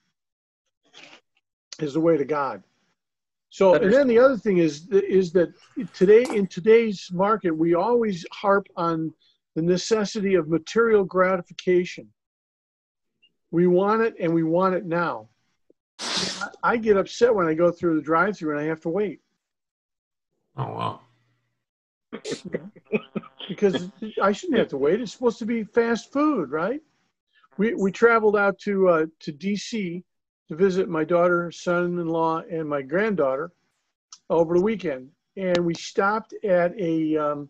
Is 1.80 1.92
the 1.92 2.00
way 2.00 2.16
to 2.16 2.24
God. 2.24 2.62
So, 3.54 3.74
and 3.74 3.92
then 3.92 4.08
the 4.08 4.18
other 4.18 4.36
thing 4.36 4.58
is 4.58 4.88
is 4.88 5.30
that 5.34 5.54
today 5.92 6.24
in 6.28 6.48
today's 6.48 7.08
market, 7.12 7.52
we 7.52 7.74
always 7.74 8.26
harp 8.32 8.66
on 8.74 9.14
the 9.54 9.62
necessity 9.62 10.34
of 10.34 10.48
material 10.48 11.04
gratification. 11.04 12.08
We 13.52 13.68
want 13.68 14.02
it, 14.02 14.16
and 14.18 14.34
we 14.34 14.42
want 14.42 14.74
it 14.74 14.86
now. 14.86 15.28
I 16.64 16.76
get 16.76 16.96
upset 16.96 17.32
when 17.32 17.46
I 17.46 17.54
go 17.54 17.70
through 17.70 17.94
the 17.94 18.02
drive-through 18.02 18.58
and 18.58 18.60
I 18.60 18.64
have 18.64 18.80
to 18.80 18.88
wait. 18.88 19.20
Oh 20.56 20.72
wow! 20.72 21.00
because 23.48 23.88
I 24.20 24.32
shouldn't 24.32 24.58
have 24.58 24.68
to 24.70 24.78
wait. 24.78 25.00
It's 25.00 25.12
supposed 25.12 25.38
to 25.38 25.46
be 25.46 25.62
fast 25.62 26.12
food, 26.12 26.50
right? 26.50 26.80
We 27.56 27.74
we 27.74 27.92
traveled 27.92 28.36
out 28.36 28.58
to 28.62 28.88
uh, 28.88 29.06
to 29.20 29.30
D.C 29.30 30.02
to 30.48 30.56
visit 30.56 30.88
my 30.88 31.04
daughter, 31.04 31.50
son-in-law, 31.50 32.42
and 32.50 32.68
my 32.68 32.82
granddaughter 32.82 33.50
over 34.30 34.56
the 34.56 34.64
weekend, 34.64 35.08
and 35.36 35.64
we 35.64 35.74
stopped 35.74 36.34
at 36.44 36.78
a, 36.78 37.16
um, 37.16 37.48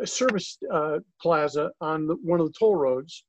a 0.00 0.06
service 0.06 0.58
uh, 0.70 0.98
plaza 1.20 1.70
on 1.80 2.06
the, 2.06 2.14
one 2.16 2.40
of 2.40 2.46
the 2.46 2.58
toll 2.58 2.76
roads, 2.76 3.24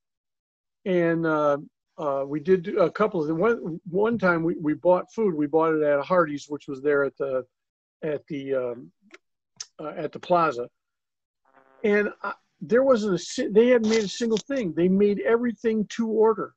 and 0.85 1.25
uh, 1.25 1.57
uh, 1.97 2.23
we 2.25 2.39
did 2.39 2.67
a 2.77 2.89
couple 2.89 3.21
of 3.21 3.27
them. 3.27 3.37
One, 3.37 3.79
one 3.89 4.17
time 4.17 4.43
we, 4.43 4.55
we 4.55 4.73
bought 4.73 5.13
food. 5.13 5.35
We 5.35 5.47
bought 5.47 5.75
it 5.75 5.83
at 5.83 5.99
a 5.99 6.03
Hardee's, 6.03 6.47
which 6.49 6.67
was 6.67 6.81
there 6.81 7.03
at 7.03 7.17
the 7.17 7.45
at 8.03 8.25
the 8.27 8.55
um, 8.55 8.91
uh, 9.79 9.93
at 9.95 10.11
the 10.11 10.19
plaza, 10.19 10.67
and 11.83 12.09
I, 12.23 12.33
there 12.61 12.83
wasn't 12.83 13.19
a. 13.19 13.49
They 13.49 13.69
hadn't 13.69 13.89
made 13.89 14.03
a 14.03 14.07
single 14.07 14.37
thing. 14.37 14.73
They 14.73 14.87
made 14.87 15.21
everything 15.21 15.85
to 15.91 16.07
order. 16.07 16.53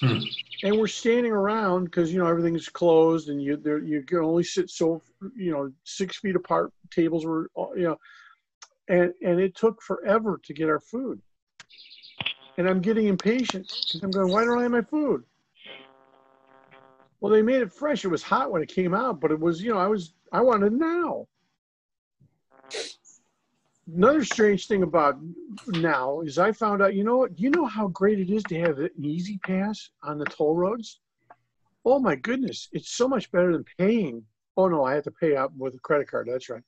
Hmm. 0.00 0.18
And 0.64 0.78
we're 0.78 0.86
standing 0.86 1.32
around 1.32 1.84
because 1.84 2.12
you 2.12 2.18
know 2.18 2.26
everything's 2.26 2.68
closed, 2.68 3.28
and 3.28 3.42
you 3.42 3.56
there 3.56 3.78
you 3.78 4.02
can 4.02 4.18
only 4.18 4.44
sit 4.44 4.70
so 4.70 5.02
you 5.36 5.52
know 5.52 5.72
six 5.84 6.18
feet 6.18 6.36
apart. 6.36 6.72
Tables 6.90 7.24
were 7.24 7.50
you 7.76 7.84
know, 7.84 7.96
and 8.88 9.12
and 9.24 9.40
it 9.40 9.54
took 9.56 9.82
forever 9.82 10.40
to 10.44 10.52
get 10.52 10.68
our 10.68 10.80
food. 10.80 11.20
And 12.58 12.68
I'm 12.68 12.80
getting 12.80 13.06
impatient 13.06 13.66
because 13.88 14.02
I'm 14.02 14.10
going, 14.10 14.30
why 14.30 14.44
don't 14.44 14.58
I 14.58 14.62
have 14.62 14.72
my 14.72 14.82
food? 14.82 15.24
Well, 17.20 17.32
they 17.32 17.40
made 17.40 17.62
it 17.62 17.72
fresh. 17.72 18.04
It 18.04 18.08
was 18.08 18.22
hot 18.22 18.50
when 18.50 18.62
it 18.62 18.68
came 18.68 18.94
out, 18.94 19.20
but 19.20 19.30
it 19.30 19.40
was 19.40 19.62
you 19.62 19.72
know 19.72 19.78
I 19.78 19.86
was 19.86 20.12
I 20.32 20.40
wanted 20.40 20.72
now 20.72 21.26
another 23.86 24.24
strange 24.24 24.66
thing 24.66 24.82
about 24.82 25.18
now 25.68 26.20
is 26.20 26.38
I 26.38 26.52
found 26.52 26.82
out, 26.82 26.94
you 26.94 27.04
know 27.04 27.18
what? 27.18 27.38
You 27.38 27.50
know 27.50 27.66
how 27.66 27.88
great 27.88 28.18
it 28.18 28.30
is 28.30 28.42
to 28.44 28.58
have 28.60 28.78
an 28.78 28.90
E-ZPass 28.98 29.90
on 30.02 30.18
the 30.18 30.24
toll 30.26 30.54
roads? 30.54 31.00
Oh 31.84 31.98
my 31.98 32.14
goodness, 32.14 32.68
it's 32.72 32.90
so 32.90 33.08
much 33.08 33.30
better 33.32 33.52
than 33.52 33.64
paying. 33.78 34.24
Oh 34.56 34.68
no, 34.68 34.84
I 34.84 34.94
have 34.94 35.04
to 35.04 35.10
pay 35.10 35.36
out 35.36 35.52
with 35.56 35.74
a 35.74 35.80
credit 35.80 36.08
card. 36.08 36.28
That's 36.30 36.48
right. 36.48 36.62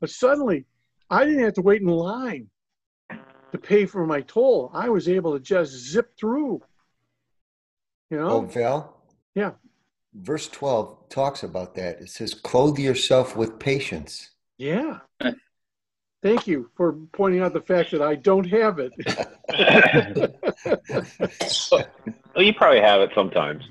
But 0.00 0.10
suddenly, 0.10 0.64
I 1.10 1.24
didn't 1.24 1.44
have 1.44 1.54
to 1.54 1.62
wait 1.62 1.82
in 1.82 1.88
line 1.88 2.48
to 3.10 3.58
pay 3.58 3.86
for 3.86 4.06
my 4.06 4.20
toll. 4.22 4.70
I 4.72 4.88
was 4.88 5.08
able 5.08 5.32
to 5.32 5.40
just 5.40 5.72
zip 5.72 6.16
through. 6.18 6.62
You 8.10 8.18
know? 8.18 8.28
Oh, 8.28 8.40
Val? 8.42 9.02
Yeah. 9.34 9.52
Verse 10.14 10.48
12 10.48 11.08
talks 11.08 11.42
about 11.42 11.74
that. 11.74 12.00
It 12.00 12.08
says, 12.08 12.34
clothe 12.34 12.78
yourself 12.78 13.36
with 13.36 13.58
patience. 13.58 14.30
Yeah. 14.56 14.98
Uh, 15.20 15.32
Thank 16.20 16.48
you 16.48 16.68
for 16.76 16.94
pointing 17.12 17.40
out 17.42 17.52
the 17.52 17.60
fact 17.60 17.92
that 17.92 18.02
I 18.02 18.16
don't 18.16 18.44
have 18.48 18.80
it. 18.80 18.92
well, 22.34 22.44
you 22.44 22.52
probably 22.54 22.80
have 22.80 23.00
it 23.02 23.10
sometimes. 23.14 23.62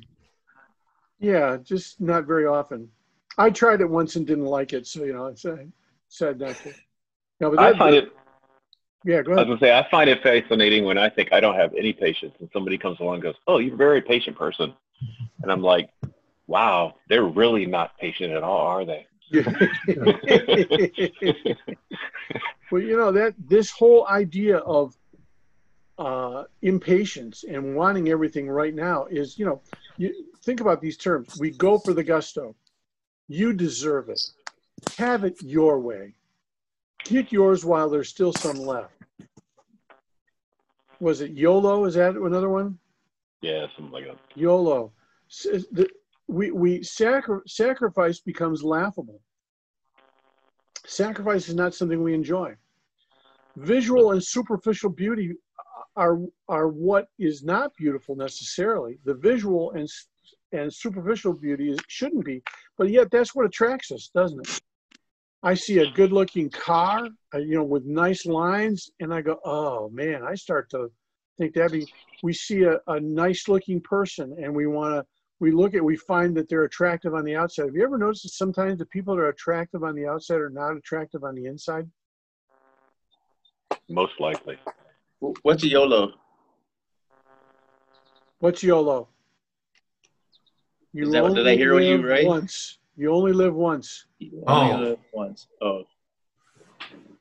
Yeah, 1.20 1.58
just 1.62 2.00
not 2.00 2.26
very 2.26 2.46
often. 2.46 2.90
I 3.38 3.50
tried 3.50 3.82
it 3.82 3.90
once 3.90 4.16
and 4.16 4.26
didn't 4.26 4.46
like 4.46 4.72
it, 4.72 4.88
so 4.88 5.04
you 5.04 5.14
know, 5.14 5.26
it's 5.26 5.46
uh, 5.46 5.58
said 6.08 6.40
that. 6.40 6.58
No, 7.40 7.52
but 7.52 7.60
I 7.60 7.78
find 7.78 7.96
it. 7.96 8.12
Yeah, 9.04 9.22
go 9.22 9.34
ahead. 9.34 9.46
I 9.46 9.50
was 9.50 9.60
gonna 9.60 9.60
say 9.60 9.78
I 9.78 9.90
find 9.90 10.10
it 10.10 10.24
fascinating 10.24 10.86
when 10.86 10.98
I 10.98 11.10
think 11.10 11.34
I 11.34 11.40
don't 11.40 11.56
have 11.56 11.74
any 11.74 11.92
patience, 11.92 12.34
and 12.40 12.50
somebody 12.54 12.78
comes 12.78 13.00
along 13.00 13.16
and 13.16 13.24
goes, 13.24 13.36
"Oh, 13.48 13.58
you're 13.60 13.74
a 13.74 13.78
very 13.78 14.02
patient 14.02 14.38
person," 14.38 14.74
and 15.44 15.52
I'm 15.52 15.62
like, 15.62 15.90
"Wow, 16.48 16.96
they're 17.10 17.26
really 17.26 17.66
not 17.66 17.98
patient 18.00 18.32
at 18.32 18.44
all, 18.44 18.66
are 18.66 18.86
they?" 18.86 19.06
well, 22.72 22.82
you 22.82 22.98
know 22.98 23.12
that 23.12 23.34
this 23.38 23.72
whole 23.72 24.08
idea 24.08 24.58
of 24.60 24.96
uh, 25.98 26.44
impatience 26.62 27.44
and 27.44 27.76
wanting 27.76 28.10
everything 28.10 28.50
right 28.50 28.74
now 28.74 29.06
is, 29.06 29.38
you 29.38 29.46
know, 29.46 29.62
you 29.98 30.14
think 30.44 30.62
about 30.62 30.82
these 30.82 30.98
terms. 30.98 31.38
We 31.40 31.52
go 31.52 31.78
for 31.78 31.94
the 31.94 32.04
gusto. 32.04 32.56
You 33.28 33.52
deserve 33.54 34.10
it. 34.10 34.22
Have 34.98 35.24
it 35.24 35.42
your 35.42 35.80
way. 35.80 36.14
Get 37.04 37.32
yours 37.32 37.66
while 37.66 37.90
there's 37.90 38.10
still 38.10 38.34
some 38.34 38.58
left. 38.58 38.94
Was 41.00 41.22
it 41.22 41.32
YOLO? 41.32 41.86
Is 41.86 41.96
that 41.96 42.16
another 42.16 42.50
one? 42.50 42.80
Yeah, 43.42 43.68
something 43.76 43.92
like 43.92 44.06
that. 44.06 44.18
YOLO 44.36 44.92
we, 46.28 46.52
we 46.52 46.84
sacri- 46.84 47.42
sacrifice 47.48 48.20
becomes 48.20 48.64
laughable. 48.64 49.22
Sacrifice 50.86 51.50
is 51.50 51.56
not 51.56 51.74
something 51.74 52.02
we 52.02 52.14
enjoy. 52.14 52.56
Visual 53.58 54.12
and 54.12 54.24
superficial 54.24 54.90
beauty 54.90 55.34
are, 55.96 56.20
are 56.48 56.68
what 56.68 57.08
is 57.18 57.44
not 57.44 57.72
beautiful 57.78 58.16
necessarily. 58.16 59.00
The 59.04 59.16
visual 59.16 59.72
and, 59.72 59.90
and 60.52 60.74
superficial 60.74 61.34
beauty 61.34 61.72
is, 61.72 61.80
shouldn't 61.88 62.26
be, 62.26 62.42
but 62.78 62.90
yet 62.90 63.10
that's 63.12 63.34
what 63.34 63.46
attracts 63.46 63.92
us, 63.92 64.10
doesn't 64.14 64.40
it? 64.48 64.62
I 65.44 65.54
see 65.54 65.80
a 65.80 65.92
good 65.92 66.12
looking 66.12 66.50
car, 66.50 67.08
uh, 67.34 67.38
you 67.38 67.56
know, 67.56 67.64
with 67.64 67.86
nice 67.86 68.26
lines, 68.26 68.90
and 69.00 69.14
I 69.14 69.22
go, 69.22 69.40
oh 69.46 69.90
man, 69.90 70.24
I 70.24 70.36
start 70.36 70.70
to 70.72 70.92
think 71.38 71.54
that 71.54 71.72
we 72.24 72.34
see 72.34 72.64
a, 72.64 72.80
a 72.88 73.00
nice 73.00 73.48
looking 73.48 73.80
person 73.82 74.36
and 74.42 74.56
we 74.56 74.66
want 74.68 74.96
to 74.96 75.06
we 75.40 75.52
look 75.52 75.76
at 75.76 75.84
we 75.84 75.96
find 75.96 76.36
that 76.36 76.50
they're 76.50 76.64
attractive 76.64 77.14
on 77.14 77.24
the 77.24 77.36
outside. 77.36 77.66
Have 77.66 77.76
you 77.76 77.84
ever 77.84 77.98
noticed 77.98 78.24
that 78.24 78.30
sometimes 78.30 78.80
the 78.80 78.86
people 78.86 79.16
that 79.16 79.22
are 79.22 79.30
attractive 79.30 79.84
on 79.84 79.96
the 79.96 80.08
outside 80.08 80.40
are 80.40 80.50
not 80.50 80.76
attractive 80.76 81.24
on 81.24 81.36
the 81.36 81.46
inside? 81.46 81.90
Most 83.90 84.20
likely. 84.20 84.58
What's 85.44 85.64
a 85.64 85.68
YOLO? 85.68 86.14
What's 88.40 88.64
YOLO? 88.64 89.08
You 90.94 91.06
Is 91.06 91.12
that 91.12 91.24
what 91.24 91.36
did 91.36 91.48
I 91.48 91.56
hear 91.56 91.80
you 91.80 92.08
right? 92.08 92.26
Once. 92.26 92.80
You 92.96 93.14
only 93.14 93.32
live 93.32 93.54
once. 93.54 94.06
You 94.18 94.44
oh. 94.48 94.54
only 94.54 94.74
oh. 94.74 94.90
live 94.90 95.00
once. 95.14 95.48
Oh. 95.62 95.84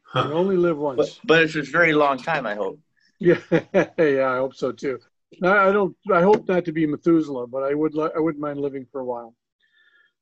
Huh. 0.02 0.28
You 0.28 0.34
only 0.34 0.56
live 0.56 0.78
once. 0.78 0.96
But, 0.96 1.20
but 1.24 1.42
it's 1.42 1.56
a 1.56 1.62
very 1.62 1.92
long 1.92 2.16
time, 2.16 2.46
I 2.46 2.54
hope. 2.54 2.80
Yeah, 3.18 3.38
yeah, 3.98 4.30
I 4.30 4.36
hope 4.36 4.54
so 4.54 4.72
too. 4.72 4.98
I 5.42 5.72
don't. 5.72 5.96
I 6.12 6.22
hope 6.22 6.48
not 6.48 6.64
to 6.66 6.72
be 6.72 6.86
Methuselah, 6.86 7.46
but 7.48 7.62
I 7.62 7.74
would. 7.74 7.98
I 7.98 8.18
wouldn't 8.18 8.40
mind 8.40 8.60
living 8.60 8.86
for 8.90 9.00
a 9.00 9.04
while. 9.04 9.34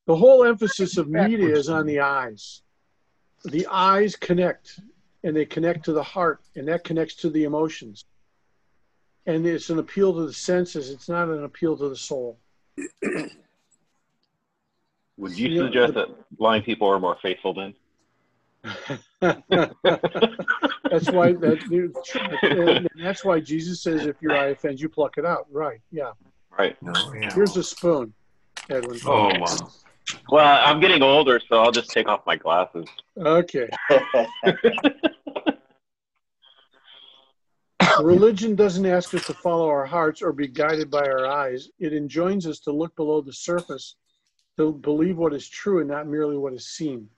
The 0.06 0.16
whole 0.16 0.44
emphasis 0.44 0.96
of 0.98 1.08
media 1.08 1.48
is 1.48 1.68
on 1.68 1.86
the 1.86 2.00
eyes. 2.00 2.62
The 3.44 3.66
eyes 3.66 4.16
connect, 4.16 4.80
and 5.22 5.36
they 5.36 5.44
connect 5.44 5.84
to 5.86 5.92
the 5.92 6.02
heart, 6.02 6.40
and 6.56 6.68
that 6.68 6.84
connects 6.84 7.14
to 7.16 7.30
the 7.30 7.44
emotions. 7.44 8.04
And 9.26 9.46
it's 9.46 9.70
an 9.70 9.78
appeal 9.78 10.12
to 10.14 10.26
the 10.26 10.32
senses. 10.32 10.90
It's 10.90 11.08
not 11.08 11.28
an 11.28 11.44
appeal 11.44 11.76
to 11.78 11.88
the 11.88 11.96
soul. 11.96 12.38
Would 15.16 15.38
you, 15.38 15.48
you 15.48 15.62
suggest 15.62 15.94
know, 15.94 16.06
the, 16.06 16.12
that 16.12 16.36
blind 16.36 16.64
people 16.64 16.88
are 16.88 16.98
more 16.98 17.16
faithful 17.22 17.54
then? 17.54 17.74
that's 19.20 19.42
why 21.10 21.32
that, 21.32 22.88
that's 22.96 23.24
why 23.24 23.40
Jesus 23.40 23.82
says, 23.82 24.06
"If 24.06 24.22
your 24.22 24.32
eye 24.32 24.48
offends 24.48 24.80
you, 24.80 24.88
pluck 24.88 25.18
it 25.18 25.26
out." 25.26 25.46
Right? 25.50 25.80
Yeah. 25.90 26.12
Right. 26.58 26.76
No, 26.82 26.92
yeah. 27.14 27.34
Here's 27.34 27.56
a 27.56 27.62
spoon, 27.62 28.14
Edwin. 28.70 28.98
Oh 29.04 29.38
wow. 29.38 29.70
Well, 30.30 30.60
I'm 30.64 30.80
getting 30.80 31.02
older, 31.02 31.40
so 31.48 31.58
I'll 31.60 31.72
just 31.72 31.90
take 31.90 32.08
off 32.08 32.24
my 32.26 32.36
glasses. 32.36 32.86
Okay. 33.18 33.68
Religion 38.00 38.56
doesn't 38.56 38.86
ask 38.86 39.14
us 39.14 39.26
to 39.26 39.34
follow 39.34 39.68
our 39.68 39.84
hearts 39.84 40.22
or 40.22 40.32
be 40.32 40.48
guided 40.48 40.90
by 40.90 41.02
our 41.02 41.26
eyes. 41.26 41.68
It 41.78 41.92
enjoins 41.92 42.46
us 42.46 42.60
to 42.60 42.72
look 42.72 42.96
below 42.96 43.20
the 43.20 43.32
surface, 43.32 43.96
to 44.58 44.72
believe 44.72 45.18
what 45.18 45.34
is 45.34 45.48
true 45.48 45.80
and 45.80 45.88
not 45.88 46.06
merely 46.08 46.36
what 46.36 46.54
is 46.54 46.66
seen. 46.68 47.08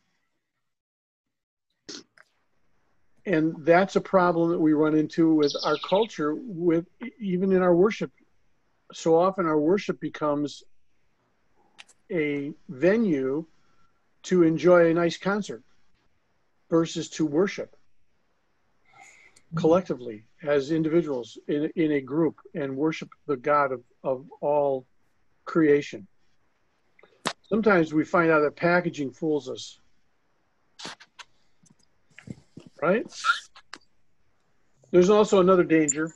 And 3.27 3.57
that's 3.65 3.97
a 3.97 4.01
problem 4.01 4.51
that 4.51 4.61
we 4.61 4.73
run 4.73 4.95
into 4.95 5.35
with 5.35 5.53
our 5.65 5.77
culture, 5.79 6.35
with 6.37 6.87
even 7.19 7.53
in 7.53 7.61
our 7.61 7.75
worship. 7.75 8.13
So 8.93 9.19
often 9.19 9.47
our 9.47 9.59
worship 9.59 10.01
becomes 10.01 10.63
a 12.11 12.53
venue 12.69 13.45
to 14.25 14.45
enjoy 14.45 14.91
a 14.91 14.95
nice 14.95 15.17
concert 15.17 15.63
versus 16.71 17.09
to 17.11 17.27
worship 17.27 17.77
collectively 19.55 20.25
as 20.43 20.71
individuals 20.71 21.39
in, 21.49 21.71
in 21.77 21.93
a 21.93 22.01
group 22.01 22.41
and 22.55 22.77
worship 22.77 23.09
the 23.27 23.37
God 23.37 23.73
of, 23.73 23.83
of 24.03 24.27
all 24.41 24.87
creation. 25.45 26.07
Sometimes 27.49 27.95
we 27.95 28.05
find 28.05 28.31
out 28.31 28.41
that 28.41 28.57
packaging 28.57 29.13
fools 29.13 29.49
us. 29.49 29.79
Right? 32.87 33.05
There's 34.93 35.11
also 35.11 35.41
another 35.41 35.65
danger. 35.65 36.13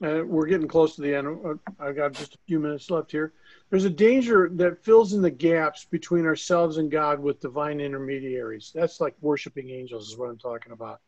Uh, 0.00 0.22
we're 0.24 0.46
getting 0.46 0.68
close 0.68 0.94
to 0.94 1.02
the 1.02 1.12
end. 1.12 1.58
I've 1.80 1.96
got 1.96 2.12
just 2.12 2.36
a 2.36 2.38
few 2.46 2.60
minutes 2.60 2.90
left 2.90 3.10
here. 3.10 3.32
There's 3.70 3.86
a 3.86 3.90
danger 3.90 4.48
that 4.52 4.84
fills 4.84 5.14
in 5.14 5.22
the 5.22 5.32
gaps 5.32 5.84
between 5.84 6.24
ourselves 6.24 6.76
and 6.76 6.92
God 6.92 7.18
with 7.18 7.40
divine 7.40 7.80
intermediaries. 7.80 8.70
That's 8.72 9.00
like 9.00 9.16
worshiping 9.20 9.70
angels, 9.70 10.08
is 10.08 10.16
what 10.16 10.30
I'm 10.30 10.38
talking 10.38 10.70
about. 10.70 11.00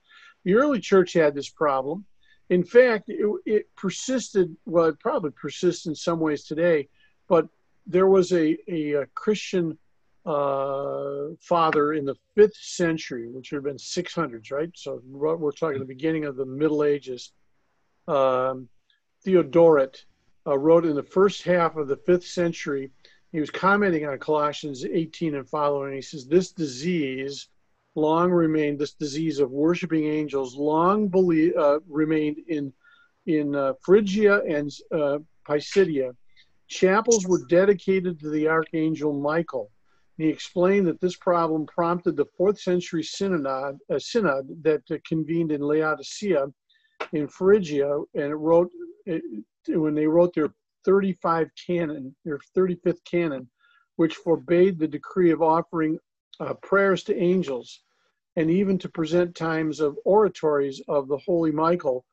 The 0.43 0.55
early 0.55 0.81
church 0.81 1.13
had 1.13 1.33
this 1.33 1.49
problem. 1.49 2.05
In 2.51 2.65
fact, 2.65 3.09
it, 3.09 3.25
it 3.47 3.77
persisted, 3.77 4.57
well, 4.67 4.87
it 4.87 4.99
probably 4.99 5.31
persists 5.31 5.87
in 5.87 5.95
some 5.95 6.19
ways 6.19 6.43
today, 6.43 6.89
but 7.29 7.47
there 7.87 8.09
was 8.09 8.33
a, 8.33 8.57
a, 8.67 8.93
a 8.95 9.07
Christian 9.15 9.79
uh, 10.29 11.35
father 11.41 11.95
in 11.95 12.05
the 12.05 12.15
fifth 12.35 12.57
century, 12.57 13.29
which 13.29 13.51
would 13.51 13.57
have 13.57 13.65
been 13.65 13.79
600s, 13.79 14.53
right? 14.53 14.71
So 14.75 15.01
we're 15.07 15.53
talking 15.53 15.79
the 15.79 15.87
beginning 15.87 16.27
of 16.27 16.37
the 16.37 16.45
Middle 16.45 16.85
Ages. 16.85 17.33
Um, 18.07 18.69
Theodoret 19.25 20.05
uh, 20.47 20.59
wrote 20.59 20.85
in 20.85 20.95
the 20.95 21.03
first 21.03 21.45
half 21.45 21.77
of 21.77 21.89
the 21.89 21.97
fifth 21.97 22.27
century. 22.27 22.91
He 23.33 23.41
was 23.41 23.51
commenting 23.51 24.05
on 24.05 24.19
Colossians 24.19 24.85
18 24.85 25.35
and 25.35 25.49
following. 25.49 25.95
He 25.95 26.03
says, 26.03 26.27
This 26.27 26.53
disease 26.53 27.49
long 27.95 28.31
remained, 28.31 28.79
this 28.79 28.93
disease 28.93 29.39
of 29.39 29.51
worshiping 29.51 30.05
angels, 30.05 30.57
long 30.57 31.09
believe, 31.09 31.57
uh, 31.57 31.81
remained 31.89 32.37
in, 32.49 32.71
in 33.25 33.55
uh, 33.55 33.73
Phrygia 33.81 34.43
and 34.43 34.71
uh, 34.93 35.19
Pisidia. 35.47 36.15
Chapels 36.67 37.27
were 37.27 37.47
dedicated 37.47 38.21
to 38.21 38.29
the 38.29 38.49
archangel 38.49 39.19
Michael. 39.19 39.71
He 40.19 40.29
explained 40.29 40.89
that 40.89 41.01
this 41.01 41.17
problem 41.17 41.65
prompted 41.65 42.17
the 42.17 42.27
fourth 42.37 42.61
century 42.61 43.05
synod, 43.05 43.47
uh, 43.47 43.99
synod 43.99 44.49
that 44.65 44.83
uh, 44.91 44.97
convened 45.07 45.53
in 45.53 45.61
Laodicea 45.61 46.49
in 47.13 47.29
Phrygia, 47.29 47.99
and 48.15 48.25
it 48.25 48.35
wrote 48.35 48.71
it, 49.07 49.23
when 49.69 49.95
they 49.95 50.09
wrote 50.09 50.35
their 50.35 50.53
35 50.85 51.49
canon, 51.67 52.15
their 52.25 52.41
35th 52.57 53.05
canon, 53.05 53.49
which 53.95 54.17
forbade 54.17 54.79
the 54.79 54.89
decree 54.89 55.31
of 55.31 55.41
offering 55.41 55.97
uh, 56.41 56.55
prayers 56.55 57.05
to 57.05 57.17
angels 57.17 57.81
and 58.37 58.51
even 58.51 58.77
to 58.79 58.89
present 58.89 59.35
times 59.35 59.79
of 59.79 59.99
oratories 60.05 60.81
of 60.89 61.07
the 61.09 61.19
Holy 61.19 61.53
Michael 61.53 62.05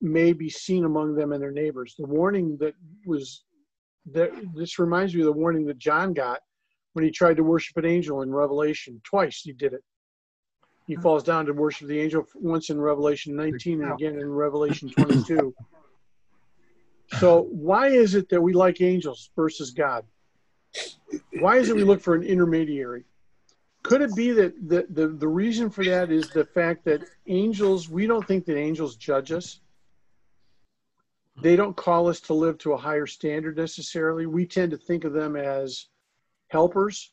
may 0.00 0.32
be 0.34 0.50
seen 0.50 0.84
among 0.84 1.14
them 1.14 1.32
and 1.32 1.42
their 1.42 1.50
neighbors. 1.50 1.94
The 1.98 2.06
warning 2.06 2.58
that 2.58 2.74
was 3.06 3.44
that 4.12 4.32
this 4.54 4.78
reminds 4.78 5.14
me 5.14 5.20
of 5.20 5.26
the 5.26 5.32
warning 5.32 5.64
that 5.66 5.78
John 5.78 6.12
got 6.12 6.40
when 6.92 7.04
he 7.04 7.10
tried 7.10 7.36
to 7.36 7.44
worship 7.44 7.76
an 7.76 7.84
angel 7.84 8.22
in 8.22 8.32
Revelation. 8.32 9.00
Twice 9.04 9.42
he 9.42 9.52
did 9.52 9.72
it. 9.72 9.82
He 10.86 10.96
falls 10.96 11.22
down 11.22 11.46
to 11.46 11.52
worship 11.52 11.88
the 11.88 12.00
angel 12.00 12.26
once 12.34 12.70
in 12.70 12.80
Revelation 12.80 13.36
19 13.36 13.82
and 13.82 13.92
again 13.92 14.18
in 14.18 14.28
Revelation 14.28 14.90
22. 14.90 15.54
So 17.18 17.42
why 17.50 17.88
is 17.88 18.14
it 18.14 18.28
that 18.30 18.40
we 18.40 18.52
like 18.52 18.80
angels 18.80 19.30
versus 19.36 19.70
God? 19.70 20.04
Why 21.40 21.58
is 21.58 21.68
it 21.68 21.76
we 21.76 21.84
look 21.84 22.00
for 22.00 22.14
an 22.14 22.22
intermediary? 22.22 23.04
Could 23.82 24.00
it 24.00 24.14
be 24.14 24.32
that 24.32 24.68
the, 24.68 24.86
the, 24.90 25.08
the 25.08 25.28
reason 25.28 25.68
for 25.68 25.84
that 25.84 26.10
is 26.10 26.30
the 26.30 26.44
fact 26.44 26.84
that 26.84 27.02
angels, 27.26 27.88
we 27.88 28.06
don't 28.06 28.26
think 28.26 28.46
that 28.46 28.56
angels 28.56 28.96
judge 28.96 29.32
us. 29.32 29.60
They 31.42 31.56
don't 31.56 31.76
call 31.76 32.08
us 32.08 32.20
to 32.22 32.34
live 32.34 32.58
to 32.58 32.72
a 32.72 32.76
higher 32.76 33.06
standard 33.06 33.56
necessarily. 33.56 34.26
We 34.26 34.46
tend 34.46 34.70
to 34.70 34.76
think 34.76 35.04
of 35.04 35.12
them 35.12 35.36
as 35.36 35.86
helpers, 36.52 37.10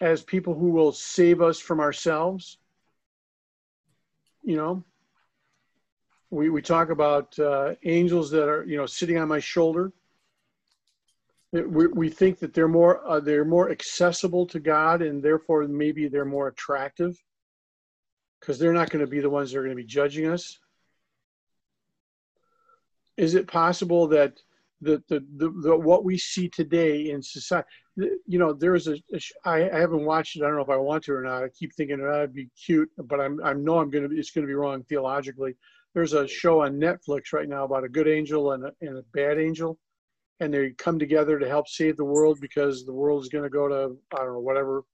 as 0.00 0.22
people 0.22 0.54
who 0.54 0.70
will 0.70 0.92
save 0.92 1.42
us 1.42 1.60
from 1.60 1.80
ourselves. 1.80 2.56
You 4.42 4.56
know, 4.56 4.84
we, 6.30 6.48
we 6.48 6.62
talk 6.62 6.88
about 6.88 7.38
uh, 7.38 7.74
angels 7.84 8.30
that 8.30 8.48
are, 8.48 8.64
you 8.64 8.76
know, 8.78 8.86
sitting 8.86 9.18
on 9.18 9.28
my 9.28 9.40
shoulder 9.40 9.92
we, 11.52 11.86
we 11.88 12.08
think 12.08 12.38
that 12.38 12.54
they're 12.54 12.68
more 12.68 13.06
uh, 13.06 13.20
they're 13.20 13.44
more 13.44 13.70
accessible 13.70 14.46
to 14.46 14.60
God 14.60 15.02
and 15.02 15.22
therefore 15.22 15.68
maybe 15.68 16.08
they're 16.08 16.24
more 16.24 16.48
attractive 16.48 17.22
because 18.40 18.58
they're 18.58 18.72
not 18.72 18.90
going 18.90 19.04
to 19.04 19.10
be 19.10 19.20
the 19.20 19.30
ones 19.30 19.52
that 19.52 19.58
are 19.58 19.62
going 19.62 19.76
to 19.76 19.82
be 19.82 19.86
judging 19.86 20.26
us. 20.28 20.58
Is 23.18 23.34
it 23.34 23.46
possible 23.46 24.08
that 24.08 24.40
the, 24.82 25.02
the, 25.08 25.24
the, 25.36 25.50
the 25.62 25.76
what 25.76 26.04
we 26.04 26.18
see 26.18 26.48
today 26.48 27.10
in 27.10 27.22
society, 27.22 27.66
you 27.96 28.38
know, 28.38 28.52
there's 28.52 28.88
a, 28.88 28.94
a 29.14 29.20
I, 29.44 29.70
I 29.70 29.78
haven't 29.80 30.04
watched 30.04 30.36
it. 30.36 30.42
I 30.42 30.46
don't 30.46 30.56
know 30.56 30.62
if 30.62 30.68
I 30.68 30.76
want 30.76 31.04
to 31.04 31.14
or 31.14 31.22
not. 31.22 31.44
I 31.44 31.48
keep 31.48 31.74
thinking 31.74 31.98
that 31.98 32.20
would 32.20 32.34
be 32.34 32.48
cute, 32.56 32.90
but 32.98 33.20
I'm, 33.20 33.42
I 33.44 33.52
know 33.52 33.78
I'm 33.78 33.90
to, 33.90 34.08
it's 34.12 34.30
going 34.30 34.46
to 34.46 34.50
be 34.50 34.54
wrong 34.54 34.82
theologically. 34.84 35.54
There's 35.94 36.12
a 36.12 36.26
show 36.26 36.62
on 36.62 36.80
Netflix 36.80 37.32
right 37.32 37.48
now 37.48 37.64
about 37.64 37.84
a 37.84 37.88
good 37.88 38.08
angel 38.08 38.52
and 38.52 38.64
a, 38.64 38.72
and 38.80 38.98
a 38.98 39.02
bad 39.14 39.38
angel 39.38 39.78
and 40.42 40.52
they 40.52 40.70
come 40.70 40.98
together 40.98 41.38
to 41.38 41.48
help 41.48 41.68
save 41.68 41.96
the 41.96 42.04
world 42.04 42.40
because 42.40 42.84
the 42.84 42.92
world 42.92 43.22
is 43.22 43.28
going 43.28 43.44
to 43.44 43.50
go 43.50 43.68
to 43.68 43.96
I 44.12 44.18
don't 44.18 44.32
know 44.32 44.40
whatever. 44.40 44.84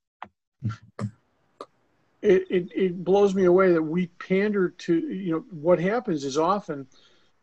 it, 2.21 2.45
it 2.49 2.69
it 2.75 3.03
blows 3.03 3.33
me 3.33 3.45
away 3.45 3.73
that 3.73 3.81
we 3.81 4.07
pander 4.19 4.69
to 4.69 4.99
you 4.99 5.31
know 5.31 5.45
what 5.49 5.79
happens 5.79 6.23
is 6.23 6.37
often 6.37 6.85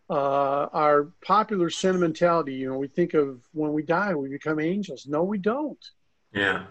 uh, 0.09 0.69
our 0.73 1.05
popular 1.25 1.71
sentimentality. 1.71 2.55
You 2.55 2.71
know, 2.71 2.79
we 2.79 2.89
think 2.89 3.15
of 3.15 3.41
when 3.53 3.73
we 3.73 3.83
die, 3.83 4.15
we 4.15 4.29
become 4.29 4.61
angels. 4.61 5.07
No, 5.07 5.23
we 5.25 5.39
don't. 5.39 5.85
Yeah. 6.33 6.65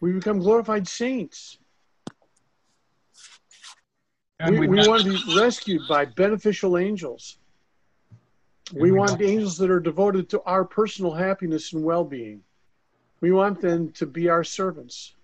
We 0.00 0.12
become 0.12 0.38
glorified 0.38 0.86
saints. 0.86 1.58
And 4.40 4.58
we, 4.58 4.68
we 4.68 4.86
want 4.86 5.02
to 5.02 5.10
be 5.10 5.36
rescued 5.36 5.82
by 5.88 6.04
beneficial 6.04 6.78
angels. 6.78 7.38
We 8.72 8.92
want 8.92 9.20
angels 9.22 9.56
that 9.58 9.70
are 9.70 9.80
devoted 9.80 10.28
to 10.30 10.42
our 10.42 10.64
personal 10.64 11.12
happiness 11.12 11.72
and 11.72 11.82
well 11.82 12.04
being. 12.04 12.42
We 13.20 13.32
want 13.32 13.60
them 13.60 13.90
to 13.92 14.06
be 14.06 14.28
our 14.28 14.44
servants. 14.44 15.14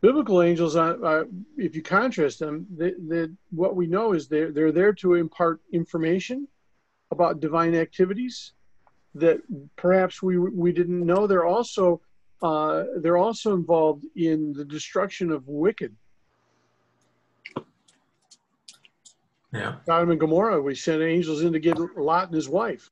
Biblical 0.00 0.42
angels, 0.42 0.76
uh, 0.76 0.96
uh, 1.02 1.24
if 1.58 1.76
you 1.76 1.82
contrast 1.82 2.38
them, 2.38 2.66
they, 2.74 2.92
they, 2.98 3.28
what 3.50 3.76
we 3.76 3.86
know 3.86 4.14
is 4.14 4.28
they're, 4.28 4.50
they're 4.50 4.72
there 4.72 4.94
to 4.94 5.14
impart 5.14 5.60
information 5.72 6.48
about 7.10 7.40
divine 7.40 7.74
activities 7.74 8.52
that 9.14 9.40
perhaps 9.76 10.22
we, 10.22 10.38
we 10.38 10.72
didn't 10.72 11.04
know. 11.04 11.26
They're 11.26 11.46
also, 11.46 12.00
uh, 12.42 12.84
they're 12.98 13.18
also 13.18 13.54
involved 13.54 14.04
in 14.16 14.54
the 14.54 14.64
destruction 14.64 15.30
of 15.30 15.46
wicked 15.46 15.94
Yeah. 19.52 19.76
Sodom 19.86 20.10
and 20.10 20.20
Gomorrah, 20.20 20.62
we 20.62 20.74
sent 20.74 21.02
angels 21.02 21.42
in 21.42 21.52
to 21.52 21.58
get 21.58 21.78
Lot 21.96 22.26
and 22.26 22.34
his 22.34 22.48
wife. 22.48 22.90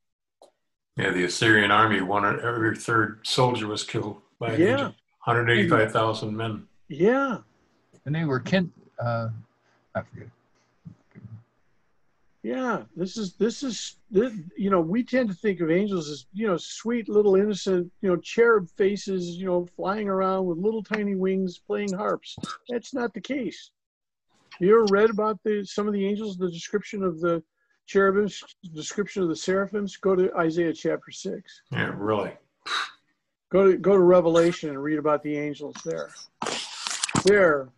Yeah, 0.97 1.11
the 1.11 1.25
Assyrian 1.25 1.71
army, 1.71 2.01
one 2.01 2.25
every 2.25 2.77
third 2.77 3.21
soldier 3.25 3.69
was 3.69 3.85
killed 3.85 4.21
by 4.41 4.57
yeah. 4.57 4.71
angel. 4.71 4.95
185,000 5.25 6.37
men. 6.37 6.67
Yeah. 6.89 7.39
And 8.05 8.15
they 8.15 8.25
were 8.25 8.41
kin. 8.41 8.73
Uh, 8.99 9.29
I 9.95 10.03
forget. 10.03 10.29
Yeah, 12.43 12.85
this 12.97 13.17
is 13.17 13.35
this 13.35 13.63
is 13.63 13.97
this, 14.11 14.33
you 14.57 14.71
know 14.71 14.81
we 14.81 15.03
tend 15.03 15.29
to 15.29 15.35
think 15.35 15.61
of 15.61 15.71
angels 15.71 16.09
as 16.09 16.27
you 16.33 16.47
know 16.47 16.57
sweet 16.57 17.09
little 17.09 17.35
innocent 17.35 17.91
you 18.01 18.09
know 18.09 18.17
cherub 18.17 18.71
faces 18.71 19.37
you 19.37 19.47
know 19.47 19.67
flying 19.77 20.09
around 20.09 20.47
with 20.47 20.57
little 20.57 20.83
tiny 20.83 21.15
wings 21.15 21.59
playing 21.59 21.93
harps. 21.93 22.37
That's 22.69 22.95
not 22.95 23.13
the 23.13 23.21
case. 23.21 23.71
You 24.61 24.77
ever 24.77 24.87
read 24.91 25.11
about 25.11 25.43
the 25.45 25.65
some 25.65 25.89
of 25.89 25.93
the 25.93 26.07
angels, 26.07 26.39
the 26.39 26.51
description 26.51 27.03
of 27.03 27.21
the 27.21 27.43
cherubims, 27.87 28.43
description 28.75 29.23
of 29.23 29.29
the 29.29 29.37
seraphims? 29.37 29.97
Go 29.97 30.15
to 30.15 30.35
Isaiah 30.37 30.73
chapter 30.73 31.11
six. 31.11 31.63
Yeah, 31.73 31.93
really. 31.97 32.33
Go 33.51 33.71
to 33.71 33.77
go 33.77 33.93
to 33.93 34.03
Revelation 34.03 34.71
and 34.71 34.83
read 34.83 34.99
about 34.99 35.23
the 35.23 35.37
angels 35.37 35.77
there. 35.85 36.11
They're 37.25 37.69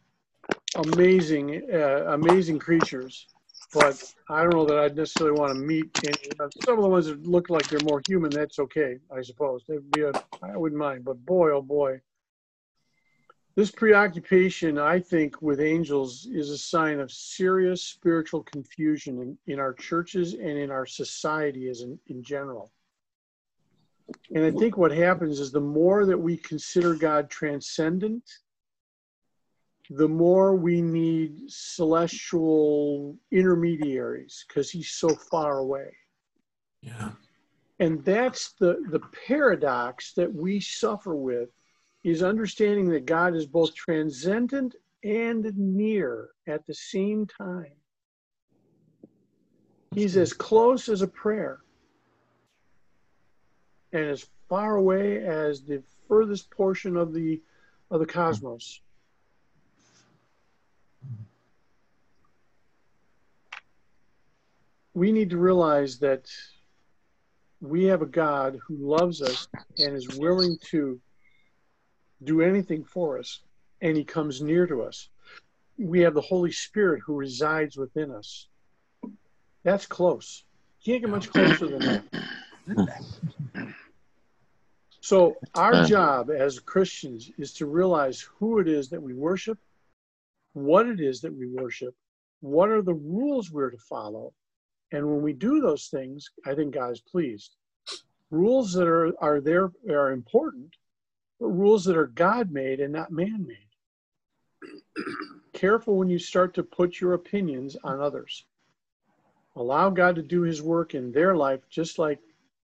amazing, 0.76 1.62
uh, 1.72 2.05
amazing 2.12 2.59
creatures 2.59 3.26
but 3.72 4.14
I 4.28 4.43
don't 4.43 4.55
know 4.55 4.66
that 4.66 4.78
I'd 4.78 4.97
necessarily 4.97 5.38
want 5.38 5.53
to 5.53 5.59
meet 5.59 5.91
any. 6.05 6.51
Some 6.64 6.78
of 6.78 6.82
the 6.82 6.88
ones 6.88 7.07
that 7.07 7.26
look 7.26 7.51
like 7.51 7.68
they're 7.68 7.78
more 7.84 8.03
human, 8.07 8.30
that's 8.30 8.59
okay, 8.59 8.99
I 9.14 9.22
suppose. 9.22 9.64
That'd 9.66 9.91
be 9.93 10.03
a, 10.03 10.12
I 10.43 10.57
wouldn't 10.57 10.78
mind. 10.78 11.05
But 11.05 11.24
boy, 11.24 11.53
oh 11.53 11.62
boy, 11.62 12.01
this 13.55 13.70
preoccupation, 13.70 14.78
I 14.78 14.99
think, 14.99 15.41
with 15.41 15.61
angels 15.61 16.26
is 16.26 16.51
a 16.51 16.59
sign 16.59 16.99
of 16.99 17.12
serious 17.12 17.82
spiritual 17.82 18.43
confusion 18.43 19.20
in, 19.20 19.38
in 19.53 19.61
our 19.61 19.74
churches 19.74 20.34
and 20.34 20.59
in 20.59 20.70
our 20.70 20.86
society 20.86 21.68
as 21.68 21.82
in, 21.82 21.99
in 22.09 22.22
general. 22.22 22.72
And 24.34 24.45
I 24.45 24.51
think 24.51 24.76
what 24.76 24.91
happens 24.91 25.38
is 25.38 25.53
the 25.53 25.61
more 25.61 26.05
that 26.05 26.18
we 26.18 26.36
consider 26.36 26.97
God 26.97 27.30
transcendent 27.30 28.24
the 29.91 30.09
more 30.09 30.55
we 30.55 30.80
need 30.80 31.51
celestial 31.51 33.16
intermediaries 33.32 34.45
because 34.47 34.70
he's 34.70 34.93
so 34.93 35.09
far 35.09 35.59
away. 35.59 35.93
Yeah. 36.80 37.11
And 37.80 38.05
that's 38.05 38.53
the, 38.53 38.84
the 38.91 39.01
paradox 39.26 40.12
that 40.12 40.32
we 40.32 40.61
suffer 40.61 41.16
with 41.16 41.49
is 42.05 42.22
understanding 42.22 42.88
that 42.91 43.05
God 43.05 43.34
is 43.34 43.47
both 43.47 43.74
transcendent 43.74 44.76
and 45.03 45.53
near 45.57 46.28
at 46.47 46.64
the 46.66 46.74
same 46.74 47.26
time. 47.26 47.72
He's 49.93 50.16
as 50.16 50.32
close 50.32 50.88
as 50.88 51.03
a 51.03 51.09
prayer 51.09 51.61
and 53.93 54.05
as 54.05 54.24
far 54.49 54.76
away 54.76 55.24
as 55.24 55.62
the 55.62 55.82
furthest 56.07 56.49
portion 56.51 56.97
of 56.97 57.12
the 57.12 57.43
of 57.91 57.99
the 57.99 58.07
hmm. 58.07 58.12
cosmos. 58.12 58.80
We 64.95 65.12
need 65.12 65.30
to 65.30 65.38
realize 65.38 65.99
that 65.99 66.26
we 67.61 67.84
have 67.84 68.03
a 68.03 68.07
God 68.07 68.59
who 68.66 68.76
loves 68.76 69.22
us 69.22 69.49
and 69.78 69.95
is 69.95 70.18
willing 70.18 70.57
to 70.70 71.01
do 72.22 72.43
anything 72.43 72.84
for 72.84 73.18
us, 73.18 73.41
and 73.80 73.97
He 73.97 74.05
comes 74.05 74.41
near 74.41 74.66
to 74.66 74.82
us. 74.82 75.09
We 75.78 76.01
have 76.01 76.14
the 76.14 76.20
Holy 76.20 76.53
Spirit 76.53 77.03
who 77.05 77.14
resides 77.14 77.76
within 77.76 78.11
us. 78.11 78.49
That's 79.62 79.86
close. 79.86 80.45
Can't 80.84 81.03
get 81.03 81.11
much 81.11 81.30
closer 81.30 81.68
than 81.68 81.78
that. 81.80 83.74
So, 85.03 85.36
our 85.55 85.74
uh. 85.74 85.86
job 85.86 86.30
as 86.30 86.61
Christians 86.61 87.30
is 87.38 87.55
to 87.55 87.66
realize 87.66 88.20
who 88.38 88.59
it 88.59 88.68
is 88.68 88.91
that 88.91 89.03
we 89.03 89.14
worship, 89.14 89.59
what 90.53 90.86
it 90.86 91.01
is 91.01 91.22
that 91.22 91.34
we 91.34 91.47
worship, 91.47 91.95
what 92.41 92.68
are 92.68 92.82
the 92.82 92.95
rules 92.95 93.51
we're 93.51 93.70
to 93.70 93.78
follow, 93.78 94.32
and 94.93 95.07
when 95.07 95.22
we 95.22 95.32
do 95.32 95.61
those 95.61 95.88
things, 95.88 96.30
I 96.47 96.55
think 96.55 96.74
God 96.74 96.93
is 96.93 97.01
pleased. 97.01 97.57
Rules 98.30 98.72
that 98.74 98.86
are, 98.86 99.12
are 99.22 99.41
there 99.41 99.70
are 99.88 100.12
important, 100.12 100.74
but 101.38 101.49
rules 101.49 101.84
that 101.84 101.97
are 101.97 102.07
God 102.07 102.51
made 102.51 102.80
and 102.80 102.93
not 102.93 103.11
man 103.11 103.47
made. 103.47 103.57
Careful 105.53 105.97
when 105.97 106.09
you 106.09 106.18
start 106.18 106.55
to 106.55 106.62
put 106.62 107.01
your 107.01 107.14
opinions 107.14 107.76
on 107.82 108.01
others. 108.01 108.45
Allow 109.57 109.91
God 109.91 110.14
to 110.16 110.22
do 110.22 110.43
his 110.43 110.62
work 110.62 110.95
in 110.95 111.12
their 111.12 111.34
life 111.34 111.61
just 111.68 111.99
like 111.99 112.20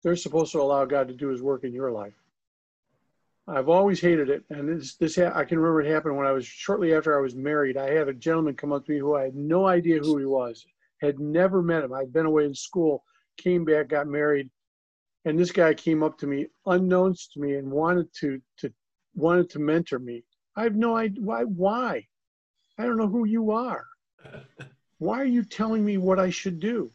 they're 0.04 0.16
supposed 0.16 0.52
to 0.52 0.62
allow 0.62 0.86
God 0.86 1.08
to 1.08 1.14
do 1.14 1.30
his 1.30 1.42
work 1.42 1.64
in 1.64 1.74
your 1.74 1.92
life. 1.92 2.14
I've 3.48 3.70
always 3.70 4.00
hated 4.00 4.30
it, 4.30 4.44
and 4.50 4.70
this, 4.70 4.96
this 4.96 5.18
I 5.18 5.44
can 5.44 5.60
remember 5.60 5.82
it 5.82 5.92
happened 5.92 6.16
when 6.16 6.28
I 6.28 6.32
was 6.32 6.46
shortly 6.46 6.94
after 6.94 7.18
I 7.18 7.22
was 7.22 7.36
married. 7.36 7.76
I 7.76 7.90
had 7.92 8.08
a 8.08 8.14
gentleman 8.14 8.56
come 8.56 8.72
up 8.72 8.86
to 8.86 8.92
me 8.92 9.00
who 9.00 9.16
I 9.16 9.24
had 9.24 9.36
no 9.36 9.68
idea 9.68 10.00
who 10.00 10.18
he 10.18 10.26
was, 10.26 10.66
had 11.04 11.20
never 11.20 11.62
met 11.62 11.84
him. 11.84 11.94
I'd 11.94 12.14
been 12.14 12.26
away 12.26 12.46
in 12.46 12.56
school, 12.56 13.04
came 13.38 13.66
back, 13.66 13.90
got 13.90 14.08
married, 14.08 14.50
and 15.26 15.38
this 15.38 15.52
guy 15.52 15.74
came 15.74 16.02
up 16.02 16.18
to 16.20 16.28
me, 16.28 16.48
unknowns 16.66 17.28
to 17.34 17.40
me, 17.40 17.56
and 17.56 17.70
wanted 17.70 18.08
to 18.22 18.42
to 18.60 18.74
wanted 19.14 19.50
to 19.52 19.60
mentor 19.60 20.00
me. 20.00 20.24
I 20.56 20.64
have 20.64 20.76
no 20.76 20.96
idea 20.96 21.22
why. 21.22 21.44
Why? 21.44 22.08
I 22.78 22.86
don't 22.86 22.98
know 22.98 23.08
who 23.08 23.26
you 23.26 23.52
are. 23.52 23.86
Why 25.00 25.20
are 25.20 25.26
you 25.26 25.44
telling 25.44 25.84
me 25.84 25.98
what 25.98 26.18
I 26.18 26.30
should 26.30 26.62
do? 26.62 26.90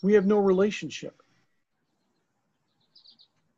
We 0.00 0.14
have 0.14 0.24
no 0.24 0.38
relationship. 0.38 1.22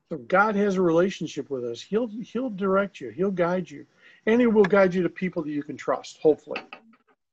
So 0.08 0.18
God 0.18 0.56
has 0.56 0.74
a 0.74 0.82
relationship 0.82 1.48
with 1.48 1.64
us. 1.64 1.80
He'll 1.80 2.08
He'll 2.08 2.50
direct 2.50 3.00
you. 3.00 3.10
He'll 3.10 3.30
guide 3.30 3.70
you, 3.70 3.86
and 4.26 4.40
He 4.40 4.48
will 4.48 4.64
guide 4.64 4.94
you 4.94 5.04
to 5.04 5.08
people 5.08 5.44
that 5.44 5.52
you 5.52 5.62
can 5.62 5.76
trust. 5.76 6.18
Hopefully. 6.20 6.60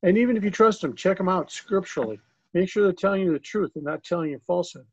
And 0.04 0.18
even 0.18 0.38
if 0.38 0.44
you 0.44 0.52
trust 0.52 0.82
them, 0.82 0.96
check 0.96 1.18
them 1.18 1.30
out 1.30 1.52
scripturally. 1.52 2.20
Make 2.54 2.70
sure 2.70 2.84
they're 2.84 2.94
telling 2.94 3.22
you 3.22 3.34
the 3.34 3.40
truth 3.40 3.72
and 3.76 3.84
not 3.84 4.04
telling 4.04 4.32
you 4.32 4.40
falsehood. 4.46 4.86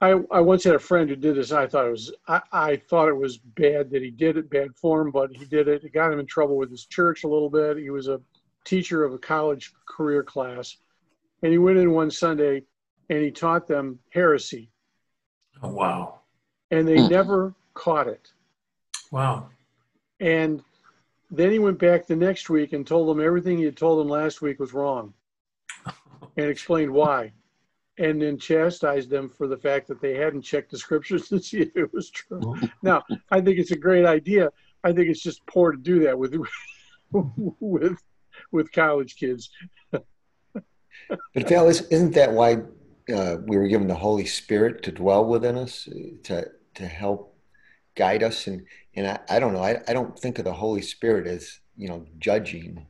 I, 0.00 0.20
I 0.30 0.40
once 0.40 0.64
had 0.64 0.74
a 0.74 0.78
friend 0.78 1.08
who 1.08 1.16
did 1.16 1.36
this. 1.36 1.52
I 1.52 1.66
thought 1.66 1.86
it 1.86 1.90
was 1.90 2.12
I, 2.28 2.40
I 2.52 2.76
thought 2.76 3.08
it 3.08 3.16
was 3.16 3.38
bad 3.38 3.90
that 3.90 4.02
he 4.02 4.10
did 4.10 4.36
it, 4.36 4.50
bad 4.50 4.76
form, 4.76 5.10
but 5.10 5.34
he 5.34 5.46
did 5.46 5.68
it. 5.68 5.84
It 5.84 5.94
got 5.94 6.12
him 6.12 6.18
in 6.18 6.26
trouble 6.26 6.56
with 6.56 6.70
his 6.70 6.84
church 6.84 7.24
a 7.24 7.28
little 7.28 7.48
bit. 7.48 7.78
He 7.78 7.88
was 7.88 8.08
a 8.08 8.20
teacher 8.64 9.04
of 9.04 9.14
a 9.14 9.18
college 9.18 9.72
career 9.88 10.22
class, 10.22 10.76
and 11.42 11.50
he 11.50 11.58
went 11.58 11.78
in 11.78 11.92
one 11.92 12.10
Sunday 12.10 12.62
and 13.08 13.22
he 13.22 13.30
taught 13.30 13.66
them 13.66 13.98
heresy. 14.10 14.70
Oh 15.62 15.70
wow! 15.70 16.20
And 16.70 16.86
they 16.86 16.96
mm. 16.96 17.10
never 17.10 17.54
caught 17.72 18.08
it. 18.08 18.28
Wow! 19.10 19.48
And 20.20 20.62
then 21.36 21.50
he 21.50 21.58
went 21.58 21.78
back 21.78 22.06
the 22.06 22.16
next 22.16 22.48
week 22.48 22.72
and 22.72 22.86
told 22.86 23.08
them 23.08 23.24
everything 23.24 23.58
he 23.58 23.64
had 23.64 23.76
told 23.76 24.00
them 24.00 24.08
last 24.08 24.42
week 24.42 24.58
was 24.58 24.72
wrong 24.72 25.12
and 26.36 26.46
explained 26.46 26.92
why. 26.92 27.32
And 27.98 28.20
then 28.20 28.38
chastised 28.38 29.08
them 29.08 29.30
for 29.30 29.46
the 29.46 29.56
fact 29.56 29.88
that 29.88 30.02
they 30.02 30.14
hadn't 30.14 30.42
checked 30.42 30.70
the 30.70 30.78
scriptures 30.78 31.28
to 31.30 31.40
see 31.40 31.60
if 31.60 31.76
it 31.76 31.92
was 31.92 32.10
true. 32.10 32.56
now, 32.82 33.02
I 33.30 33.40
think 33.40 33.58
it's 33.58 33.70
a 33.70 33.76
great 33.76 34.04
idea. 34.04 34.50
I 34.84 34.92
think 34.92 35.08
it's 35.08 35.22
just 35.22 35.44
poor 35.46 35.72
to 35.72 35.78
do 35.78 36.00
that 36.00 36.18
with 36.18 36.36
with 37.60 37.98
with 38.52 38.72
college 38.72 39.16
kids. 39.16 39.50
but 39.90 41.48
Val, 41.48 41.68
isn't 41.68 42.14
that 42.14 42.32
why 42.32 42.58
uh, 43.12 43.36
we 43.46 43.56
were 43.56 43.68
given 43.68 43.88
the 43.88 43.94
Holy 43.94 44.26
Spirit 44.26 44.82
to 44.82 44.92
dwell 44.92 45.24
within 45.24 45.56
us 45.56 45.88
to 46.24 46.50
to 46.74 46.86
help 46.86 47.35
guide 47.96 48.22
us 48.22 48.46
and 48.46 48.64
and 48.94 49.06
I, 49.08 49.18
I 49.28 49.38
don't 49.40 49.52
know 49.52 49.62
I, 49.62 49.80
I 49.88 49.92
don't 49.92 50.16
think 50.18 50.38
of 50.38 50.44
the 50.44 50.52
Holy 50.52 50.82
Spirit 50.82 51.26
as 51.26 51.58
you 51.76 51.88
know 51.88 52.06
judging 52.18 52.86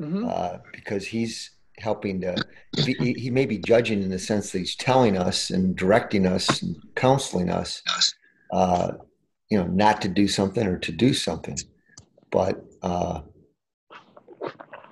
mm-hmm. 0.00 0.26
uh, 0.28 0.58
because 0.72 1.06
he's 1.06 1.50
helping 1.78 2.20
to 2.22 2.34
he, 2.76 3.12
he 3.12 3.30
may 3.30 3.46
be 3.46 3.58
judging 3.58 4.02
in 4.02 4.10
the 4.10 4.18
sense 4.18 4.50
that 4.50 4.58
he's 4.58 4.74
telling 4.74 5.16
us 5.16 5.50
and 5.50 5.76
directing 5.76 6.26
us 6.26 6.62
and 6.62 6.76
counseling 6.96 7.50
us 7.50 7.82
uh, 8.52 8.92
you 9.48 9.58
know 9.58 9.66
not 9.66 10.02
to 10.02 10.08
do 10.08 10.26
something 10.26 10.66
or 10.66 10.78
to 10.78 10.92
do 10.92 11.14
something. 11.14 11.58
But 12.30 12.62
uh, 12.82 13.20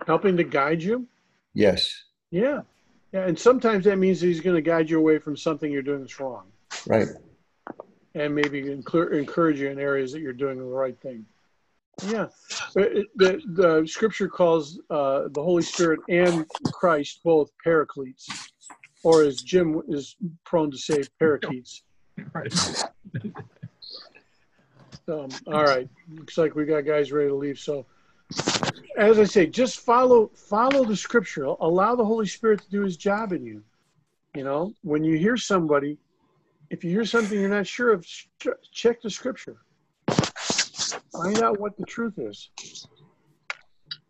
helping 0.07 0.36
to 0.38 0.44
guide 0.44 0.82
you? 0.82 1.07
Yes. 1.54 2.04
Yeah. 2.30 2.61
Yeah 3.12 3.26
and 3.26 3.38
sometimes 3.38 3.84
that 3.84 3.98
means 3.98 4.20
he's 4.20 4.40
going 4.40 4.57
to 4.57 4.62
guide 4.62 4.88
you 4.88 4.98
away 4.98 5.18
from 5.18 5.36
something 5.36 5.70
you're 5.70 5.82
doing 5.82 6.00
that's 6.00 6.20
wrong. 6.20 6.44
Right 6.86 7.09
and 8.17 8.35
maybe 8.35 8.71
encourage 8.71 9.61
you 9.61 9.69
in 9.69 9.79
areas 9.79 10.11
that 10.12 10.21
you're 10.21 10.33
doing 10.33 10.59
the 10.59 10.64
right 10.64 10.99
thing. 11.01 11.25
Yeah, 12.03 12.27
the, 12.75 13.05
the, 13.17 13.41
the 13.47 13.87
scripture 13.87 14.29
calls 14.29 14.81
uh, 14.91 15.29
the 15.33 15.43
Holy 15.43 15.62
Spirit 15.62 16.01
and 16.09 16.47
Christ 16.73 17.21
both 17.25 17.51
paracletes, 17.62 18.29
or 19.03 19.23
as 19.23 19.43
Jim 19.43 19.83
is 19.89 20.17
prone 20.45 20.71
to 20.71 20.79
say, 20.79 21.07
parakeets. 21.19 21.83
Right. 22.35 22.53
Um, 25.09 25.31
all 25.47 25.64
right, 25.64 25.89
looks 26.12 26.37
like 26.37 26.57
we 26.57 26.64
got 26.64 26.81
guys 26.81 27.12
ready 27.12 27.29
to 27.29 27.35
leave. 27.37 27.61
So, 27.61 27.87
as 28.97 29.21
I 29.21 29.25
say, 29.25 29.47
just 29.47 29.79
follow 29.79 30.33
follow 30.35 30.85
the 30.85 30.97
scripture. 30.97 31.45
Allow 31.45 31.95
the 31.95 32.05
Holy 32.05 32.27
Spirit 32.27 32.61
to 32.62 32.71
do 32.71 32.83
His 32.83 32.97
job 32.97 33.33
in 33.33 33.47
you. 33.47 33.62
You 34.35 34.43
know, 34.43 34.75
when 34.83 35.05
you 35.05 35.17
hear 35.17 35.37
somebody 35.37 35.97
if 36.71 36.85
you 36.85 36.91
hear 36.91 37.05
something 37.05 37.39
you're 37.39 37.49
not 37.49 37.67
sure 37.67 37.93
of, 37.93 38.07
check 38.73 39.01
the 39.03 39.11
scripture. 39.11 39.57
Find 41.12 41.43
out 41.43 41.59
what 41.59 41.77
the 41.77 41.85
truth 41.85 42.19
is. 42.19 42.51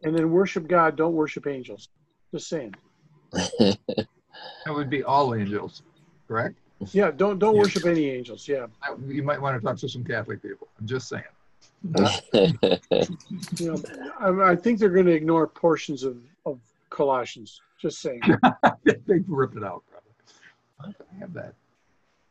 And 0.03 0.17
then 0.17 0.31
worship 0.31 0.67
God, 0.67 0.97
don't 0.97 1.15
worship 1.15 1.47
angels. 1.47 1.89
Just 2.33 2.49
saying. 2.49 2.75
that 3.33 3.79
would 4.69 4.91
be 4.91 5.03
all 5.03 5.35
angels, 5.35 5.83
correct? 6.29 6.57
Yeah, 6.93 7.11
don't 7.11 7.39
don't 7.39 7.57
worship 7.57 7.87
any 7.87 8.11
angels. 8.11 8.47
Yeah, 8.47 8.67
you 9.09 9.23
might 9.23 9.41
want 9.41 9.59
to 9.59 9.65
talk 9.67 9.79
to 9.79 9.89
some 9.89 10.05
Catholic 10.05 10.43
people. 10.43 10.69
I'm 10.79 10.87
just 10.87 11.09
saying. 11.09 11.25
you 13.59 13.67
know, 13.67 13.83
I, 14.21 14.51
I 14.51 14.57
think 14.57 14.79
they're 14.79 14.91
going 14.91 15.07
to 15.07 15.13
ignore 15.13 15.47
portions 15.47 16.03
of, 16.03 16.19
of 16.45 16.61
Colossians. 16.91 17.61
Just 17.81 18.01
saying. 18.01 18.21
they 18.85 19.21
rip 19.27 19.57
it 19.57 19.65
out, 19.65 19.85
probably. 19.91 20.13
I 20.81 21.19
have 21.19 21.33
that. 21.33 21.55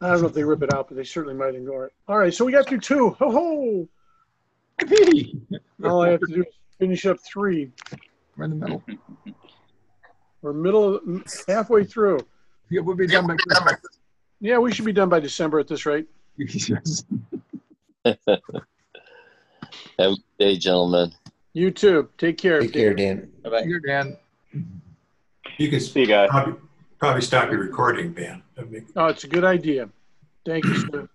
I 0.06 0.12
don't 0.12 0.22
know 0.22 0.28
if 0.28 0.34
they 0.34 0.44
rip 0.44 0.62
it 0.62 0.72
out, 0.74 0.88
but 0.88 0.98
they 0.98 1.04
certainly 1.04 1.36
might 1.36 1.56
ignore 1.56 1.88
it. 1.88 1.94
All 2.08 2.18
right, 2.18 2.34
so 2.34 2.46
we 2.46 2.52
got 2.52 2.68
through 2.68 2.82
two. 2.82 3.10
Ho 3.20 3.32
ho! 3.32 3.88
All 5.84 6.02
I 6.02 6.12
have 6.12 6.20
to 6.20 6.28
do 6.28 6.42
is 6.42 6.54
finish 6.78 7.06
up 7.06 7.18
three. 7.20 7.72
We're 8.38 8.46
in 8.46 8.52
the 8.52 8.56
middle. 8.56 8.84
We're 10.42 10.54
middle, 10.54 11.00
halfway 11.48 11.86
through. 11.86 12.20
Yeah, 12.70 12.82
we'll 12.82 12.96
be 12.96 13.08
done 13.08 13.26
by 13.26 13.36
Christmas. 13.36 13.80
Yeah, 14.42 14.60
we 14.60 14.72
should 14.72 14.86
be 14.86 14.94
done 14.94 15.10
by 15.10 15.20
December 15.20 15.60
at 15.60 15.68
this 15.68 15.88
rate. 15.88 16.08
yes. 16.38 17.04
Have 18.06 18.18
a 18.26 18.38
good 19.98 20.18
day, 20.38 20.58
gentlemen. 20.58 21.14
You 21.54 21.72
too. 21.72 22.10
Take 22.18 22.38
care. 22.38 22.60
Take 22.62 22.74
care, 22.74 22.94
Dan. 22.94 23.32
Bye-bye. 23.44 23.64
Here, 23.64 23.80
Dan. 23.80 24.18
You 25.58 25.70
can 25.70 25.80
See 25.80 26.02
you 26.02 26.08
guys. 26.08 26.30
Probably, 27.06 27.22
stop 27.22 27.52
your 27.52 27.60
recording, 27.60 28.12
Ben. 28.14 28.42
Oh, 28.96 29.06
it's 29.06 29.24
a 29.24 29.28
good 29.28 29.44
idea. 29.44 29.90
Thank 30.44 30.66
you, 30.66 30.76
sir. 30.76 31.10